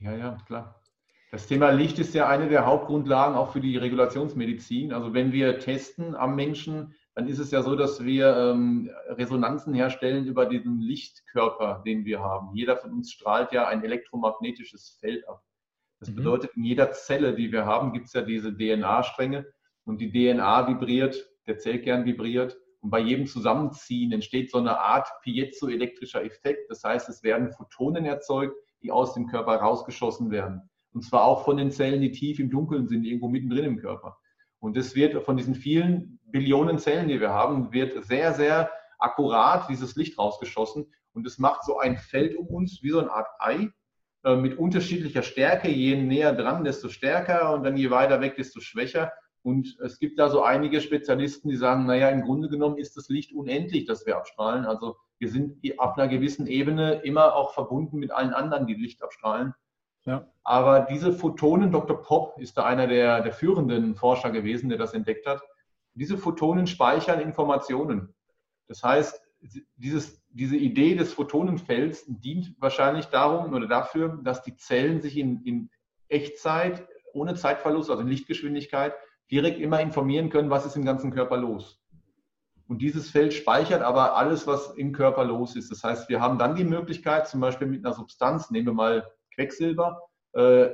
[0.00, 0.82] Ja, ja, klar.
[1.30, 4.92] Das Thema Licht ist ja eine der Hauptgrundlagen auch für die Regulationsmedizin.
[4.92, 9.72] Also wenn wir testen am Menschen, dann ist es ja so, dass wir ähm, Resonanzen
[9.72, 12.54] herstellen über diesen Lichtkörper, den wir haben.
[12.54, 15.42] Jeder von uns strahlt ja ein elektromagnetisches Feld ab.
[16.02, 16.16] Das mhm.
[16.16, 19.46] bedeutet, in jeder Zelle, die wir haben, gibt es ja diese DNA-Stränge
[19.84, 25.08] und die DNA vibriert, der Zellkern vibriert und bei jedem Zusammenziehen entsteht so eine Art
[25.22, 26.68] piezoelektrischer Effekt.
[26.68, 30.68] Das heißt, es werden Photonen erzeugt, die aus dem Körper rausgeschossen werden.
[30.92, 34.18] Und zwar auch von den Zellen, die tief im Dunkeln sind, irgendwo mittendrin im Körper.
[34.58, 39.68] Und das wird von diesen vielen Billionen Zellen, die wir haben, wird sehr, sehr akkurat
[39.68, 40.92] dieses Licht rausgeschossen.
[41.12, 43.70] Und es macht so ein Feld um uns wie so eine Art Ei
[44.24, 45.68] äh, mit unterschiedlicher Stärke.
[45.68, 49.12] Je näher dran, desto stärker und dann je weiter weg, desto schwächer.
[49.42, 53.08] Und es gibt da so einige Spezialisten, die sagen, naja, im Grunde genommen ist das
[53.08, 54.64] Licht unendlich, das wir abstrahlen.
[54.66, 59.02] Also wir sind auf einer gewissen Ebene immer auch verbunden mit allen anderen, die Licht
[59.02, 59.54] abstrahlen.
[60.04, 60.26] Ja.
[60.44, 62.00] Aber diese Photonen, Dr.
[62.02, 65.42] Popp ist da einer der, der führenden Forscher gewesen, der das entdeckt hat.
[65.94, 68.14] Diese Photonen speichern Informationen.
[68.68, 69.20] Das heißt,
[69.76, 75.42] dieses, diese Idee des Photonenfelds dient wahrscheinlich darum oder dafür, dass die Zellen sich in,
[75.44, 75.70] in
[76.08, 78.94] Echtzeit, ohne Zeitverlust, also in Lichtgeschwindigkeit,
[79.30, 81.80] direkt immer informieren können, was ist im ganzen Körper los.
[82.68, 85.70] Und dieses Feld speichert aber alles, was im Körper los ist.
[85.70, 89.10] Das heißt, wir haben dann die Möglichkeit, zum Beispiel mit einer Substanz, nehmen wir mal
[89.34, 90.00] Quecksilber,
[90.32, 90.68] äh,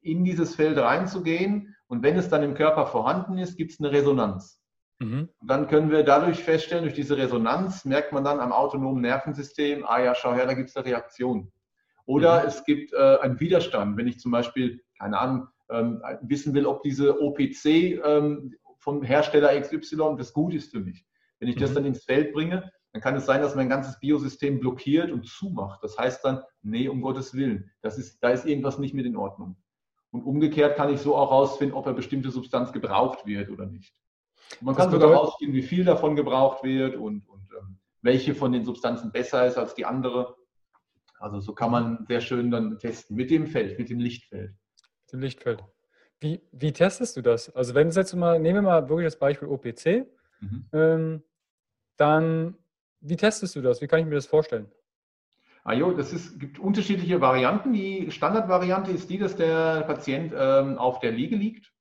[0.00, 1.74] in dieses Feld reinzugehen.
[1.88, 4.61] Und wenn es dann im Körper vorhanden ist, gibt es eine Resonanz.
[5.02, 5.28] Mhm.
[5.40, 9.84] Und dann können wir dadurch feststellen, durch diese Resonanz merkt man dann am autonomen Nervensystem,
[9.84, 11.50] ah ja, schau her, da gibt es eine Reaktion.
[12.06, 12.48] Oder mhm.
[12.48, 16.82] es gibt äh, einen Widerstand, wenn ich zum Beispiel, keine Ahnung, ähm, wissen will, ob
[16.82, 17.64] diese OPC
[18.04, 21.04] ähm, vom Hersteller XY, das gut ist für mich.
[21.40, 21.74] Wenn ich das mhm.
[21.74, 25.82] dann ins Feld bringe, dann kann es sein, dass mein ganzes Biosystem blockiert und zumacht.
[25.82, 29.16] Das heißt dann, nee, um Gottes Willen, das ist, da ist irgendwas nicht mit in
[29.16, 29.56] Ordnung.
[30.10, 33.94] Und umgekehrt kann ich so auch herausfinden, ob eine bestimmte Substanz gebraucht wird oder nicht.
[34.60, 38.52] Man das kann sogar herausfinden, wie viel davon gebraucht wird und, und ähm, welche von
[38.52, 40.36] den Substanzen besser ist als die andere.
[41.18, 44.50] Also so kann man sehr schön dann testen mit dem Feld, mit dem Lichtfeld.
[44.50, 45.64] Mit dem Lichtfeld.
[46.20, 47.54] Wie, wie testest du das?
[47.54, 50.06] Also wenn jetzt mal, nehmen wir mal wirklich das Beispiel OPC,
[50.40, 50.66] mhm.
[50.72, 51.22] ähm,
[51.96, 52.56] dann
[53.00, 53.80] wie testest du das?
[53.80, 54.70] Wie kann ich mir das vorstellen?
[55.64, 57.72] Ah jo, das ist, gibt unterschiedliche Varianten.
[57.72, 61.71] Die Standardvariante ist die, dass der Patient ähm, auf der Liege liegt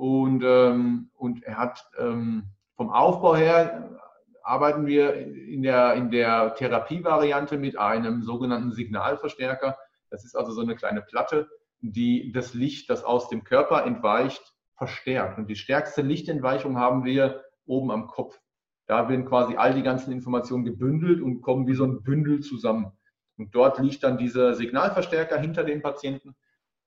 [0.00, 2.44] und, ähm, und er hat ähm,
[2.74, 3.98] vom Aufbau her
[4.42, 9.76] arbeiten wir in der, in der Therapievariante mit einem sogenannten Signalverstärker.
[10.08, 14.54] Das ist also so eine kleine Platte, die das Licht, das aus dem Körper entweicht,
[14.74, 15.36] verstärkt.
[15.36, 18.40] Und die stärkste Lichtentweichung haben wir oben am Kopf.
[18.86, 22.90] Da werden quasi all die ganzen Informationen gebündelt und kommen wie so ein Bündel zusammen.
[23.36, 26.34] Und dort liegt dann dieser Signalverstärker hinter dem Patienten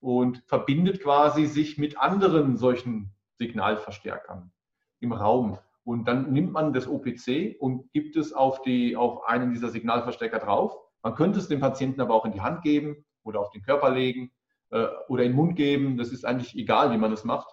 [0.03, 4.51] und verbindet quasi sich mit anderen solchen Signalverstärkern
[4.99, 5.59] im Raum.
[5.85, 10.39] Und dann nimmt man das OPC und gibt es auf, die, auf einen dieser Signalverstärker
[10.39, 10.77] drauf.
[11.03, 13.91] Man könnte es dem Patienten aber auch in die Hand geben oder auf den Körper
[13.91, 14.33] legen
[14.71, 15.95] äh, oder in den Mund geben.
[15.95, 17.47] Das ist eigentlich egal, wie man das macht.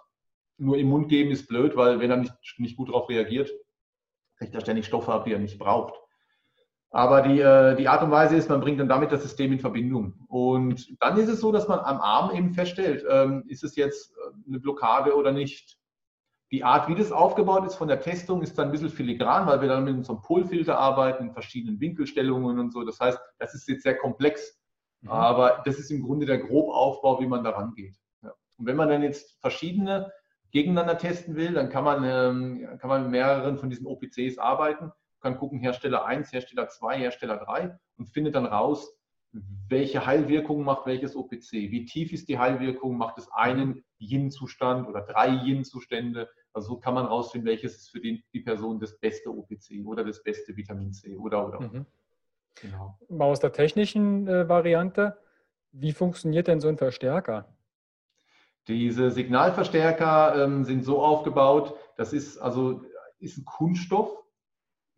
[0.59, 3.53] Nur im Mund geben ist blöd, weil wenn er nicht, nicht gut darauf reagiert,
[4.39, 6.00] kriegt er ständig Stoffe ab, die er nicht braucht.
[6.93, 9.61] Aber die, äh, die Art und Weise ist, man bringt dann damit das System in
[9.61, 10.15] Verbindung.
[10.27, 14.13] Und dann ist es so, dass man am Arm eben feststellt, ähm, ist es jetzt
[14.13, 15.79] äh, eine Blockade oder nicht.
[16.51, 19.61] Die Art, wie das aufgebaut ist von der Testung, ist dann ein bisschen filigran, weil
[19.61, 22.83] wir dann mit unserem Polfilter arbeiten, in verschiedenen Winkelstellungen und so.
[22.83, 24.61] Das heißt, das ist jetzt sehr komplex,
[25.03, 25.11] mhm.
[25.11, 27.95] aber das ist im Grunde der Grobaufbau, wie man da rangeht.
[28.25, 28.33] Ja.
[28.57, 30.11] Und wenn man dann jetzt verschiedene
[30.51, 34.91] gegeneinander testen will, dann kann man, ähm, kann man mit mehreren von diesen OPCs arbeiten
[35.21, 38.97] kann gucken, Hersteller 1, Hersteller 2, Hersteller 3 und findet dann raus,
[39.69, 41.53] welche Heilwirkung macht welches OPC.
[41.53, 42.97] Wie tief ist die Heilwirkung?
[42.97, 46.29] Macht es einen Yin-Zustand oder drei Yin-Zustände?
[46.53, 50.05] Also so kann man rausfinden, welches ist für die, die Person das beste OPC oder
[50.05, 51.61] das beste Vitamin C oder oder.
[51.61, 51.87] Mhm.
[52.61, 52.99] Genau.
[53.09, 55.17] Mal aus der technischen äh, Variante,
[55.71, 57.55] wie funktioniert denn so ein Verstärker?
[58.67, 62.83] Diese Signalverstärker ähm, sind so aufgebaut, das ist also
[63.21, 64.20] ist ein Kunststoff,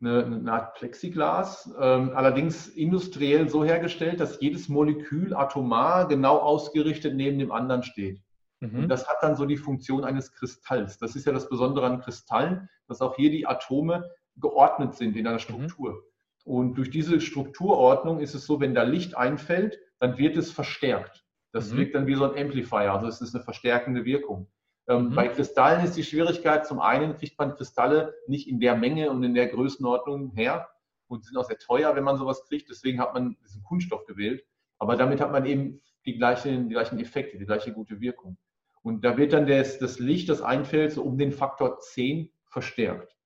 [0.02, 7.14] eine, eine Art Plexiglas, ähm, allerdings industriell so hergestellt, dass jedes Molekül atomar genau ausgerichtet
[7.14, 8.20] neben dem anderen steht.
[8.60, 8.84] Mhm.
[8.84, 10.98] Und das hat dann so die Funktion eines Kristalls.
[10.98, 15.26] Das ist ja das Besondere an Kristallen, dass auch hier die Atome geordnet sind in
[15.26, 15.40] einer mhm.
[15.40, 15.92] Struktur.
[15.92, 16.02] Mhm.
[16.44, 21.24] Und durch diese Strukturordnung ist es so, wenn da Licht einfällt, dann wird es verstärkt.
[21.52, 21.78] Das mhm.
[21.78, 24.48] wirkt dann wie so ein Amplifier, also es ist eine verstärkende Wirkung.
[24.92, 25.14] Ähm, mhm.
[25.14, 29.22] Bei Kristallen ist die Schwierigkeit, zum einen kriegt man Kristalle nicht in der Menge und
[29.22, 30.68] in der Größenordnung her
[31.08, 32.68] und sind auch sehr teuer, wenn man sowas kriegt.
[32.70, 34.44] Deswegen hat man diesen Kunststoff gewählt.
[34.78, 38.36] Aber damit hat man eben die gleichen, die gleichen Effekte, die gleiche gute Wirkung.
[38.82, 43.16] Und da wird dann das, das Licht, das einfällt, so um den Faktor 10 verstärkt.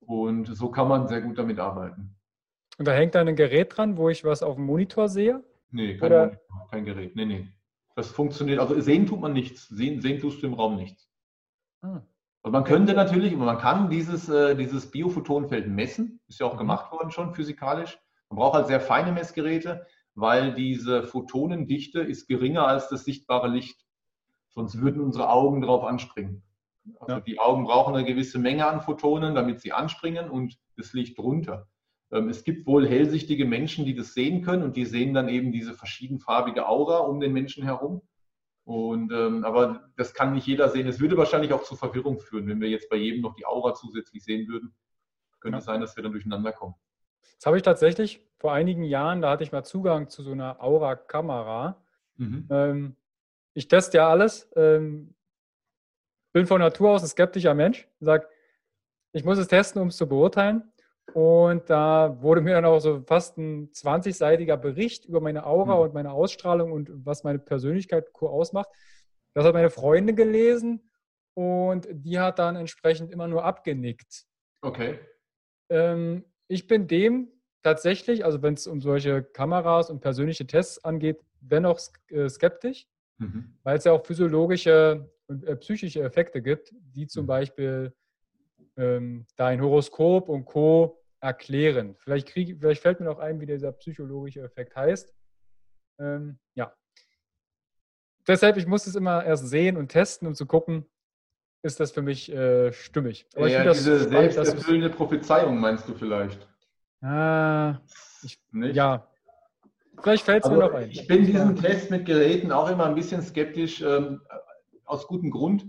[0.00, 2.14] Und so kann man sehr gut damit arbeiten.
[2.78, 5.42] Und da hängt dann ein Gerät dran, wo ich was auf dem Monitor sehe?
[5.70, 6.40] Nee, kein, Monitor,
[6.70, 7.16] kein Gerät.
[7.16, 7.48] Nee, nee.
[7.94, 9.68] Das funktioniert, also sehen tut man nichts.
[9.68, 11.08] Sehen, sehen tust du im Raum nichts.
[11.82, 12.02] Ah.
[12.42, 16.58] Also man könnte natürlich, man kann dieses, äh, dieses Biophotonenfeld messen, ist ja auch mhm.
[16.58, 17.98] gemacht worden schon physikalisch.
[18.28, 23.86] Man braucht halt sehr feine Messgeräte, weil diese Photonendichte ist geringer als das sichtbare Licht.
[24.48, 26.42] Sonst würden unsere Augen darauf anspringen.
[26.98, 27.20] Also ja.
[27.20, 31.68] die Augen brauchen eine gewisse Menge an Photonen, damit sie anspringen und das Licht drunter.
[32.12, 35.50] Ähm, es gibt wohl hellsichtige Menschen, die das sehen können und die sehen dann eben
[35.50, 38.02] diese verschiedenfarbige Aura um den Menschen herum.
[38.64, 40.86] Und, ähm, aber das kann nicht jeder sehen.
[40.86, 43.74] Es würde wahrscheinlich auch zu Verwirrung führen, wenn wir jetzt bei jedem noch die Aura
[43.74, 44.72] zusätzlich sehen würden.
[45.40, 45.62] Könnte ja.
[45.62, 46.74] sein, dass wir dann durcheinander kommen.
[47.36, 50.62] Das habe ich tatsächlich vor einigen Jahren, da hatte ich mal Zugang zu so einer
[50.62, 51.82] Aura-Kamera.
[52.16, 52.46] Mhm.
[52.50, 52.96] Ähm,
[53.54, 54.48] ich teste ja alles.
[54.54, 55.14] Ähm,
[56.32, 57.88] bin von Natur aus ein skeptischer Mensch.
[58.00, 58.28] Sag,
[59.12, 60.71] ich muss es testen, um es zu beurteilen.
[61.14, 65.80] Und da wurde mir dann auch so fast ein 20-seitiger Bericht über meine Aura mhm.
[65.82, 68.68] und meine Ausstrahlung und was meine Persönlichkeit ausmacht.
[69.34, 70.90] Das hat meine Freundin gelesen
[71.34, 74.24] und die hat dann entsprechend immer nur abgenickt.
[74.62, 74.98] Okay.
[75.70, 77.28] Ähm, ich bin dem
[77.62, 82.86] tatsächlich, also wenn es um solche Kameras und persönliche Tests angeht, dennoch äh, skeptisch,
[83.18, 83.54] mhm.
[83.62, 87.28] weil es ja auch physiologische und äh, psychische Effekte gibt, die zum mhm.
[87.28, 87.94] Beispiel
[88.76, 91.01] ähm, dein Horoskop und Co.
[91.22, 91.94] erklären.
[91.98, 95.14] Vielleicht, krieg, vielleicht fällt mir noch ein, wie dieser psychologische Effekt heißt.
[95.98, 96.74] Ähm, ja.
[98.26, 100.84] Deshalb, ich muss es immer erst sehen und testen, um zu gucken,
[101.62, 103.26] ist das für mich äh, stimmig.
[103.36, 106.48] Aber ja, ich diese selbsterfüllende Prophezeiung meinst du vielleicht?
[107.00, 107.80] Ah,
[108.22, 109.08] ich, ja.
[110.00, 110.90] Vielleicht fällt es also, mir noch ein.
[110.90, 114.20] Ich bin diesen Test mit Geräten auch immer ein bisschen skeptisch, ähm,
[114.84, 115.64] aus gutem Grund.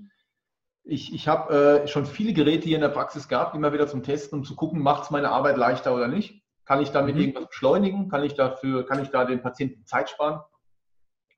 [0.86, 4.04] Ich, ich habe äh, schon viele Geräte hier in der Praxis gehabt, immer wieder zum
[4.04, 6.44] Testen, um zu gucken, macht es meine Arbeit leichter oder nicht.
[6.66, 7.22] Kann ich damit mhm.
[7.22, 8.10] irgendwas beschleunigen?
[8.10, 10.42] Kann ich dafür, kann ich da den Patienten Zeit sparen?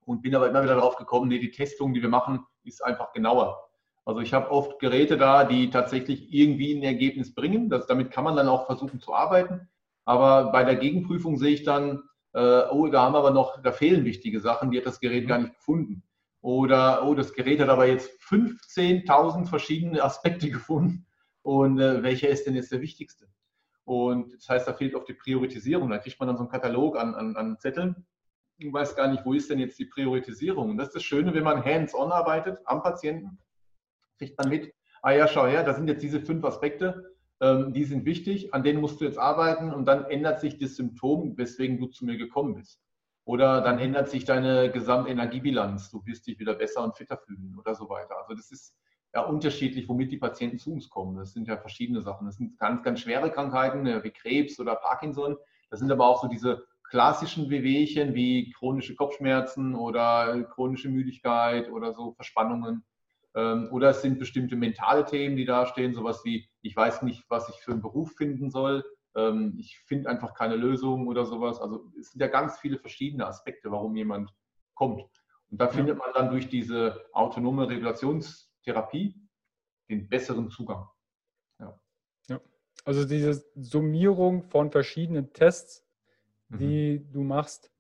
[0.06, 3.12] Und bin aber immer wieder darauf gekommen, nee, die Testung, die wir machen, ist einfach
[3.14, 3.66] genauer.
[4.06, 7.70] Also ich habe oft Geräte da, die tatsächlich irgendwie ein Ergebnis bringen.
[7.70, 9.68] Das, damit kann man dann auch versuchen zu arbeiten.
[10.06, 14.06] Aber bei der Gegenprüfung sehe ich dann, äh, oh, da haben aber noch, da fehlen
[14.06, 16.04] wichtige Sachen, die hat das Gerät gar nicht gefunden.
[16.46, 21.08] Oder, oh, das Gerät hat aber jetzt 15.000 verschiedene Aspekte gefunden.
[21.42, 23.26] Und äh, welcher ist denn jetzt der wichtigste?
[23.84, 25.90] Und das heißt, da fehlt oft die Priorisierung.
[25.90, 28.06] Da kriegt man dann so einen Katalog an, an, an Zetteln.
[28.60, 30.70] Du weißt gar nicht, wo ist denn jetzt die Priorisierung.
[30.70, 33.40] Und das ist das Schöne, wenn man hands-on arbeitet am Patienten
[34.20, 34.72] kriegt man mit,
[35.02, 38.62] ah ja, schau her, da sind jetzt diese fünf Aspekte, ähm, die sind wichtig, an
[38.62, 42.18] denen musst du jetzt arbeiten und dann ändert sich das Symptom, weswegen du zu mir
[42.18, 42.85] gekommen bist.
[43.26, 47.74] Oder dann ändert sich deine Gesamtenergiebilanz, du wirst dich wieder besser und fitter fühlen oder
[47.74, 48.16] so weiter.
[48.22, 48.78] Also das ist
[49.16, 51.18] ja unterschiedlich, womit die Patienten zu uns kommen.
[51.18, 52.28] Das sind ja verschiedene Sachen.
[52.28, 55.38] Das sind ganz, ganz schwere Krankheiten wie Krebs oder Parkinson.
[55.72, 61.94] Das sind aber auch so diese klassischen Wehwehchen wie chronische Kopfschmerzen oder chronische Müdigkeit oder
[61.94, 62.86] so Verspannungen.
[63.36, 67.24] Ähm, oder es sind bestimmte mentale Themen, die da stehen, sowas wie, ich weiß nicht,
[67.28, 68.84] was ich für einen Beruf finden soll,
[69.16, 71.60] ähm, ich finde einfach keine Lösung oder sowas.
[71.60, 74.34] Also es sind ja ganz viele verschiedene Aspekte, warum jemand
[74.74, 75.02] kommt.
[75.50, 79.16] Und da findet man dann durch diese autonome Regulationstherapie
[79.90, 80.88] den besseren Zugang.
[81.60, 81.80] Ja.
[82.28, 82.42] ja.
[82.84, 85.86] Also diese Summierung von verschiedenen Tests,
[86.50, 87.12] die mhm.
[87.12, 87.72] du machst,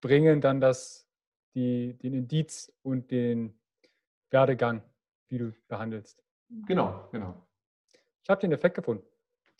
[0.00, 1.08] bringen dann das,
[1.54, 3.58] die, den Indiz und den
[4.30, 4.82] Werdegang,
[5.28, 6.22] wie du behandelst.
[6.66, 7.46] Genau, genau.
[8.22, 9.04] Ich habe den Effekt gefunden.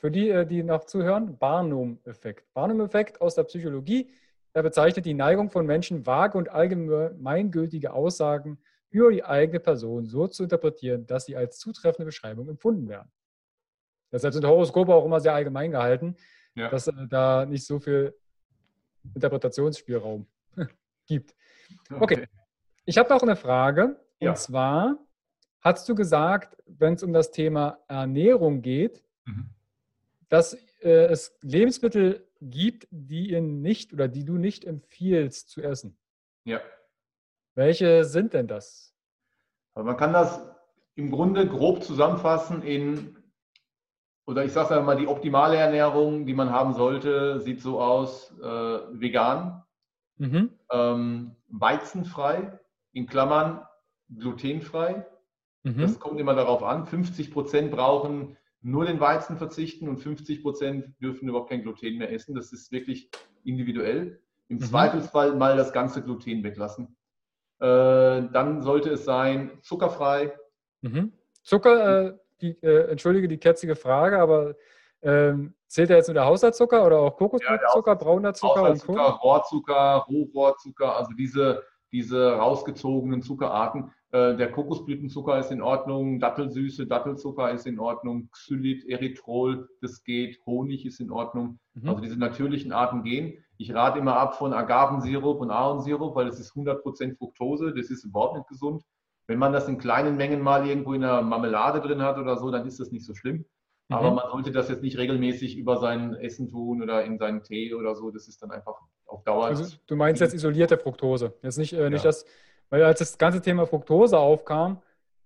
[0.00, 2.50] Für die, äh, die noch zuhören, Barnum-Effekt.
[2.54, 4.10] Barnum-Effekt aus der Psychologie.
[4.54, 10.26] Er bezeichnet die Neigung von Menschen, vage und allgemeingültige Aussagen über die eigene Person so
[10.26, 13.12] zu interpretieren, dass sie als zutreffende Beschreibung empfunden werden.
[14.10, 16.16] Deshalb sind Horoskope auch immer sehr allgemein gehalten,
[16.54, 16.70] ja.
[16.70, 18.16] dass äh, da nicht so viel
[19.14, 20.26] Interpretationsspielraum
[21.06, 21.34] gibt.
[21.90, 22.00] Okay.
[22.00, 22.28] okay.
[22.86, 24.00] Ich habe noch eine Frage.
[24.18, 24.30] Ja.
[24.30, 24.96] Und zwar
[25.60, 29.50] hast du gesagt, wenn es um das Thema Ernährung geht, mhm.
[30.30, 35.98] Dass äh, es Lebensmittel gibt, die ihr nicht oder die du nicht empfiehlst zu essen.
[36.44, 36.60] Ja.
[37.54, 38.94] Welche sind denn das?
[39.74, 40.40] Also man kann das
[40.94, 43.18] im Grunde grob zusammenfassen in,
[44.26, 48.44] oder ich sage mal, die optimale Ernährung, die man haben sollte, sieht so aus, äh,
[48.44, 49.62] vegan,
[50.16, 50.50] mhm.
[50.70, 52.58] ähm, weizenfrei,
[52.92, 53.66] in Klammern
[54.08, 55.06] glutenfrei.
[55.64, 55.78] Mhm.
[55.78, 56.86] Das kommt immer darauf an.
[56.86, 62.12] 50 Prozent brauchen nur den Weizen verzichten und 50 Prozent dürfen überhaupt kein Gluten mehr
[62.12, 62.34] essen.
[62.34, 63.10] Das ist wirklich
[63.44, 64.20] individuell.
[64.48, 64.62] Im mhm.
[64.62, 66.96] Zweifelsfall mal das ganze Gluten weglassen.
[67.60, 70.34] Äh, dann sollte es sein zuckerfrei.
[70.82, 71.12] Mhm.
[71.42, 74.56] Zucker, äh, die, äh, entschuldige die ketzige Frage, aber
[75.02, 78.60] ähm, zählt er jetzt nur der Haushaltszucker oder auch Kokoszucker, ja, brauner Zucker?
[78.60, 83.92] Haushaltszucker, Rohrzucker, Rohrohrzucker, also diese, diese rausgezogenen Zuckerarten.
[84.12, 90.40] Äh, der Kokosblütenzucker ist in Ordnung, Dattelsüße, Dattelzucker ist in Ordnung, Xylit, Erythrol, das geht,
[90.46, 91.60] Honig ist in Ordnung.
[91.74, 91.88] Mhm.
[91.88, 93.44] Also diese natürlichen Arten gehen.
[93.56, 98.04] Ich rate immer ab von Agavensirup und Ahornsirup, weil das ist 100% Fructose, das ist
[98.04, 98.82] überhaupt nicht gesund.
[99.28, 102.50] Wenn man das in kleinen Mengen mal irgendwo in einer Marmelade drin hat oder so,
[102.50, 103.44] dann ist das nicht so schlimm.
[103.90, 103.96] Mhm.
[103.96, 107.74] Aber man sollte das jetzt nicht regelmäßig über sein Essen tun oder in seinen Tee
[107.74, 108.10] oder so.
[108.10, 108.74] Das ist dann einfach
[109.06, 109.46] auf Dauer.
[109.46, 111.34] Also du meinst jetzt isolierte Fructose.
[111.42, 112.08] Jetzt nicht, äh, nicht ja.
[112.08, 112.24] das
[112.70, 114.80] weil als das ganze Thema Fructose aufkam,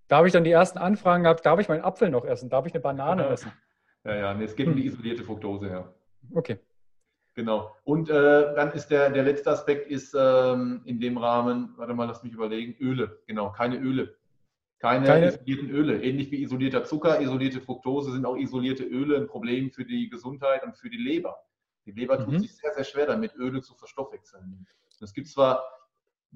[0.09, 2.51] da habe ich dann die ersten Anfragen gehabt, darf ich meinen Apfel noch essen?
[2.51, 3.31] Darf ich eine Banane ja.
[3.31, 3.53] essen?
[4.05, 5.95] Ja, ja, nee, es geht um die isolierte Fructose, ja.
[6.35, 6.59] Okay.
[7.35, 7.75] Genau.
[7.85, 12.07] Und äh, dann ist der, der letzte Aspekt ist ähm, in dem Rahmen, warte mal,
[12.07, 13.19] lass mich überlegen, Öle.
[13.27, 14.15] Genau, keine Öle.
[14.79, 16.03] Keine, keine, isolierten Öle.
[16.03, 20.63] Ähnlich wie isolierter Zucker, isolierte Fructose sind auch isolierte Öle ein Problem für die Gesundheit
[20.63, 21.37] und für die Leber.
[21.87, 22.39] Die Leber tut mhm.
[22.41, 24.67] sich sehr, sehr schwer damit, Öle zu verstoffwechseln.
[25.01, 25.65] Es gibt zwar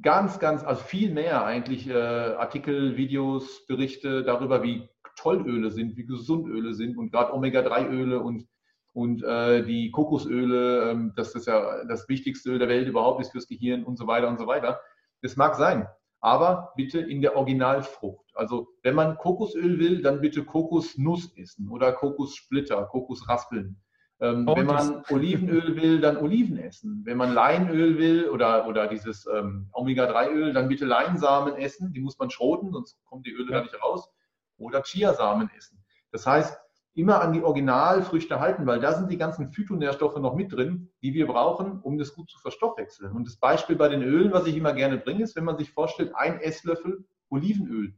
[0.02, 5.96] ganz, ganz, also viel mehr eigentlich äh, Artikel, Videos, Berichte darüber, wie toll Öle sind,
[5.96, 8.46] wie gesund Öle sind und gerade Omega-3-Öle und,
[8.92, 13.32] und äh, die Kokosöle, ähm, dass das ja das wichtigste Öl der Welt überhaupt ist
[13.32, 14.80] fürs Gehirn und so weiter und so weiter.
[15.22, 15.88] Das mag sein,
[16.20, 18.26] aber bitte in der Originalfrucht.
[18.34, 23.76] Also wenn man Kokosöl will, dann bitte Kokosnuss essen oder Kokossplitter, Kokosraspeln.
[24.20, 27.02] Ähm, wenn man Olivenöl will, dann Oliven essen.
[27.04, 31.92] Wenn man Leinöl will oder, oder dieses ähm, Omega-3-Öl, dann bitte Leinsamen essen.
[31.92, 33.58] Die muss man schroten, sonst kommen die Öle ja.
[33.58, 34.08] da nicht raus.
[34.56, 35.84] oder Chiasamen essen.
[36.10, 36.58] Das heißt,
[36.94, 41.14] immer an die Originalfrüchte halten, weil da sind die ganzen Phytonährstoffe noch mit drin, die
[41.14, 43.12] wir brauchen, um das gut zu verstoffwechseln.
[43.12, 45.70] Und das Beispiel bei den Ölen, was ich immer gerne bringe, ist, wenn man sich
[45.70, 47.94] vorstellt, ein Esslöffel Olivenöl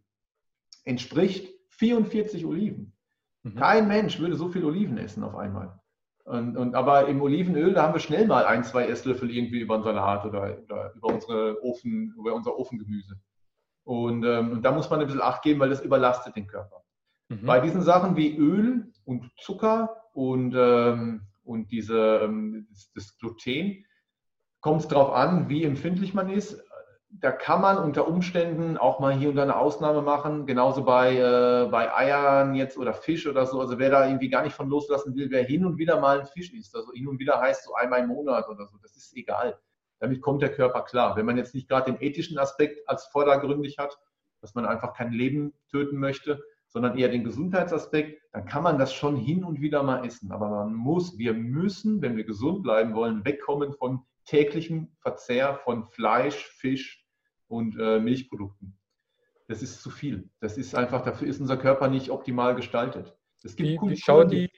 [0.84, 2.92] entspricht 44 Oliven.
[3.42, 3.54] Mhm.
[3.54, 5.79] Kein Mensch würde so viel Oliven essen auf einmal.
[6.30, 9.74] Und, und, aber im Olivenöl, da haben wir schnell mal ein, zwei Esslöffel irgendwie über
[9.74, 13.16] unseren Salat oder, oder über, unsere Ofen, über unser Ofengemüse.
[13.82, 16.84] Und, ähm, und da muss man ein bisschen Acht geben, weil das überlastet den Körper.
[17.30, 17.46] Mhm.
[17.46, 23.84] Bei diesen Sachen wie Öl und Zucker und, ähm, und diese, ähm, das, das Gluten
[24.60, 26.62] kommt es darauf an, wie empfindlich man ist
[27.12, 30.46] da kann man unter Umständen auch mal hier und da eine Ausnahme machen.
[30.46, 33.60] Genauso bei, äh, bei Eiern jetzt oder Fisch oder so.
[33.60, 36.26] Also wer da irgendwie gar nicht von loslassen will, wer hin und wieder mal ein
[36.26, 39.16] Fisch isst, also hin und wieder heißt so einmal im Monat oder so, das ist
[39.16, 39.58] egal.
[39.98, 41.16] Damit kommt der Körper klar.
[41.16, 43.98] Wenn man jetzt nicht gerade den ethischen Aspekt als vordergründig hat,
[44.40, 48.94] dass man einfach kein Leben töten möchte, sondern eher den Gesundheitsaspekt, dann kann man das
[48.94, 50.30] schon hin und wieder mal essen.
[50.30, 55.84] Aber man muss, wir müssen, wenn wir gesund bleiben wollen, wegkommen von täglichem Verzehr von
[55.84, 56.99] Fleisch, Fisch,
[57.50, 58.78] und äh, Milchprodukten.
[59.48, 60.30] Das ist zu viel.
[60.40, 63.16] Das ist einfach, dafür ist unser Körper nicht optimal gestaltet.
[63.42, 64.52] Es gibt wie, Kulturen, wie die,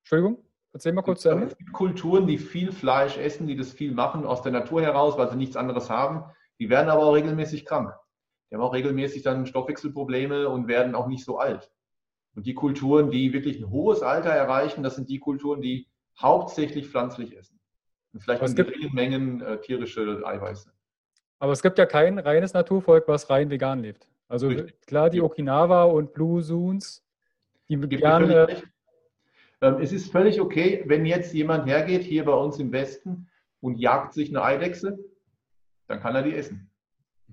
[0.00, 1.24] Entschuldigung, erzähl mal kurz.
[1.24, 5.18] Es gibt Kulturen, die viel Fleisch essen, die das viel machen aus der Natur heraus,
[5.18, 6.24] weil sie nichts anderes haben.
[6.58, 7.92] Die werden aber auch regelmäßig krank.
[8.50, 11.70] Die haben auch regelmäßig dann Stoffwechselprobleme und werden auch nicht so alt.
[12.34, 15.88] Und die Kulturen, die wirklich ein hohes Alter erreichen, das sind die Kulturen, die
[16.18, 17.60] hauptsächlich pflanzlich essen.
[18.12, 20.72] Und vielleicht in geringen Mengen äh, tierische Eiweiße.
[21.38, 24.08] Aber es gibt ja kein reines Naturvolk, was rein vegan lebt.
[24.28, 24.80] Also Richtig.
[24.86, 27.04] klar, die Okinawa und Blue Zoons,
[27.68, 28.62] die gerne.
[29.60, 33.28] Ähm, es ist völlig okay, wenn jetzt jemand hergeht, hier bei uns im Westen,
[33.60, 34.98] und jagt sich eine Eidechse,
[35.88, 36.70] dann kann er die essen.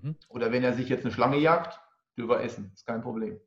[0.02, 0.16] Mhm.
[0.30, 1.80] Oder wenn er sich jetzt eine Schlange jagt,
[2.18, 2.72] dürfen er essen.
[2.74, 3.40] Ist kein Problem.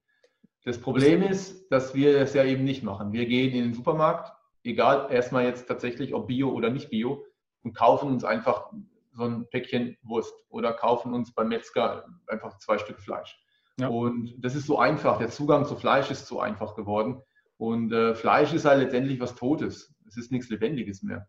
[0.65, 3.13] Das Problem ist, dass wir das ja eben nicht machen.
[3.13, 4.33] Wir gehen in den Supermarkt,
[4.65, 7.25] egal erstmal jetzt tatsächlich, ob Bio oder nicht Bio,
[7.63, 8.73] und kaufen uns einfach
[9.17, 13.39] so ein Päckchen Wurst oder kaufen uns beim Metzger einfach zwei Stück Fleisch.
[13.79, 13.89] Ja.
[13.89, 15.19] Und das ist so einfach.
[15.19, 17.23] Der Zugang zu Fleisch ist so einfach geworden.
[17.59, 19.95] Und äh, Fleisch ist halt letztendlich was Totes.
[20.07, 21.29] Es ist nichts Lebendiges mehr.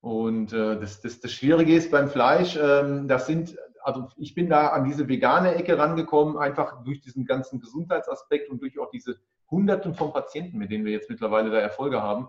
[0.00, 4.50] Und äh, das, das, das Schwierige ist beim Fleisch, ähm, das sind, also ich bin
[4.50, 9.18] da an diese vegane Ecke rangekommen, einfach durch diesen ganzen Gesundheitsaspekt und durch auch diese
[9.50, 12.28] Hunderten von Patienten, mit denen wir jetzt mittlerweile da Erfolge haben.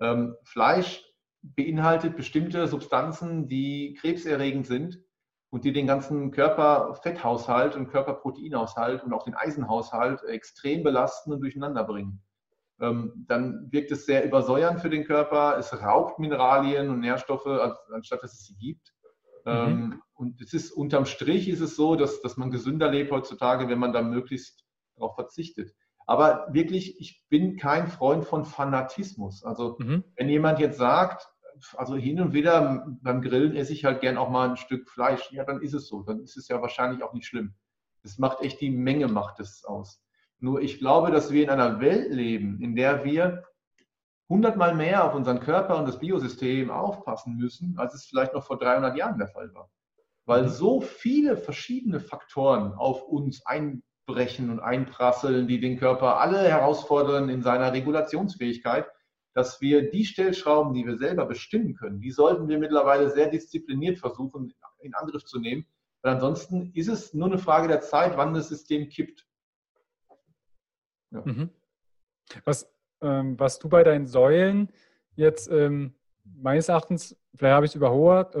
[0.00, 1.02] Ähm, Fleisch
[1.44, 4.98] beinhaltet bestimmte Substanzen, die krebserregend sind
[5.50, 11.84] und die den ganzen Körperfetthaushalt und Körperproteinhaushalt und auch den Eisenhaushalt extrem belasten und durcheinander
[11.84, 12.22] bringen.
[12.80, 17.46] Ähm, dann wirkt es sehr übersäuernd für den Körper, es raubt Mineralien und Nährstoffe,
[17.92, 18.92] anstatt dass es sie gibt.
[19.44, 19.52] Mhm.
[19.52, 23.68] Ähm, und es ist unterm Strich ist es so, dass, dass man gesünder lebt heutzutage,
[23.68, 24.64] wenn man da möglichst
[24.96, 25.74] darauf verzichtet.
[26.06, 29.44] Aber wirklich, ich bin kein Freund von Fanatismus.
[29.44, 30.04] Also mhm.
[30.16, 31.30] wenn jemand jetzt sagt,
[31.76, 35.30] also hin und wieder beim Grillen esse ich halt gern auch mal ein Stück Fleisch.
[35.32, 36.02] Ja, dann ist es so.
[36.02, 37.54] Dann ist es ja wahrscheinlich auch nicht schlimm.
[38.02, 40.02] Es macht echt die Menge macht es aus.
[40.38, 43.44] Nur ich glaube, dass wir in einer Welt leben, in der wir
[44.28, 48.58] hundertmal mehr auf unseren Körper und das Biosystem aufpassen müssen, als es vielleicht noch vor
[48.58, 49.70] 300 Jahren der Fall war.
[50.26, 50.48] Weil mhm.
[50.48, 57.42] so viele verschiedene Faktoren auf uns einbrechen und einprasseln, die den Körper alle herausfordern in
[57.42, 58.86] seiner Regulationsfähigkeit,
[59.34, 63.98] dass wir die Stellschrauben, die wir selber bestimmen können, die sollten wir mittlerweile sehr diszipliniert
[63.98, 65.66] versuchen, in Angriff zu nehmen.
[66.02, 69.26] Weil ansonsten ist es nur eine Frage der Zeit, wann das System kippt.
[71.10, 71.22] Ja.
[71.24, 71.50] Mhm.
[72.44, 74.70] Was, ähm, was du bei deinen Säulen
[75.16, 78.34] jetzt ähm, meines Erachtens, vielleicht habe ich es überhört,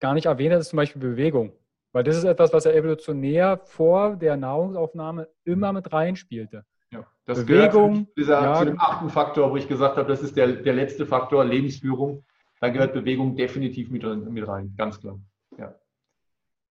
[0.00, 1.52] gar nicht erwähnt hast, ist zum Beispiel Bewegung.
[1.92, 6.64] Weil das ist etwas, was ja evolutionär vor der Nahrungsaufnahme immer mit reinspielte.
[6.92, 10.36] Ja, das Bewegung, dieser, ja, zu dem achten Faktor, wo ich gesagt habe, das ist
[10.36, 12.24] der, der letzte Faktor, Lebensführung.
[12.60, 15.18] Da gehört Bewegung definitiv mit, mit rein, ganz klar.
[15.58, 15.74] Ja.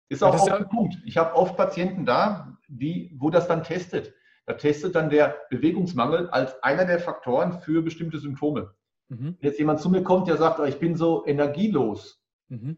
[0.09, 0.95] Ist auch ja, ein Punkt.
[1.05, 4.14] Ich habe oft Patienten da, die, wo das dann testet.
[4.45, 8.74] Da testet dann der Bewegungsmangel als einer der Faktoren für bestimmte Symptome.
[9.09, 9.38] Mhm.
[9.39, 12.78] Wenn jetzt jemand zu mir kommt, der sagt, oh, ich bin so energielos, mhm.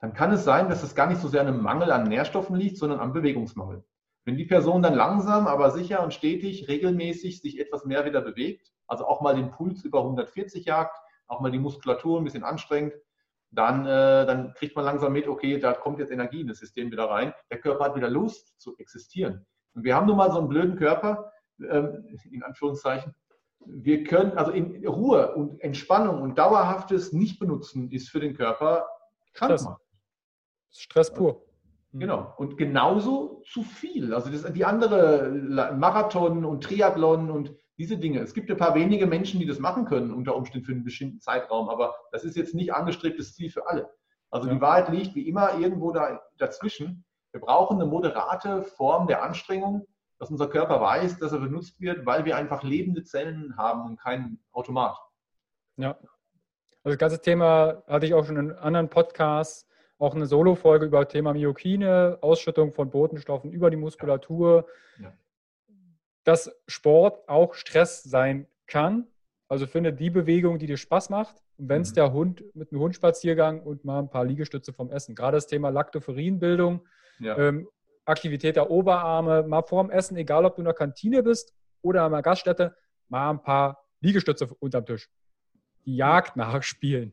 [0.00, 2.56] dann kann es sein, dass es gar nicht so sehr an einem Mangel an Nährstoffen
[2.56, 3.84] liegt, sondern am Bewegungsmangel.
[4.24, 8.72] Wenn die Person dann langsam, aber sicher und stetig, regelmäßig sich etwas mehr wieder bewegt,
[8.86, 10.96] also auch mal den Puls über 140 jagt,
[11.26, 12.94] auch mal die Muskulatur ein bisschen anstrengt,
[13.50, 16.90] dann, äh, dann kriegt man langsam mit, okay, da kommt jetzt Energie in das System
[16.90, 17.32] wieder rein.
[17.50, 19.46] Der Körper hat wieder Lust zu existieren.
[19.74, 23.14] Und wir haben nun mal so einen blöden Körper, ähm, in Anführungszeichen.
[23.66, 28.86] Wir können, also in Ruhe und Entspannung und dauerhaftes Nicht-Benutzen ist für den Körper
[29.32, 29.68] krank Stress.
[30.70, 31.44] Stress pur.
[31.94, 32.00] Mhm.
[32.00, 32.34] Genau.
[32.36, 34.12] Und genauso zu viel.
[34.12, 35.30] Also das, die andere
[35.76, 38.20] Marathon und Triathlon und diese Dinge.
[38.20, 41.20] Es gibt ein paar wenige Menschen, die das machen können, unter Umständen für einen bestimmten
[41.20, 43.90] Zeitraum, aber das ist jetzt nicht angestrebtes Ziel für alle.
[44.30, 44.54] Also ja.
[44.54, 47.04] die Wahrheit liegt wie immer irgendwo da, dazwischen.
[47.32, 49.86] Wir brauchen eine moderate Form der Anstrengung,
[50.18, 54.00] dass unser Körper weiß, dass er benutzt wird, weil wir einfach lebende Zellen haben und
[54.00, 54.96] kein Automat.
[55.76, 55.96] Ja.
[56.82, 59.66] Also das ganze Thema hatte ich auch schon in anderen Podcasts,
[60.04, 64.66] auch eine Solo-Folge über Thema Myokine, Ausschüttung von Botenstoffen über die Muskulatur.
[65.00, 65.12] Ja.
[66.24, 69.06] Dass Sport auch Stress sein kann.
[69.48, 71.36] Also finde die Bewegung, die dir Spaß macht.
[71.56, 71.94] Und wenn es mhm.
[71.94, 75.14] der Hund mit einem Hundspaziergang und mal ein paar Liegestütze vom Essen.
[75.14, 76.86] Gerade das Thema Laktoferinbildung,
[77.20, 77.36] ja.
[77.38, 77.68] ähm,
[78.04, 82.12] Aktivität der Oberarme, mal vorm Essen, egal ob du in der Kantine bist oder an
[82.12, 82.76] einer Gaststätte,
[83.08, 85.08] mal ein paar Liegestütze unterm Tisch.
[85.86, 87.12] Die Jagd nachspielen,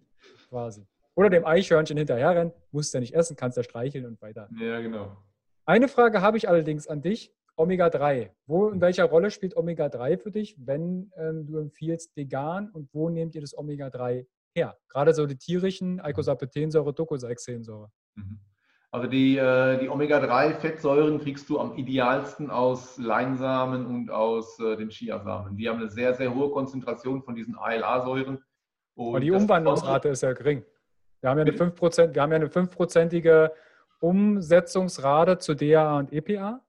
[0.49, 0.85] quasi.
[1.15, 4.49] Oder dem Eichhörnchen hinterherrennen, musst du ja nicht essen, kannst ja streicheln und weiter.
[4.59, 5.17] Ja, genau.
[5.65, 7.33] Eine Frage habe ich allerdings an dich.
[7.57, 8.31] Omega-3.
[8.47, 13.09] Wo, in welcher Rolle spielt Omega-3 für dich, wenn ähm, du empfiehlst vegan und wo
[13.09, 14.77] nehmt ihr das Omega-3 her?
[14.87, 17.91] Gerade so die tierischen, Eicosapethensäure, Docosahexaensäure.
[18.15, 18.39] Mhm.
[18.93, 24.89] Also die, äh, die Omega-3-Fettsäuren kriegst du am idealsten aus Leinsamen und aus äh, den
[24.89, 25.55] Chiasamen.
[25.55, 28.43] Die haben eine sehr, sehr hohe Konzentration von diesen ALA-Säuren.
[28.97, 30.65] Aber die Umwandlungsrate ist ja gering.
[31.21, 33.53] Wir haben ja eine 5%, wir haben ja eine 5%ige
[33.99, 36.61] Umsetzungsrate zu DHA und EPA.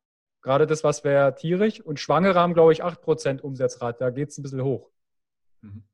[0.43, 1.81] Gerade das, was wäre tierisch.
[1.81, 3.99] Und Schwangere haben, glaube ich, 8% Umsetzrate.
[3.99, 4.91] Da geht es ein bisschen hoch.
[5.63, 5.85] Mhm.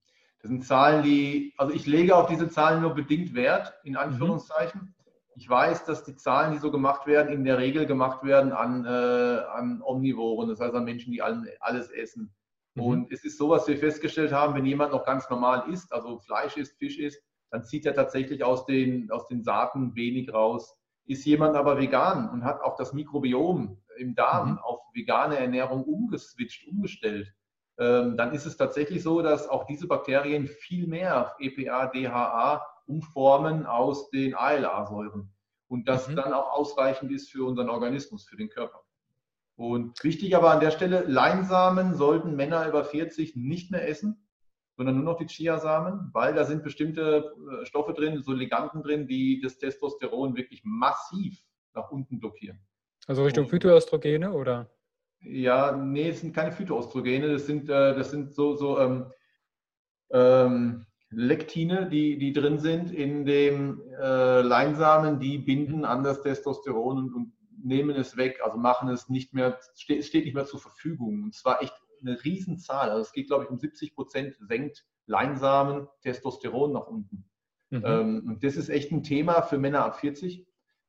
[0.40, 3.98] Das sind Zahlen, die, also ich lege auf diese Zahlen nur bedingt Wert, in mhm.
[3.98, 4.80] Anführungszeichen.
[4.80, 4.94] Mhm.
[5.36, 8.84] Ich weiß, dass die Zahlen, die so gemacht werden, in der Regel gemacht werden an,
[8.84, 12.34] äh, an Omnivoren, das heißt an Menschen, die alles essen.
[12.74, 12.82] Mhm.
[12.82, 16.18] Und es ist so, was wir festgestellt haben, wenn jemand noch ganz normal isst, also
[16.18, 20.76] Fleisch isst, Fisch isst, dann zieht er tatsächlich aus den, aus den Saaten wenig raus.
[21.06, 24.58] Ist jemand aber vegan und hat auch das Mikrobiom im Darm mhm.
[24.58, 27.32] auf vegane Ernährung umgeswitcht, umgestellt,
[27.78, 33.66] ähm, dann ist es tatsächlich so, dass auch diese Bakterien viel mehr EPA, DHA umformen
[33.66, 35.32] aus den ALA-Säuren
[35.68, 36.16] und das mhm.
[36.16, 38.82] dann auch ausreichend ist für unseren Organismus, für den Körper.
[39.54, 44.27] Und wichtig aber an der Stelle, Leinsamen sollten Männer über 40 nicht mehr essen,
[44.78, 49.08] sondern nur noch die Chiasamen, weil da sind bestimmte äh, Stoffe drin, so Liganden drin,
[49.08, 51.36] die das Testosteron wirklich massiv
[51.74, 52.60] nach unten blockieren.
[53.08, 54.70] Also Richtung Phytoöstrogene oder?
[55.20, 59.12] Ja, nee, es sind keine Phytoöstrogene, das sind, äh, das sind so, so ähm,
[60.12, 66.98] ähm, Lektine, die, die drin sind in dem äh, Leinsamen, die binden an das Testosteron
[66.98, 70.60] und, und, nehmen es weg, also machen es nicht mehr, steht, steht nicht mehr zur
[70.60, 71.24] Verfügung.
[71.24, 72.90] Und zwar echt eine Riesenzahl.
[72.90, 77.28] Also es geht, glaube ich, um 70 Prozent senkt Leinsamen Testosteron nach unten.
[77.70, 77.82] Mhm.
[77.84, 80.46] Ähm, und das ist echt ein Thema für Männer ab 40,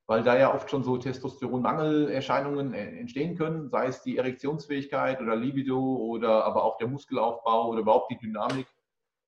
[0.07, 5.79] weil da ja oft schon so Testosteronmangelerscheinungen entstehen können, sei es die Erektionsfähigkeit oder Libido
[5.79, 8.67] oder aber auch der Muskelaufbau oder überhaupt die Dynamik.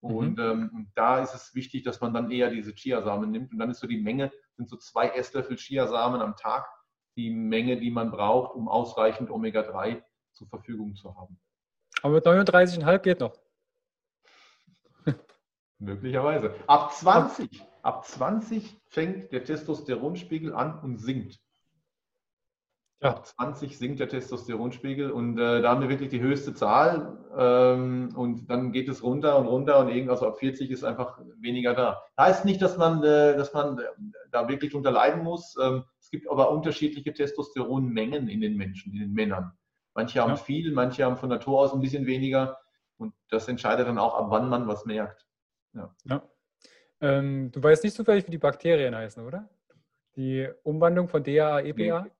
[0.02, 0.44] Und mhm.
[0.74, 3.52] ähm, da ist es wichtig, dass man dann eher diese Chiasamen nimmt.
[3.52, 6.68] Und dann ist so die Menge, sind so zwei Esslöffel Chiasamen am Tag,
[7.16, 10.02] die Menge, die man braucht, um ausreichend Omega-3
[10.32, 11.40] zur Verfügung zu haben.
[12.02, 13.34] Aber mit 39,5 geht noch.
[15.80, 16.56] Möglicherweise.
[16.68, 21.40] Ab 20, ab 20 fängt der Testosteronspiegel an und sinkt.
[23.04, 23.10] Ja.
[23.16, 28.14] Ab 20 sinkt der Testosteronspiegel und äh, da haben wir wirklich die höchste Zahl ähm,
[28.16, 31.74] und dann geht es runter und runter und irgendwas also ab 40 ist einfach weniger
[31.74, 32.04] da.
[32.20, 33.86] Heißt nicht, dass man, äh, dass man äh,
[34.32, 35.58] da wirklich drunter leiden muss.
[35.60, 39.52] Ähm, es gibt aber unterschiedliche Testosteronmengen in den Menschen, in den Männern.
[39.94, 40.36] Manche haben ja.
[40.38, 42.60] viel, manche haben von Natur aus ein bisschen weniger
[42.98, 45.26] und das entscheidet dann auch, ab wann man was merkt.
[45.74, 45.94] Ja.
[46.06, 46.22] ja.
[47.02, 49.50] Ähm, du weißt nicht zufällig, wie die Bakterien heißen, oder?
[50.16, 52.02] Die Umwandlung von DHA, EPA?
[52.04, 52.12] Nee.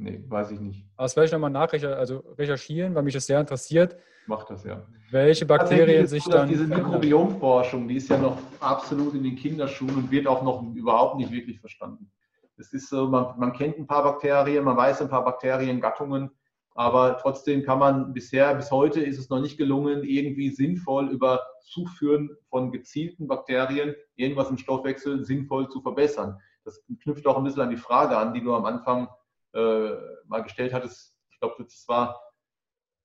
[0.00, 0.86] Nee, weiß ich nicht.
[0.96, 3.96] Aber das werde ich nochmal nachrecherchieren, also recherchieren, weil mich das sehr interessiert.
[4.28, 4.86] Macht das, ja.
[5.10, 6.48] Welche Bakterien sich so, dann.
[6.48, 11.16] Diese Mikrobiomforschung, die ist ja noch absolut in den Kinderschuhen und wird auch noch überhaupt
[11.16, 12.12] nicht wirklich verstanden.
[12.58, 16.30] Es ist so, man, man kennt ein paar Bakterien, man weiß ein paar Bakteriengattungen,
[16.78, 21.44] aber trotzdem kann man bisher, bis heute ist es noch nicht gelungen, irgendwie sinnvoll über
[21.62, 26.38] Zuführen von gezielten Bakterien irgendwas im Stoffwechsel sinnvoll zu verbessern.
[26.62, 29.08] Das knüpft auch ein bisschen an die Frage an, die du am Anfang
[29.54, 29.90] äh,
[30.28, 31.16] mal gestellt hattest.
[31.32, 32.22] Ich glaube, das war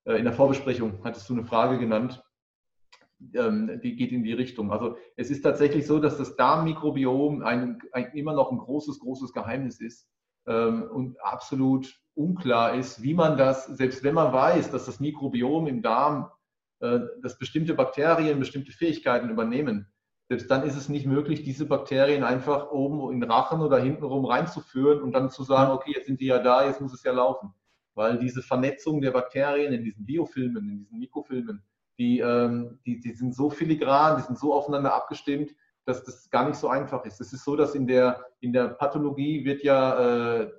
[0.04, 2.22] äh, in der Vorbesprechung, hattest du eine Frage genannt.
[3.34, 4.70] Ähm, die geht in die Richtung.
[4.70, 9.32] Also es ist tatsächlich so, dass das Darmmikrobiom ein, ein, immer noch ein großes, großes
[9.32, 10.08] Geheimnis ist
[10.46, 15.66] ähm, und absolut unklar ist, wie man das, selbst wenn man weiß, dass das Mikrobiom
[15.66, 16.30] im Darm,
[16.80, 19.88] äh, dass bestimmte Bakterien bestimmte Fähigkeiten übernehmen,
[20.28, 24.24] selbst dann ist es nicht möglich, diese Bakterien einfach oben in den Rachen oder hintenrum
[24.24, 27.12] reinzuführen und dann zu sagen, okay, jetzt sind die ja da, jetzt muss es ja
[27.12, 27.52] laufen.
[27.94, 31.62] Weil diese Vernetzung der Bakterien in diesen Biofilmen, in diesen Mikrofilmen,
[31.98, 35.54] die, ähm, die, die sind so filigran, die sind so aufeinander abgestimmt,
[35.84, 37.20] dass das gar nicht so einfach ist.
[37.20, 40.50] Es ist so, dass in der, in der Pathologie wird ja äh,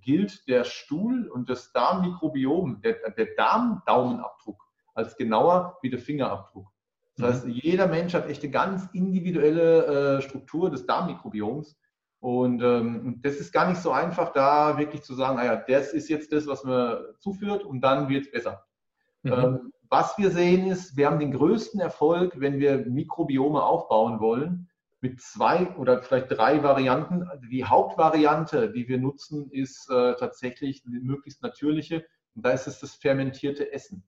[0.00, 4.62] gilt der Stuhl und das Darmmikrobiom, der, der Darmdaumenabdruck
[4.94, 6.68] als genauer wie der Fingerabdruck.
[7.16, 7.52] Das heißt, mhm.
[7.52, 11.78] jeder Mensch hat echt eine ganz individuelle äh, Struktur des Darmmikrobioms.
[12.20, 16.08] Und ähm, das ist gar nicht so einfach, da wirklich zu sagen, naja, das ist
[16.08, 18.64] jetzt das, was man zuführt und dann wird es besser.
[19.22, 19.32] Mhm.
[19.32, 24.69] Ähm, was wir sehen ist, wir haben den größten Erfolg, wenn wir Mikrobiome aufbauen wollen,
[25.00, 27.28] mit zwei oder vielleicht drei Varianten.
[27.50, 32.04] Die Hauptvariante, die wir nutzen, ist äh, tatsächlich die möglichst natürliche.
[32.34, 34.04] Und da ist es das fermentierte Essen.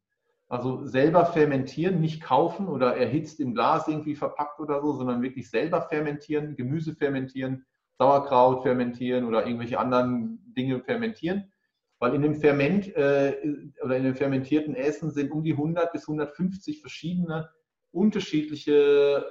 [0.49, 5.49] Also selber fermentieren, nicht kaufen oder erhitzt im Glas irgendwie verpackt oder so, sondern wirklich
[5.49, 7.64] selber fermentieren, Gemüse fermentieren,
[7.97, 11.51] Sauerkraut fermentieren oder irgendwelche anderen Dinge fermentieren.
[11.99, 13.34] Weil in dem Ferment äh,
[13.82, 17.49] oder in dem fermentierten Essen sind um die 100 bis 150 verschiedene
[17.93, 19.24] unterschiedliche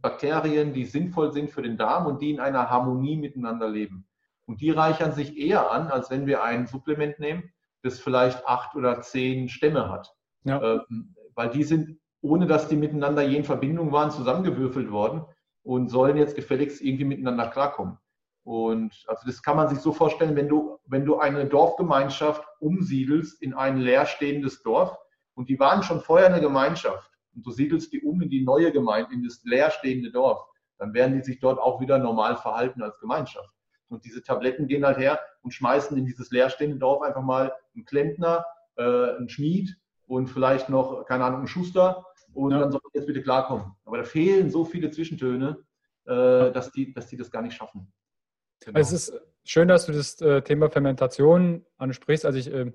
[0.00, 4.06] Bakterien, die sinnvoll sind für den Darm und die in einer Harmonie miteinander leben.
[4.46, 8.74] Und die reichern sich eher an, als wenn wir ein Supplement nehmen, das vielleicht acht
[8.76, 10.14] oder zehn Stämme hat.
[10.44, 10.62] Ja.
[10.62, 15.24] Ähm, weil die sind, ohne dass die miteinander je in Verbindung waren, zusammengewürfelt worden
[15.62, 17.98] und sollen jetzt gefälligst irgendwie miteinander klarkommen.
[18.44, 23.42] Und also das kann man sich so vorstellen, wenn du, wenn du eine Dorfgemeinschaft umsiedelst
[23.42, 24.96] in ein leerstehendes Dorf
[25.34, 28.72] und die waren schon vorher eine Gemeinschaft und du siedelst die um in die neue
[28.72, 30.40] Gemeinde, in das leerstehende Dorf,
[30.78, 33.50] dann werden die sich dort auch wieder normal verhalten als Gemeinschaft.
[33.88, 37.84] Und diese Tabletten gehen halt her und schmeißen in dieses leerstehende Dorf einfach mal einen
[37.84, 38.44] Klempner,
[38.76, 39.76] äh, einen Schmied
[40.06, 42.60] und vielleicht noch, keine Ahnung, ein Schuster und ja.
[42.60, 43.72] dann soll jetzt bitte klarkommen.
[43.84, 45.58] Aber da fehlen so viele Zwischentöne,
[46.06, 47.92] äh, dass, die, dass die das gar nicht schaffen.
[48.64, 48.78] Genau.
[48.78, 49.12] Es ist
[49.44, 52.24] schön, dass du das äh, Thema Fermentation ansprichst.
[52.24, 52.72] Als ich äh,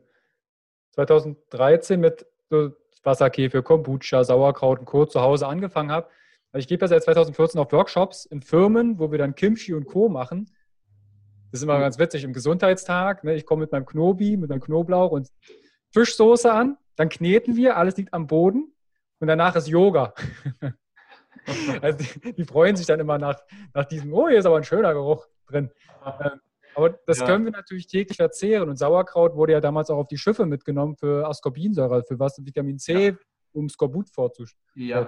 [0.91, 2.71] 2013 mit so
[3.03, 5.05] Wasserkäfer, Kombucha, Sauerkraut und Co.
[5.05, 6.07] zu Hause angefangen habe,
[6.53, 9.85] also ich gebe ja seit 2014 auf Workshops in Firmen, wo wir dann Kimchi und
[9.85, 10.09] Co.
[10.09, 10.51] machen.
[11.51, 11.81] Das ist immer mhm.
[11.81, 13.23] ganz witzig im Gesundheitstag.
[13.23, 13.35] Ne?
[13.35, 15.29] Ich komme mit meinem Knobi, mit meinem Knoblauch und
[15.93, 18.73] Fischsoße an dann kneten wir, alles liegt am Boden
[19.19, 20.13] und danach ist Yoga.
[21.81, 23.39] also die, die, freuen sich dann immer nach,
[23.73, 25.71] nach diesem, oh, hier ist aber ein schöner Geruch drin.
[26.05, 26.39] Ähm,
[26.75, 27.25] aber das ja.
[27.25, 28.69] können wir natürlich täglich verzehren.
[28.69, 32.79] Und Sauerkraut wurde ja damals auch auf die Schiffe mitgenommen für Ascorbinsäure, für was Vitamin
[32.79, 33.15] C, ja.
[33.53, 34.55] um Skorbut vorzubereiten.
[34.75, 35.07] Ja.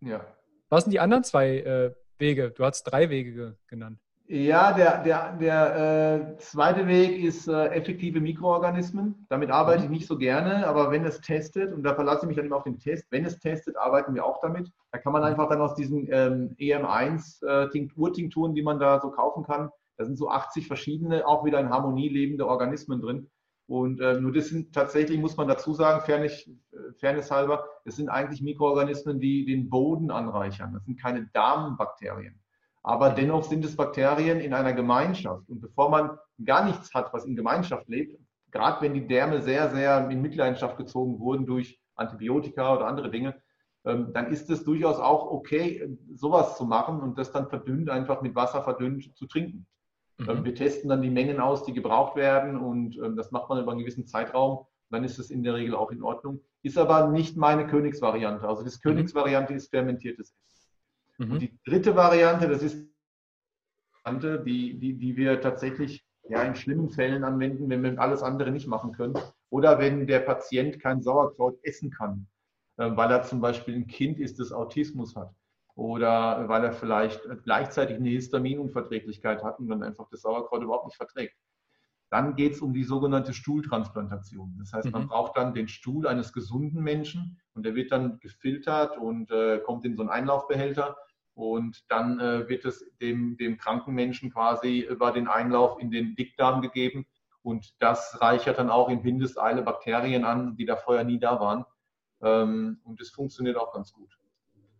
[0.00, 0.26] ja.
[0.68, 2.50] Was sind die anderen zwei äh, Wege?
[2.50, 3.98] Du hast drei Wege genannt.
[4.26, 9.26] Ja, der, der, der äh, zweite Weg ist äh, effektive Mikroorganismen.
[9.28, 9.96] Damit arbeite ich mhm.
[9.96, 12.64] nicht so gerne, aber wenn es testet, und da verlasse ich mich dann immer auf
[12.64, 14.70] den Test, wenn es testet, arbeiten wir auch damit.
[14.92, 15.28] Da kann man mhm.
[15.28, 20.16] einfach dann aus diesen ähm, EM1 äh, die man da so kaufen kann, da sind
[20.16, 23.30] so 80 verschiedene, auch wieder in Harmonie lebende Organismen drin.
[23.66, 27.96] Und äh, nur das sind tatsächlich, muss man dazu sagen, fairness, äh, fairness halber, es
[27.96, 30.74] sind eigentlich Mikroorganismen, die den Boden anreichern.
[30.74, 32.38] Das sind keine Darmbakterien.
[32.82, 35.48] Aber dennoch sind es Bakterien in einer Gemeinschaft.
[35.48, 38.20] Und bevor man gar nichts hat, was in Gemeinschaft lebt,
[38.50, 43.40] gerade wenn die Därme sehr, sehr in Mitleidenschaft gezogen wurden durch Antibiotika oder andere Dinge,
[43.86, 48.20] ähm, dann ist es durchaus auch okay, sowas zu machen und das dann verdünnt, einfach
[48.20, 49.66] mit Wasser verdünnt zu trinken.
[50.18, 50.30] Mhm.
[50.30, 53.60] Ähm, wir testen dann die Mengen aus, die gebraucht werden und ähm, das macht man
[53.60, 54.66] über einen gewissen Zeitraum.
[54.90, 56.40] Dann ist es in der Regel auch in Ordnung.
[56.62, 58.46] Ist aber nicht meine Königsvariante.
[58.46, 58.88] Also das mhm.
[58.88, 60.44] Königsvariante ist fermentiertes Essen.
[61.18, 61.32] Mhm.
[61.32, 62.88] Und die dritte Variante, das ist
[64.06, 68.66] die, die, die wir tatsächlich ja, in schlimmen Fällen anwenden, wenn wir alles andere nicht
[68.66, 69.14] machen können.
[69.50, 72.26] Oder wenn der Patient kein Sauerkraut essen kann,
[72.76, 75.34] äh, weil er zum Beispiel ein Kind ist, das Autismus hat.
[75.76, 80.96] Oder weil er vielleicht gleichzeitig eine Histaminunverträglichkeit hat und dann einfach das Sauerkraut überhaupt nicht
[80.96, 81.36] verträgt.
[82.10, 84.54] Dann geht es um die sogenannte Stuhltransplantation.
[84.58, 85.08] Das heißt, man mhm.
[85.08, 89.84] braucht dann den Stuhl eines gesunden Menschen und der wird dann gefiltert und äh, kommt
[89.84, 90.96] in so einen Einlaufbehälter
[91.34, 96.14] und dann äh, wird es dem, dem kranken Menschen quasi über den Einlauf in den
[96.14, 97.06] Dickdarm gegeben
[97.42, 101.64] und das reichert dann auch in Windeseile Bakterien an, die da vorher nie da waren.
[102.22, 104.16] Ähm, und das funktioniert auch ganz gut.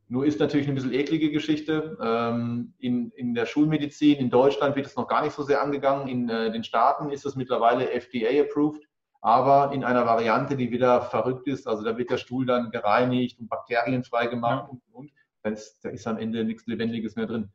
[0.09, 1.97] Nur ist natürlich eine bisschen eklige Geschichte.
[2.01, 6.09] Ähm, in, in der Schulmedizin in Deutschland wird es noch gar nicht so sehr angegangen.
[6.09, 8.87] In äh, den Staaten ist es mittlerweile FDA-approved,
[9.23, 11.67] aber in einer Variante, die wieder verrückt ist.
[11.67, 14.71] Also da wird der Stuhl dann gereinigt und bakterienfrei gemacht ja.
[14.71, 15.11] und, und.
[15.43, 17.51] Da ist, da ist am Ende nichts Lebendiges mehr drin.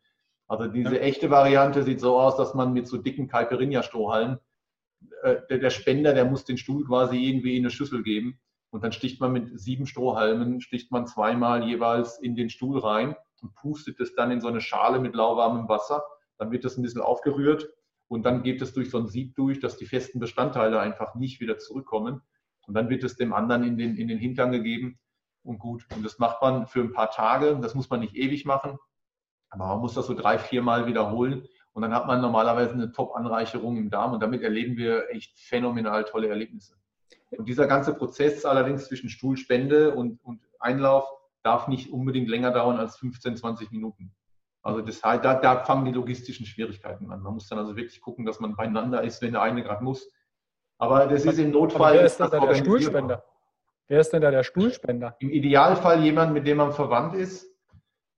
[0.48, 1.02] Also diese ja.
[1.02, 4.40] echte Variante sieht so aus, dass man mit so dicken Caipirinha-Strohhalmen,
[5.24, 8.40] äh, der, der Spender, der muss den Stuhl quasi irgendwie in eine Schüssel geben
[8.72, 13.16] und dann sticht man mit sieben Strohhalmen, sticht man zweimal jeweils in den Stuhl rein,
[13.42, 16.04] und pustet es dann in so eine Schale mit lauwarmem Wasser.
[16.38, 17.70] Dann wird das ein bisschen aufgerührt
[18.08, 21.40] und dann geht es durch so ein Sieb durch, dass die festen Bestandteile einfach nicht
[21.40, 22.22] wieder zurückkommen.
[22.68, 25.00] Und dann wird es dem anderen in den, in den Hintern gegeben
[25.44, 25.86] und gut.
[25.96, 27.58] Und das macht man für ein paar Tage.
[27.62, 28.78] Das muss man nicht ewig machen,
[29.50, 31.48] aber man muss das so drei, vier Mal wiederholen.
[31.74, 36.04] Und dann hat man normalerweise eine Top-Anreicherung im Darm und damit erleben wir echt phänomenal
[36.04, 36.79] tolle Erlebnisse.
[37.32, 41.08] Und dieser ganze Prozess allerdings zwischen Stuhlspende und, und Einlauf
[41.44, 44.14] darf nicht unbedingt länger dauern als 15, 20 Minuten.
[44.62, 47.22] Also das, da, da fangen die logistischen Schwierigkeiten an.
[47.22, 50.12] Man muss dann also wirklich gucken, dass man beieinander ist, wenn der eine gerade muss.
[50.78, 51.96] Aber das ist im Notfall.
[51.96, 53.24] wer ist denn da der Stuhlspender?
[53.88, 55.16] Wer ist denn da der Stuhlspender?
[55.20, 57.48] Im Idealfall jemand, mit dem man verwandt ist.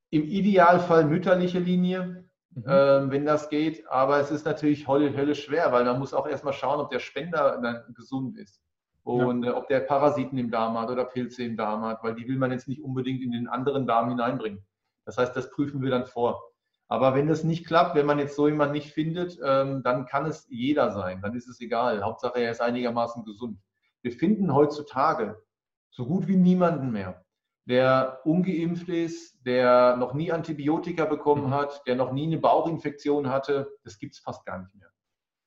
[0.09, 2.63] Im Idealfall mütterliche Linie, mhm.
[2.65, 3.87] äh, wenn das geht.
[3.87, 6.99] Aber es ist natürlich Hölle, Hölle schwer, weil man muss auch erstmal schauen, ob der
[6.99, 8.60] Spender dann gesund ist.
[9.03, 9.51] Und ja.
[9.51, 12.37] Äh, ob der Parasiten im Darm hat oder Pilze im Darm hat, weil die will
[12.37, 14.65] man jetzt nicht unbedingt in den anderen Darm hineinbringen.
[15.05, 16.41] Das heißt, das prüfen wir dann vor.
[16.87, 20.25] Aber wenn das nicht klappt, wenn man jetzt so jemanden nicht findet, ähm, dann kann
[20.25, 21.21] es jeder sein.
[21.21, 22.03] Dann ist es egal.
[22.03, 23.59] Hauptsache, er ist einigermaßen gesund.
[24.01, 25.41] Wir finden heutzutage
[25.89, 27.23] so gut wie niemanden mehr,
[27.65, 31.53] der ungeimpft ist, der noch nie Antibiotika bekommen mhm.
[31.53, 33.71] hat, der noch nie eine Bauchinfektion hatte.
[33.83, 34.90] Das gibt es fast gar nicht mehr.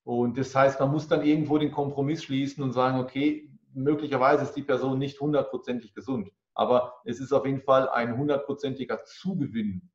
[0.04, 4.52] Und das heißt, man muss dann irgendwo den Kompromiss schließen und sagen, okay, möglicherweise ist
[4.52, 9.90] die Person nicht hundertprozentig gesund, aber es ist auf jeden Fall ein hundertprozentiger Zugewinn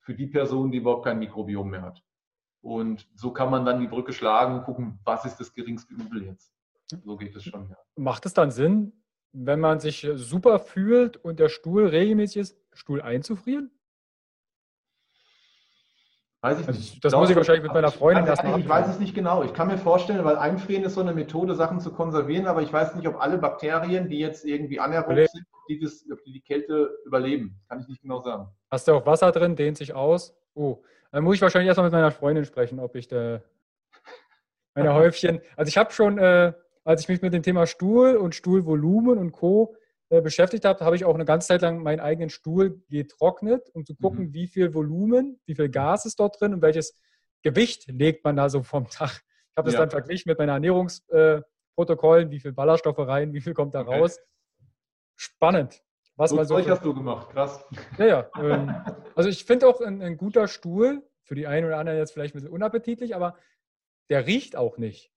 [0.00, 2.02] für die Person, die überhaupt kein Mikrobiom mehr hat.
[2.60, 6.24] Und so kann man dann die Brücke schlagen und gucken, was ist das geringste Übel
[6.24, 6.52] jetzt.
[7.04, 7.68] So geht es schon.
[7.70, 7.76] Ja.
[7.96, 8.92] Macht es dann Sinn,
[9.32, 13.70] wenn man sich super fühlt und der Stuhl regelmäßig ist, Stuhl einzufrieren?
[16.42, 17.04] Weiß ich also nicht.
[17.04, 19.42] Das muss ich wahrscheinlich mit meiner Freundin erst mal Ich weiß es nicht genau.
[19.42, 22.72] Ich kann mir vorstellen, weil Einfrieren ist so eine Methode, Sachen zu konservieren, aber ich
[22.72, 26.90] weiß nicht, ob alle Bakterien, die jetzt irgendwie anaerob sind, die, das, die, die Kälte
[27.04, 27.60] überleben.
[27.68, 28.48] Kann ich nicht genau sagen.
[28.70, 30.36] Hast du auch Wasser drin, dehnt sich aus?
[30.54, 33.40] Oh, dann muss ich wahrscheinlich erstmal mit meiner Freundin sprechen, ob ich da
[34.74, 35.40] meine Häufchen.
[35.56, 36.52] Also ich habe schon, äh,
[36.84, 39.74] als ich mich mit dem Thema Stuhl und Stuhlvolumen und Co.
[40.08, 43.84] Äh, beschäftigt habe, habe ich auch eine ganze Zeit lang meinen eigenen Stuhl getrocknet, um
[43.84, 44.34] zu gucken, mhm.
[44.34, 46.94] wie viel Volumen, wie viel Gas ist dort drin und welches
[47.42, 49.22] Gewicht legt man da so vom Tag.
[49.50, 49.80] Ich habe das ja.
[49.80, 53.98] dann verglichen mit meinen Ernährungsprotokollen, wie viel Ballaststoffe rein, wie viel kommt da okay.
[53.98, 54.20] raus.
[55.16, 55.82] Spannend.
[56.14, 57.64] Was so man so hast du gemacht, krass.
[57.98, 58.30] Ja, ja.
[58.36, 58.74] Ähm,
[59.16, 62.32] also ich finde auch ein, ein, guter Stuhl, für die einen oder anderen jetzt vielleicht
[62.34, 63.36] ein bisschen unappetitlich, aber
[64.08, 65.10] der riecht auch nicht.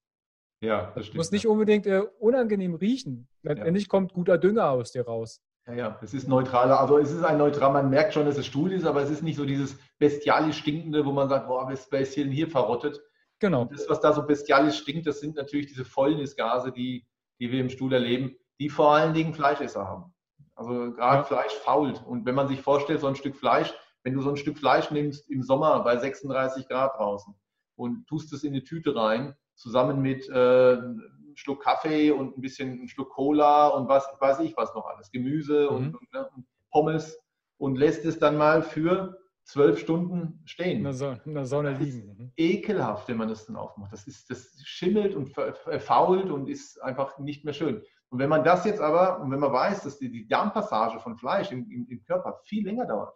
[0.61, 1.17] Ja, das stimmt.
[1.17, 3.27] Muss nicht unbedingt äh, unangenehm riechen.
[3.43, 3.89] Letztendlich ja.
[3.89, 5.41] kommt guter Dünger aus dir raus.
[5.67, 6.79] Ja, ja, es ist neutraler.
[6.79, 9.21] Also es ist ein neutral, man merkt schon, dass es Stuhl ist, aber es ist
[9.21, 13.01] nicht so dieses bestialisch stinkende, wo man sagt, boah, was ist hier denn hier verrottet?
[13.39, 13.61] Genau.
[13.61, 17.07] Und das, was da so bestialisch stinkt, das sind natürlich diese Fäulnisgase, die,
[17.39, 20.13] die wir im Stuhl erleben, die vor allen Dingen Fleischesser haben.
[20.55, 21.23] Also gerade ja.
[21.23, 22.03] Fleisch fault.
[22.05, 23.73] Und wenn man sich vorstellt, so ein Stück Fleisch,
[24.03, 27.33] wenn du so ein Stück Fleisch nimmst im Sommer bei 36 Grad draußen
[27.75, 31.03] und tust es in eine Tüte rein, zusammen mit äh, einem
[31.35, 35.11] Schluck Kaffee und ein bisschen ein Schluck Cola und was weiß ich was noch alles,
[35.11, 35.95] Gemüse mhm.
[35.95, 37.19] und, ne, und, Pommes
[37.57, 40.77] und lässt es dann mal für zwölf Stunden stehen.
[40.77, 42.15] In der, Sonne, in der Sonne liegen.
[42.17, 42.31] Mhm.
[42.37, 43.91] Ekelhaft, wenn man das dann aufmacht.
[43.91, 45.33] Das, ist, das schimmelt und
[45.79, 47.81] fault und ist einfach nicht mehr schön.
[48.09, 51.17] Und wenn man das jetzt aber, und wenn man weiß, dass die, die Darmpassage von
[51.17, 53.15] Fleisch im, im, im, Körper viel länger dauert,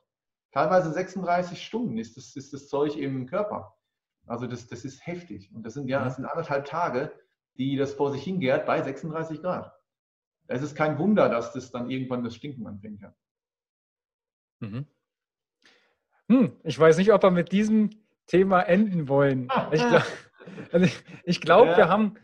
[0.51, 3.75] teilweise 36 Stunden ist das, ist das Zeug im Körper.
[4.25, 5.51] Also das, das ist heftig.
[5.53, 7.11] Und das sind ja, das sind anderthalb Tage,
[7.57, 9.71] die das vor sich hingärt bei 36 Grad.
[10.47, 13.01] Es ist kein Wunder, dass das dann irgendwann das Stinken anfängt.
[13.01, 13.13] Ja.
[14.59, 14.85] Mhm.
[16.29, 17.89] Hm, ich weiß nicht, ob wir mit diesem
[18.27, 19.49] Thema enden wollen.
[19.71, 20.05] Ich glaube,
[20.71, 20.87] also
[21.23, 21.77] ich glaub, ja.
[21.77, 22.15] wir haben,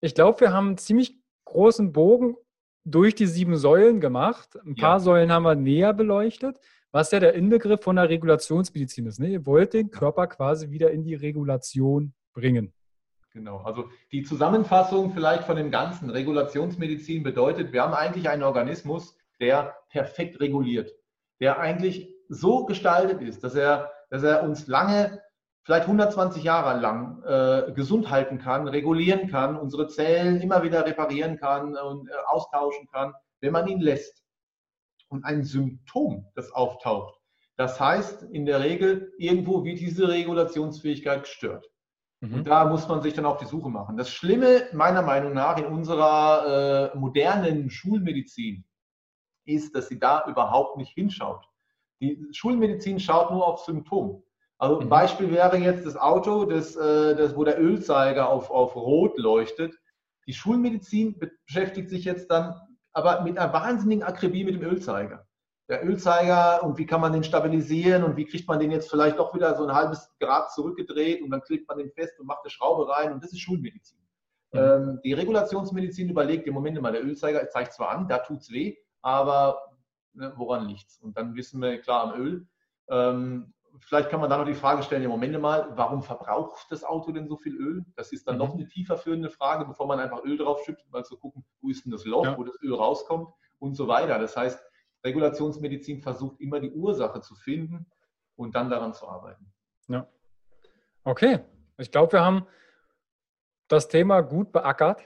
[0.00, 2.36] ich glaube, wir haben einen ziemlich großen Bogen
[2.84, 4.56] durch die sieben Säulen gemacht.
[4.64, 5.00] Ein paar ja.
[5.00, 6.58] Säulen haben wir näher beleuchtet
[6.94, 9.18] was ja der Inbegriff von der Regulationsmedizin ist.
[9.18, 9.26] Ne?
[9.26, 12.72] Ihr wollt den Körper quasi wieder in die Regulation bringen.
[13.32, 16.08] Genau, also die Zusammenfassung vielleicht von dem Ganzen.
[16.08, 20.92] Regulationsmedizin bedeutet, wir haben eigentlich einen Organismus, der perfekt reguliert,
[21.40, 25.20] der eigentlich so gestaltet ist, dass er, dass er uns lange,
[25.64, 31.38] vielleicht 120 Jahre lang äh, gesund halten kann, regulieren kann, unsere Zellen immer wieder reparieren
[31.38, 34.23] kann und äh, austauschen kann, wenn man ihn lässt
[35.08, 37.18] und ein Symptom, das auftaucht.
[37.56, 41.70] Das heißt, in der Regel, irgendwo wird diese Regulationsfähigkeit gestört.
[42.20, 42.34] Mhm.
[42.34, 43.96] Und da muss man sich dann auf die Suche machen.
[43.96, 48.64] Das Schlimme, meiner Meinung nach, in unserer äh, modernen Schulmedizin
[49.44, 51.44] ist, dass sie da überhaupt nicht hinschaut.
[52.00, 54.24] Die Schulmedizin schaut nur auf Symptom.
[54.58, 54.90] Also ein mhm.
[54.90, 59.78] Beispiel wäre jetzt das Auto, das, äh, das, wo der Ölzeiger auf, auf Rot leuchtet.
[60.26, 62.54] Die Schulmedizin beschäftigt sich jetzt dann
[62.94, 65.26] aber mit einer wahnsinnigen Akribie mit dem Ölzeiger.
[65.68, 69.18] der Ölzeiger und wie kann man den stabilisieren und wie kriegt man den jetzt vielleicht
[69.18, 72.40] doch wieder so ein halbes Grad zurückgedreht und dann klebt man den fest und macht
[72.44, 73.98] eine Schraube rein und das ist Schulmedizin.
[74.52, 74.58] Mhm.
[74.58, 78.50] Ähm, die Regulationsmedizin überlegt im Moment immer, der Ölzeiger zeigt zwar an, da tut es
[78.50, 79.58] weh, aber
[80.12, 82.46] ne, woran liegt Und dann wissen wir klar am Öl.
[82.88, 86.84] Ähm, vielleicht kann man da noch die Frage stellen, im Moment mal, warum verbraucht das
[86.84, 87.84] Auto denn so viel Öl?
[87.96, 88.38] Das ist dann mhm.
[88.38, 91.70] noch eine tiefer führende Frage, bevor man einfach Öl drauf schüttet, mal zu gucken, wo
[91.70, 92.38] ist denn das Loch, ja.
[92.38, 93.28] wo das Öl rauskommt
[93.58, 94.18] und so weiter.
[94.18, 94.62] Das heißt,
[95.04, 97.86] Regulationsmedizin versucht immer die Ursache zu finden
[98.36, 99.52] und dann daran zu arbeiten.
[99.88, 100.08] Ja.
[101.04, 101.40] Okay,
[101.78, 102.46] ich glaube, wir haben
[103.68, 105.02] das Thema gut beackert.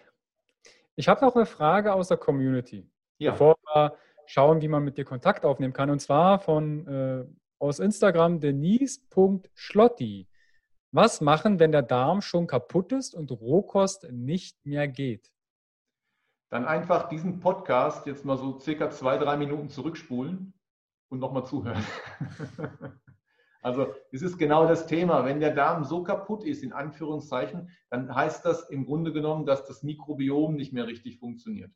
[0.94, 3.32] Ich habe noch eine Frage aus der Community, ja.
[3.32, 3.96] bevor wir
[4.26, 5.90] schauen, wie man mit dir Kontakt aufnehmen kann.
[5.90, 7.24] Und zwar von äh,
[7.59, 10.28] aus Instagram denise.schlotti.
[10.90, 15.30] Was machen, wenn der Darm schon kaputt ist und Rohkost nicht mehr geht?
[16.51, 20.55] Dann einfach diesen Podcast jetzt mal so circa zwei, drei Minuten zurückspulen
[21.10, 21.85] und nochmal zuhören.
[23.60, 25.24] Also es ist genau das Thema.
[25.24, 29.64] Wenn der Darm so kaputt ist, in Anführungszeichen, dann heißt das im Grunde genommen, dass
[29.66, 31.72] das Mikrobiom nicht mehr richtig funktioniert.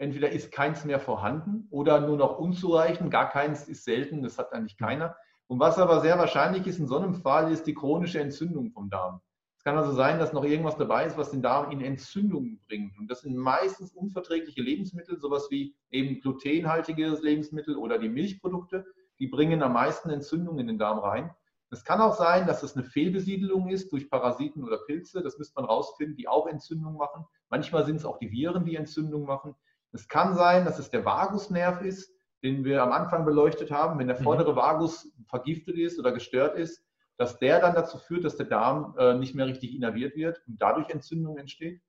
[0.00, 4.52] Entweder ist keins mehr vorhanden oder nur noch unzureichend, gar keins ist selten, das hat
[4.52, 5.14] eigentlich keiner.
[5.46, 8.88] Und was aber sehr wahrscheinlich ist in so einem Fall, ist die chronische Entzündung vom
[8.88, 9.20] Darm.
[9.58, 12.98] Es kann also sein, dass noch irgendwas dabei ist, was den Darm in Entzündungen bringt.
[12.98, 18.86] Und das sind meistens unverträgliche Lebensmittel, sowas wie eben glutenhaltige Lebensmittel oder die Milchprodukte
[19.20, 21.30] die bringen am meisten Entzündungen in den Darm rein.
[21.70, 25.22] Es kann auch sein, dass es eine Fehlbesiedelung ist durch Parasiten oder Pilze.
[25.22, 27.26] Das müsste man rausfinden, die auch Entzündung machen.
[27.48, 29.54] Manchmal sind es auch die Viren, die Entzündung machen.
[29.92, 32.12] Es kann sein, dass es der Vagusnerv ist,
[32.42, 33.98] den wir am Anfang beleuchtet haben.
[33.98, 34.24] Wenn der mhm.
[34.24, 36.82] vordere Vagus vergiftet ist oder gestört ist,
[37.16, 40.60] dass der dann dazu führt, dass der Darm äh, nicht mehr richtig innerviert wird und
[40.60, 41.82] dadurch Entzündung entsteht.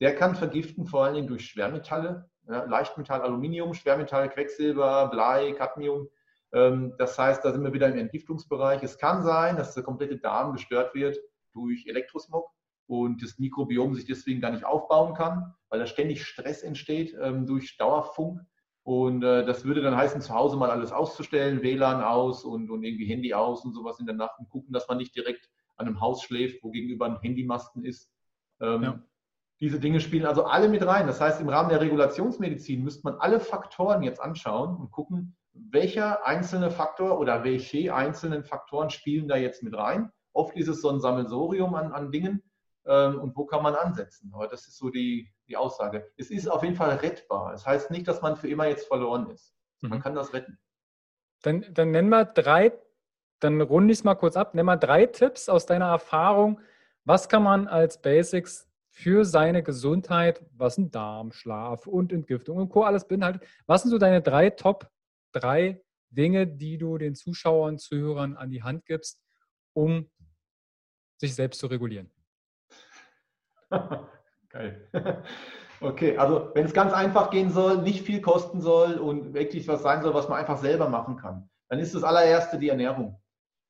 [0.00, 6.08] Der kann vergiften, vor allen Dingen durch Schwermetalle, ja, Leichtmetall, Aluminium, Schwermetall, Quecksilber, Blei, Cadmium.
[6.52, 8.82] Ähm, das heißt, da sind wir wieder im Entgiftungsbereich.
[8.82, 11.18] Es kann sein, dass der komplette Darm gestört wird
[11.52, 12.48] durch Elektrosmog
[12.86, 17.46] und das Mikrobiom sich deswegen gar nicht aufbauen kann, weil da ständig Stress entsteht ähm,
[17.46, 18.40] durch Dauerfunk.
[18.84, 22.84] Und äh, das würde dann heißen, zu Hause mal alles auszustellen, WLAN aus und, und
[22.84, 25.86] irgendwie Handy aus und sowas in der Nacht und gucken, dass man nicht direkt an
[25.86, 28.12] einem Haus schläft, wo gegenüber ein Handymasten ist.
[28.60, 29.02] Ähm, ja.
[29.58, 31.06] Diese Dinge spielen also alle mit rein.
[31.06, 36.26] Das heißt, im Rahmen der Regulationsmedizin müsste man alle Faktoren jetzt anschauen und gucken, welcher
[36.26, 40.12] einzelne Faktor oder welche einzelnen Faktoren spielen da jetzt mit rein?
[40.32, 42.42] Oft ist es so ein Sammelsorium an, an Dingen
[42.92, 44.32] und wo kann man ansetzen?
[44.34, 46.10] Aber das ist so die, die Aussage.
[46.16, 47.52] Es ist auf jeden Fall rettbar.
[47.52, 49.54] Es das heißt nicht, dass man für immer jetzt verloren ist.
[49.80, 50.02] Man mhm.
[50.02, 50.58] kann das retten.
[51.42, 52.72] Dann, dann nennen wir drei,
[53.40, 56.60] dann runde ich es mal kurz ab, nenn mal drei Tipps aus deiner Erfahrung.
[57.04, 62.70] Was kann man als Basics für seine Gesundheit, was ein Darm, Schlaf und Entgiftung und
[62.70, 62.84] Co.
[62.84, 63.46] alles beinhaltet.
[63.66, 64.90] Was sind so deine drei Top
[65.32, 69.22] drei Dinge, die du den Zuschauern, Zuhörern an die Hand gibst,
[69.74, 70.08] um
[71.18, 72.10] sich selbst zu regulieren?
[74.50, 74.88] Geil.
[75.82, 79.82] Okay, also wenn es ganz einfach gehen soll, nicht viel kosten soll und wirklich was
[79.82, 83.20] sein soll, was man einfach selber machen kann, dann ist das allererste die Ernährung.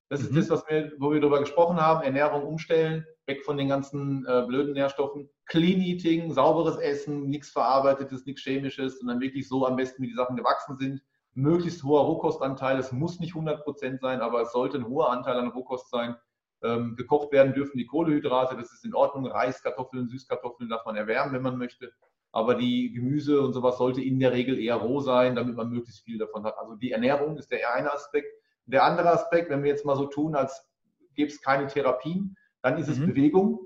[0.09, 0.39] Das mhm.
[0.39, 4.25] ist das, was wir, wo wir darüber gesprochen haben, Ernährung umstellen, weg von den ganzen
[4.25, 9.75] äh, blöden Nährstoffen, Clean Eating, sauberes Essen, nichts Verarbeitetes, nichts Chemisches, sondern wirklich so am
[9.75, 11.03] besten, wie die Sachen gewachsen sind
[11.37, 12.79] möglichst hoher Rohkostanteil.
[12.79, 16.17] Es muss nicht 100 Prozent sein, aber es sollte ein hoher Anteil an Rohkost sein.
[16.63, 19.27] Ähm, gekocht werden dürfen die Kohlehydrate, das ist in Ordnung.
[19.27, 21.93] Reis, Kartoffeln, Süßkartoffeln darf man erwärmen, wenn man möchte.
[22.33, 26.05] Aber die Gemüse und sowas sollte in der Regel eher roh sein, damit man möglichst
[26.05, 26.59] viel davon hat.
[26.59, 28.29] Also die Ernährung ist der eine Aspekt.
[28.65, 30.67] Der andere Aspekt, wenn wir jetzt mal so tun, als
[31.15, 33.07] gäbe es keine Therapien, dann ist es mhm.
[33.07, 33.61] Bewegung,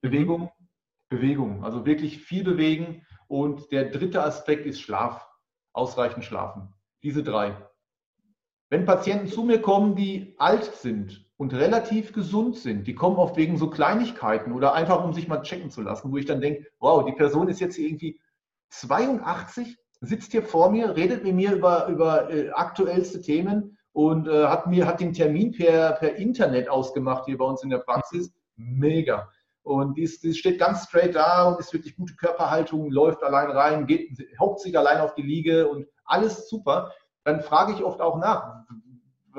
[0.00, 0.50] Bewegung,
[1.08, 1.64] Bewegung.
[1.64, 3.06] Also wirklich viel bewegen.
[3.26, 5.26] Und der dritte Aspekt ist Schlaf,
[5.72, 6.72] ausreichend schlafen.
[7.02, 7.56] Diese drei.
[8.70, 13.36] Wenn Patienten zu mir kommen, die alt sind und relativ gesund sind, die kommen oft
[13.36, 16.66] wegen so Kleinigkeiten oder einfach, um sich mal checken zu lassen, wo ich dann denke,
[16.78, 18.20] wow, die Person ist jetzt irgendwie
[18.70, 24.46] 82, sitzt hier vor mir, redet mit mir über, über äh, aktuellste Themen und äh,
[24.46, 28.32] hat mir hat den Termin per, per Internet ausgemacht hier bei uns in der Praxis.
[28.56, 29.28] Mega.
[29.62, 33.50] Und die, ist, die steht ganz straight da und ist wirklich gute Körperhaltung, läuft allein
[33.50, 36.92] rein, geht, haupt sich allein auf die Liege und alles super,
[37.24, 38.64] dann frage ich oft auch nach,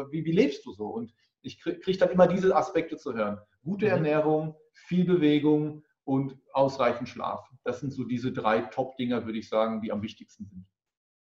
[0.10, 0.88] wie, wie lebst du so?
[0.88, 1.14] Und
[1.46, 3.40] ich kriege krieg dann immer diese Aspekte zu hören.
[3.64, 3.92] Gute mhm.
[3.92, 7.50] Ernährung, viel Bewegung und ausreichend Schlaf.
[7.64, 10.66] Das sind so diese drei Top-Dinger, würde ich sagen, die am wichtigsten sind.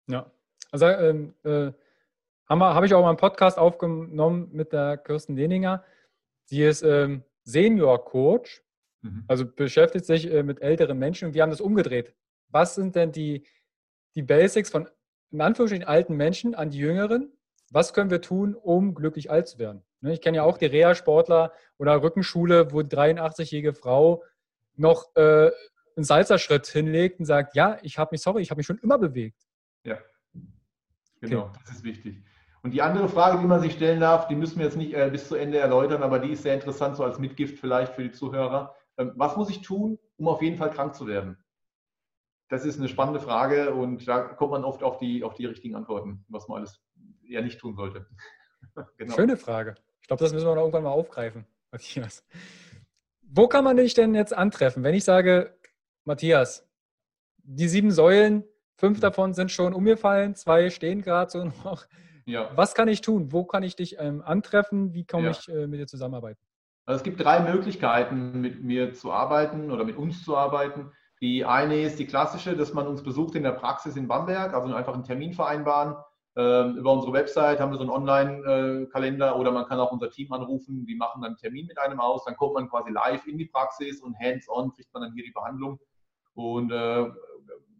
[0.07, 0.31] Ja,
[0.71, 1.71] also ähm, äh,
[2.49, 5.83] habe hab ich auch mal einen Podcast aufgenommen mit der Kirsten Leninger.
[6.45, 8.63] Sie ist ähm, Senior-Coach,
[9.01, 9.23] mhm.
[9.27, 12.13] also beschäftigt sich äh, mit älteren Menschen und wir haben das umgedreht.
[12.49, 13.45] Was sind denn die,
[14.15, 14.89] die Basics von
[15.31, 17.31] in Anführungsstrichen alten Menschen an die Jüngeren,
[17.71, 19.83] was können wir tun, um glücklich alt zu werden?
[20.03, 24.21] Ne, ich kenne ja auch die Reha-Sportler oder Rückenschule, wo die 83-jährige Frau
[24.75, 25.49] noch äh,
[25.95, 28.97] einen Salzerschritt hinlegt und sagt, ja, ich habe mich, sorry, ich habe mich schon immer
[28.97, 29.47] bewegt.
[29.85, 29.99] Ja,
[31.21, 31.59] genau, okay.
[31.65, 32.21] das ist wichtig.
[32.63, 35.09] Und die andere Frage, die man sich stellen darf, die müssen wir jetzt nicht äh,
[35.09, 38.11] bis zu Ende erläutern, aber die ist sehr interessant, so als Mitgift vielleicht für die
[38.11, 38.75] Zuhörer.
[38.97, 41.37] Ähm, was muss ich tun, um auf jeden Fall krank zu werden?
[42.49, 45.75] Das ist eine spannende Frage und da kommt man oft auf die, auf die richtigen
[45.75, 46.81] Antworten, was man alles
[47.25, 48.05] eher nicht tun sollte.
[48.97, 49.15] genau.
[49.15, 49.75] Schöne Frage.
[50.03, 52.23] Ich glaube, das müssen wir noch irgendwann mal aufgreifen, Matthias.
[53.21, 55.57] Wo kann man dich denn jetzt antreffen, wenn ich sage,
[56.03, 56.67] Matthias,
[57.37, 58.43] die sieben Säulen,
[58.75, 59.01] fünf hm.
[59.01, 61.85] davon sind schon umgefallen, zwei stehen gerade so noch.
[62.25, 62.51] Ja.
[62.55, 63.31] Was kann ich tun?
[63.31, 64.93] Wo kann ich dich ähm, antreffen?
[64.93, 65.31] Wie komme ja.
[65.31, 66.39] ich äh, mit dir zusammenarbeiten?
[66.85, 70.91] Also es gibt drei Möglichkeiten, mit mir zu arbeiten oder mit uns zu arbeiten.
[71.21, 74.73] Die eine ist die klassische, dass man uns besucht in der Praxis in Bamberg, also
[74.73, 75.95] einfach einen Termin vereinbaren.
[76.35, 80.31] Ähm, über unsere Website haben wir so einen Online-Kalender oder man kann auch unser Team
[80.33, 80.85] anrufen.
[80.85, 82.25] Die machen dann einen Termin mit einem aus.
[82.25, 85.31] Dann kommt man quasi live in die Praxis und hands-on kriegt man dann hier die
[85.31, 85.79] Behandlung
[86.33, 87.05] und äh,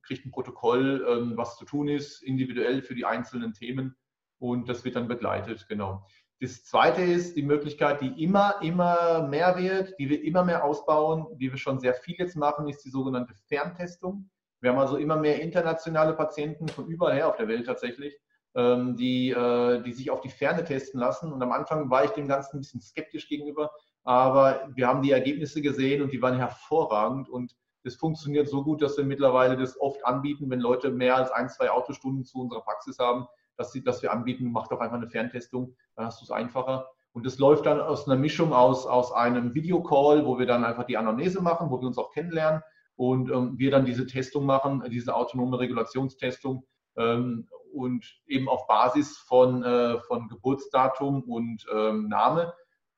[0.03, 3.95] kriegt ein Protokoll, ähm, was zu tun ist, individuell für die einzelnen Themen
[4.43, 6.05] und das wird dann begleitet, genau.
[6.41, 11.27] Das zweite ist die Möglichkeit, die immer, immer mehr wird, die wir immer mehr ausbauen,
[11.37, 14.29] die wir schon sehr viel jetzt machen, ist die sogenannte Ferntestung.
[14.59, 18.19] Wir haben also immer mehr internationale Patienten von überall her auf der Welt tatsächlich,
[18.55, 21.31] ähm, die, äh, die sich auf die Ferne testen lassen.
[21.31, 23.71] Und am Anfang war ich dem Ganzen ein bisschen skeptisch gegenüber,
[24.03, 28.81] aber wir haben die Ergebnisse gesehen und die waren hervorragend und es funktioniert so gut,
[28.81, 32.61] dass wir mittlerweile das oft anbieten, wenn Leute mehr als ein, zwei Autostunden zu unserer
[32.61, 33.27] Praxis haben,
[33.57, 36.87] dass, sie, dass wir anbieten, mach doch einfach eine Ferntestung, dann hast du es einfacher.
[37.11, 40.85] Und das läuft dann aus einer Mischung aus, aus einem Videocall, wo wir dann einfach
[40.85, 42.63] die Anamnese machen, wo wir uns auch kennenlernen
[42.95, 46.65] und ähm, wir dann diese Testung machen, diese autonome Regulationstestung
[46.97, 52.53] ähm, und eben auf Basis von, äh, von Geburtsdatum und ähm, Name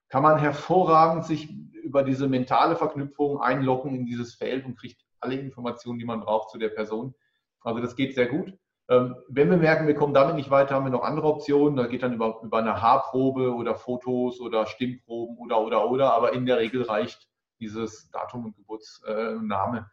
[0.09, 5.35] kann man hervorragend sich über diese mentale Verknüpfung einloggen in dieses Feld und kriegt alle
[5.35, 7.15] Informationen, die man braucht zu der Person.
[7.61, 8.53] Also das geht sehr gut.
[8.87, 11.75] Ähm, wenn wir merken, wir kommen damit nicht weiter, haben wir noch andere Optionen.
[11.75, 16.13] Da geht dann über, über eine Haarprobe oder Fotos oder Stimmproben oder, oder, oder.
[16.13, 17.27] Aber in der Regel reicht
[17.59, 19.83] dieses Datum und Geburtsname, äh,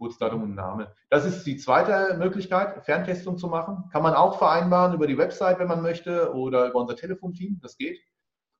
[0.00, 0.94] Geburtsdatum und Name.
[1.10, 3.84] Das ist die zweite Möglichkeit, Ferntestung zu machen.
[3.92, 7.60] Kann man auch vereinbaren über die Website, wenn man möchte, oder über unser Telefonteam.
[7.60, 8.00] Das geht.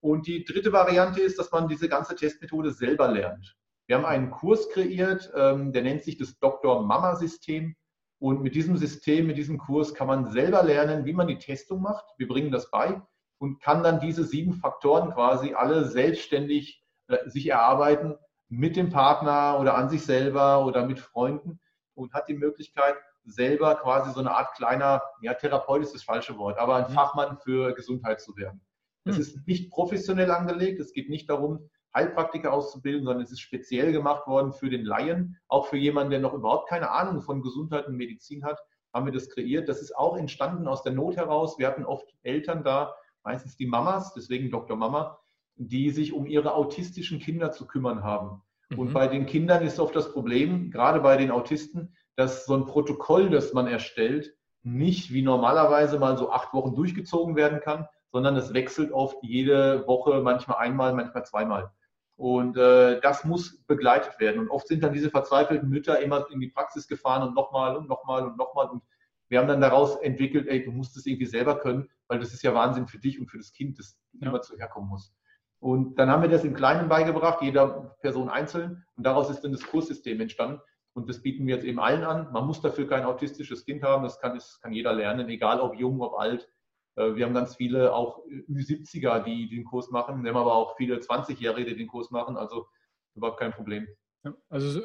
[0.01, 3.57] Und die dritte Variante ist, dass man diese ganze Testmethode selber lernt.
[3.87, 6.83] Wir haben einen Kurs kreiert, ähm, der nennt sich das Dr.
[6.83, 7.75] Mama System.
[8.19, 11.81] Und mit diesem System, mit diesem Kurs kann man selber lernen, wie man die Testung
[11.81, 12.05] macht.
[12.19, 13.01] Wir bringen das bei
[13.39, 18.17] und kann dann diese sieben Faktoren quasi alle selbstständig äh, sich erarbeiten
[18.51, 21.61] mit dem Partner oder an sich selber oder mit Freunden
[21.95, 26.37] und hat die Möglichkeit, selber quasi so eine Art kleiner, ja, Therapeut ist das falsche
[26.37, 26.95] Wort, aber ein mhm.
[26.95, 28.61] Fachmann für Gesundheit zu werden.
[29.05, 29.21] Es mhm.
[29.21, 30.81] ist nicht professionell angelegt.
[30.81, 35.39] Es geht nicht darum, Heilpraktiker auszubilden, sondern es ist speziell gemacht worden für den Laien,
[35.49, 38.61] auch für jemanden, der noch überhaupt keine Ahnung von Gesundheit und Medizin hat,
[38.93, 39.69] haben wir das kreiert.
[39.69, 41.59] Das ist auch entstanden aus der Not heraus.
[41.59, 42.95] Wir hatten oft Eltern da,
[43.25, 44.77] meistens die Mamas, deswegen Dr.
[44.77, 45.19] Mama,
[45.69, 48.43] die sich um ihre autistischen Kinder zu kümmern haben.
[48.71, 48.79] Mhm.
[48.79, 52.65] Und bei den Kindern ist oft das Problem, gerade bei den Autisten, dass so ein
[52.65, 58.37] Protokoll, das man erstellt, nicht wie normalerweise mal so acht Wochen durchgezogen werden kann, sondern
[58.37, 61.71] es wechselt oft jede Woche, manchmal einmal, manchmal zweimal.
[62.17, 64.41] Und äh, das muss begleitet werden.
[64.41, 67.89] Und oft sind dann diese verzweifelten Mütter immer in die Praxis gefahren und nochmal und
[67.89, 68.69] nochmal und nochmal.
[68.69, 68.83] Und
[69.29, 72.43] wir haben dann daraus entwickelt, ey, du musst es irgendwie selber können, weil das ist
[72.43, 74.29] ja Wahnsinn für dich und für das Kind, das ja.
[74.29, 75.15] immer zu herkommen muss.
[75.61, 78.85] Und dann haben wir das im Kleinen beigebracht, jeder Person einzeln.
[78.97, 80.61] Und daraus ist dann das Kurssystem entstanden.
[80.95, 82.33] Und das bieten wir jetzt eben allen an.
[82.33, 84.03] Man muss dafür kein autistisches Kind haben.
[84.03, 86.49] Das kann, das kann jeder lernen, egal ob jung, ob alt.
[86.97, 90.25] Äh, wir haben ganz viele auch Ü70er, die den Kurs machen.
[90.25, 92.37] Wir haben aber auch viele 20-Jährige, die den Kurs machen.
[92.37, 92.67] Also
[93.15, 93.87] überhaupt kein Problem.
[94.49, 94.81] Also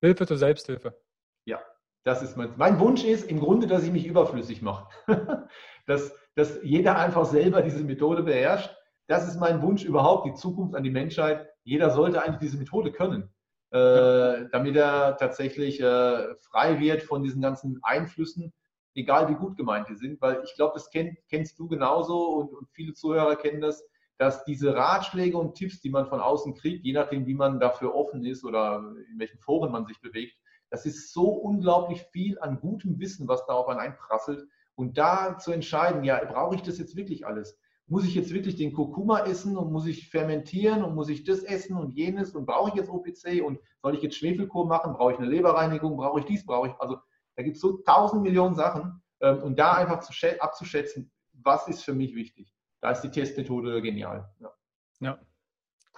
[0.00, 0.98] Hilfe zur Selbsthilfe.
[1.46, 1.60] Ja,
[2.04, 4.88] das ist mein, mein Wunsch ist im Grunde, dass ich mich überflüssig mache.
[5.86, 8.74] dass, dass jeder einfach selber diese Methode beherrscht.
[9.10, 11.48] Das ist mein Wunsch überhaupt, die Zukunft an die Menschheit.
[11.64, 13.24] Jeder sollte eigentlich diese Methode können,
[13.72, 18.52] äh, damit er tatsächlich äh, frei wird von diesen ganzen Einflüssen,
[18.94, 22.54] egal wie gut gemeint die sind, weil ich glaube, das kenn, kennst du genauso und,
[22.54, 23.84] und, viele Zuhörer kennen das,
[24.16, 27.96] dass diese Ratschläge und Tipps, die man von außen kriegt, je nachdem, wie man dafür
[27.96, 28.76] offen ist oder
[29.10, 30.36] in welchen Foren man sich bewegt,
[30.70, 34.46] das ist so unglaublich viel an gutem Wissen, was da auf einen einprasselt.
[34.76, 37.58] Und da zu entscheiden, ja, brauche ich das jetzt wirklich alles?
[37.90, 41.42] Muss ich jetzt wirklich den Kurkuma essen und muss ich fermentieren und muss ich das
[41.42, 44.92] essen und jenes und brauche ich jetzt OPC und soll ich jetzt Schwefelkur machen?
[44.92, 45.96] Brauche ich eine Leberreinigung?
[45.96, 46.46] Brauche ich dies?
[46.46, 46.98] Brauche ich, also
[47.36, 51.82] da gibt es so tausend Millionen Sachen Ähm, und da einfach zu, abzuschätzen, was ist
[51.82, 52.54] für mich wichtig.
[52.80, 54.32] Da ist die Testmethode genial.
[54.38, 54.52] Ja.
[55.00, 55.18] ja.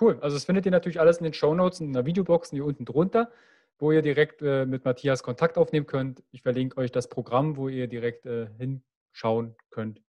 [0.01, 0.19] Cool.
[0.21, 2.85] Also das findet ihr natürlich alles in den Show Notes in der Videobox hier unten
[2.85, 3.31] drunter,
[3.79, 6.25] wo ihr direkt äh, mit Matthias Kontakt aufnehmen könnt.
[6.31, 10.03] Ich verlinke euch das Programm, wo ihr direkt äh, hinschauen könnt.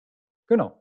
[0.46, 0.80] Genau.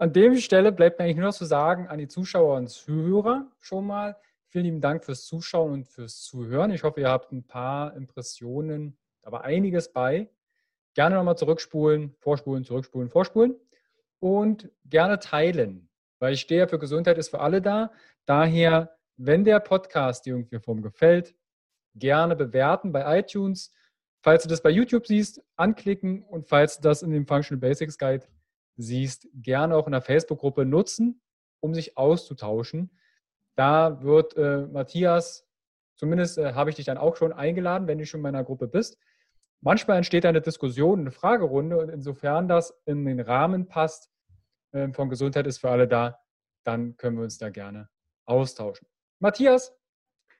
[0.00, 3.50] An der Stelle bleibt mir eigentlich nur noch zu sagen an die Zuschauer und Zuhörer
[3.58, 4.16] schon mal.
[4.46, 6.70] Vielen lieben Dank fürs Zuschauen und fürs Zuhören.
[6.70, 10.30] Ich hoffe, ihr habt ein paar Impressionen, aber einiges bei.
[10.94, 13.56] Gerne nochmal zurückspulen, vorspulen, zurückspulen, vorspulen
[14.20, 17.90] und gerne teilen, weil ich stehe für Gesundheit ist für alle da.
[18.24, 21.34] Daher, wenn der Podcast dir irgendwie Form gefällt,
[21.96, 23.72] gerne bewerten bei iTunes.
[24.22, 27.98] Falls du das bei YouTube siehst, anklicken und falls du das in dem Functional Basics
[27.98, 28.28] Guide
[28.78, 31.20] siehst, gerne auch in der Facebook-Gruppe nutzen,
[31.60, 32.90] um sich auszutauschen.
[33.56, 35.46] Da wird äh, Matthias,
[35.96, 38.68] zumindest äh, habe ich dich dann auch schon eingeladen, wenn du schon in meiner Gruppe
[38.68, 38.98] bist.
[39.60, 44.10] Manchmal entsteht eine Diskussion, eine Fragerunde und insofern das in den Rahmen passt,
[44.72, 46.20] äh, von Gesundheit ist für alle da,
[46.64, 47.88] dann können wir uns da gerne
[48.24, 48.86] austauschen.
[49.18, 49.76] Matthias,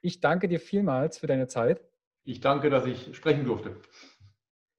[0.01, 1.81] ich danke dir vielmals für deine Zeit.
[2.23, 3.75] Ich danke, dass ich sprechen durfte.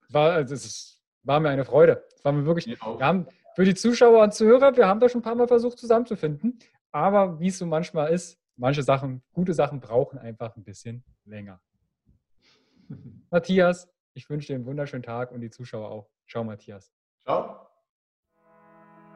[0.09, 2.07] War, also es war mir eine Freude.
[2.15, 5.21] Es war mir wirklich, wir haben, für die Zuschauer und Zuhörer, wir haben da schon
[5.21, 6.59] ein paar Mal versucht zusammenzufinden.
[6.93, 11.61] Aber wie es so manchmal ist, manche Sachen, gute Sachen brauchen einfach ein bisschen länger.
[13.31, 16.09] Matthias, ich wünsche dir einen wunderschönen Tag und die Zuschauer auch.
[16.29, 16.93] Ciao, Matthias.
[17.23, 17.67] Ciao.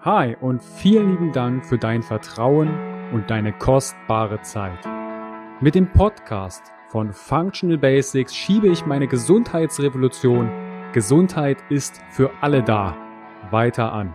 [0.01, 2.69] Hi und vielen lieben Dank für dein Vertrauen
[3.13, 4.85] und deine kostbare Zeit.
[5.61, 10.51] Mit dem Podcast von Functional Basics schiebe ich meine Gesundheitsrevolution
[10.93, 12.97] Gesundheit ist für alle da
[13.51, 14.15] weiter an.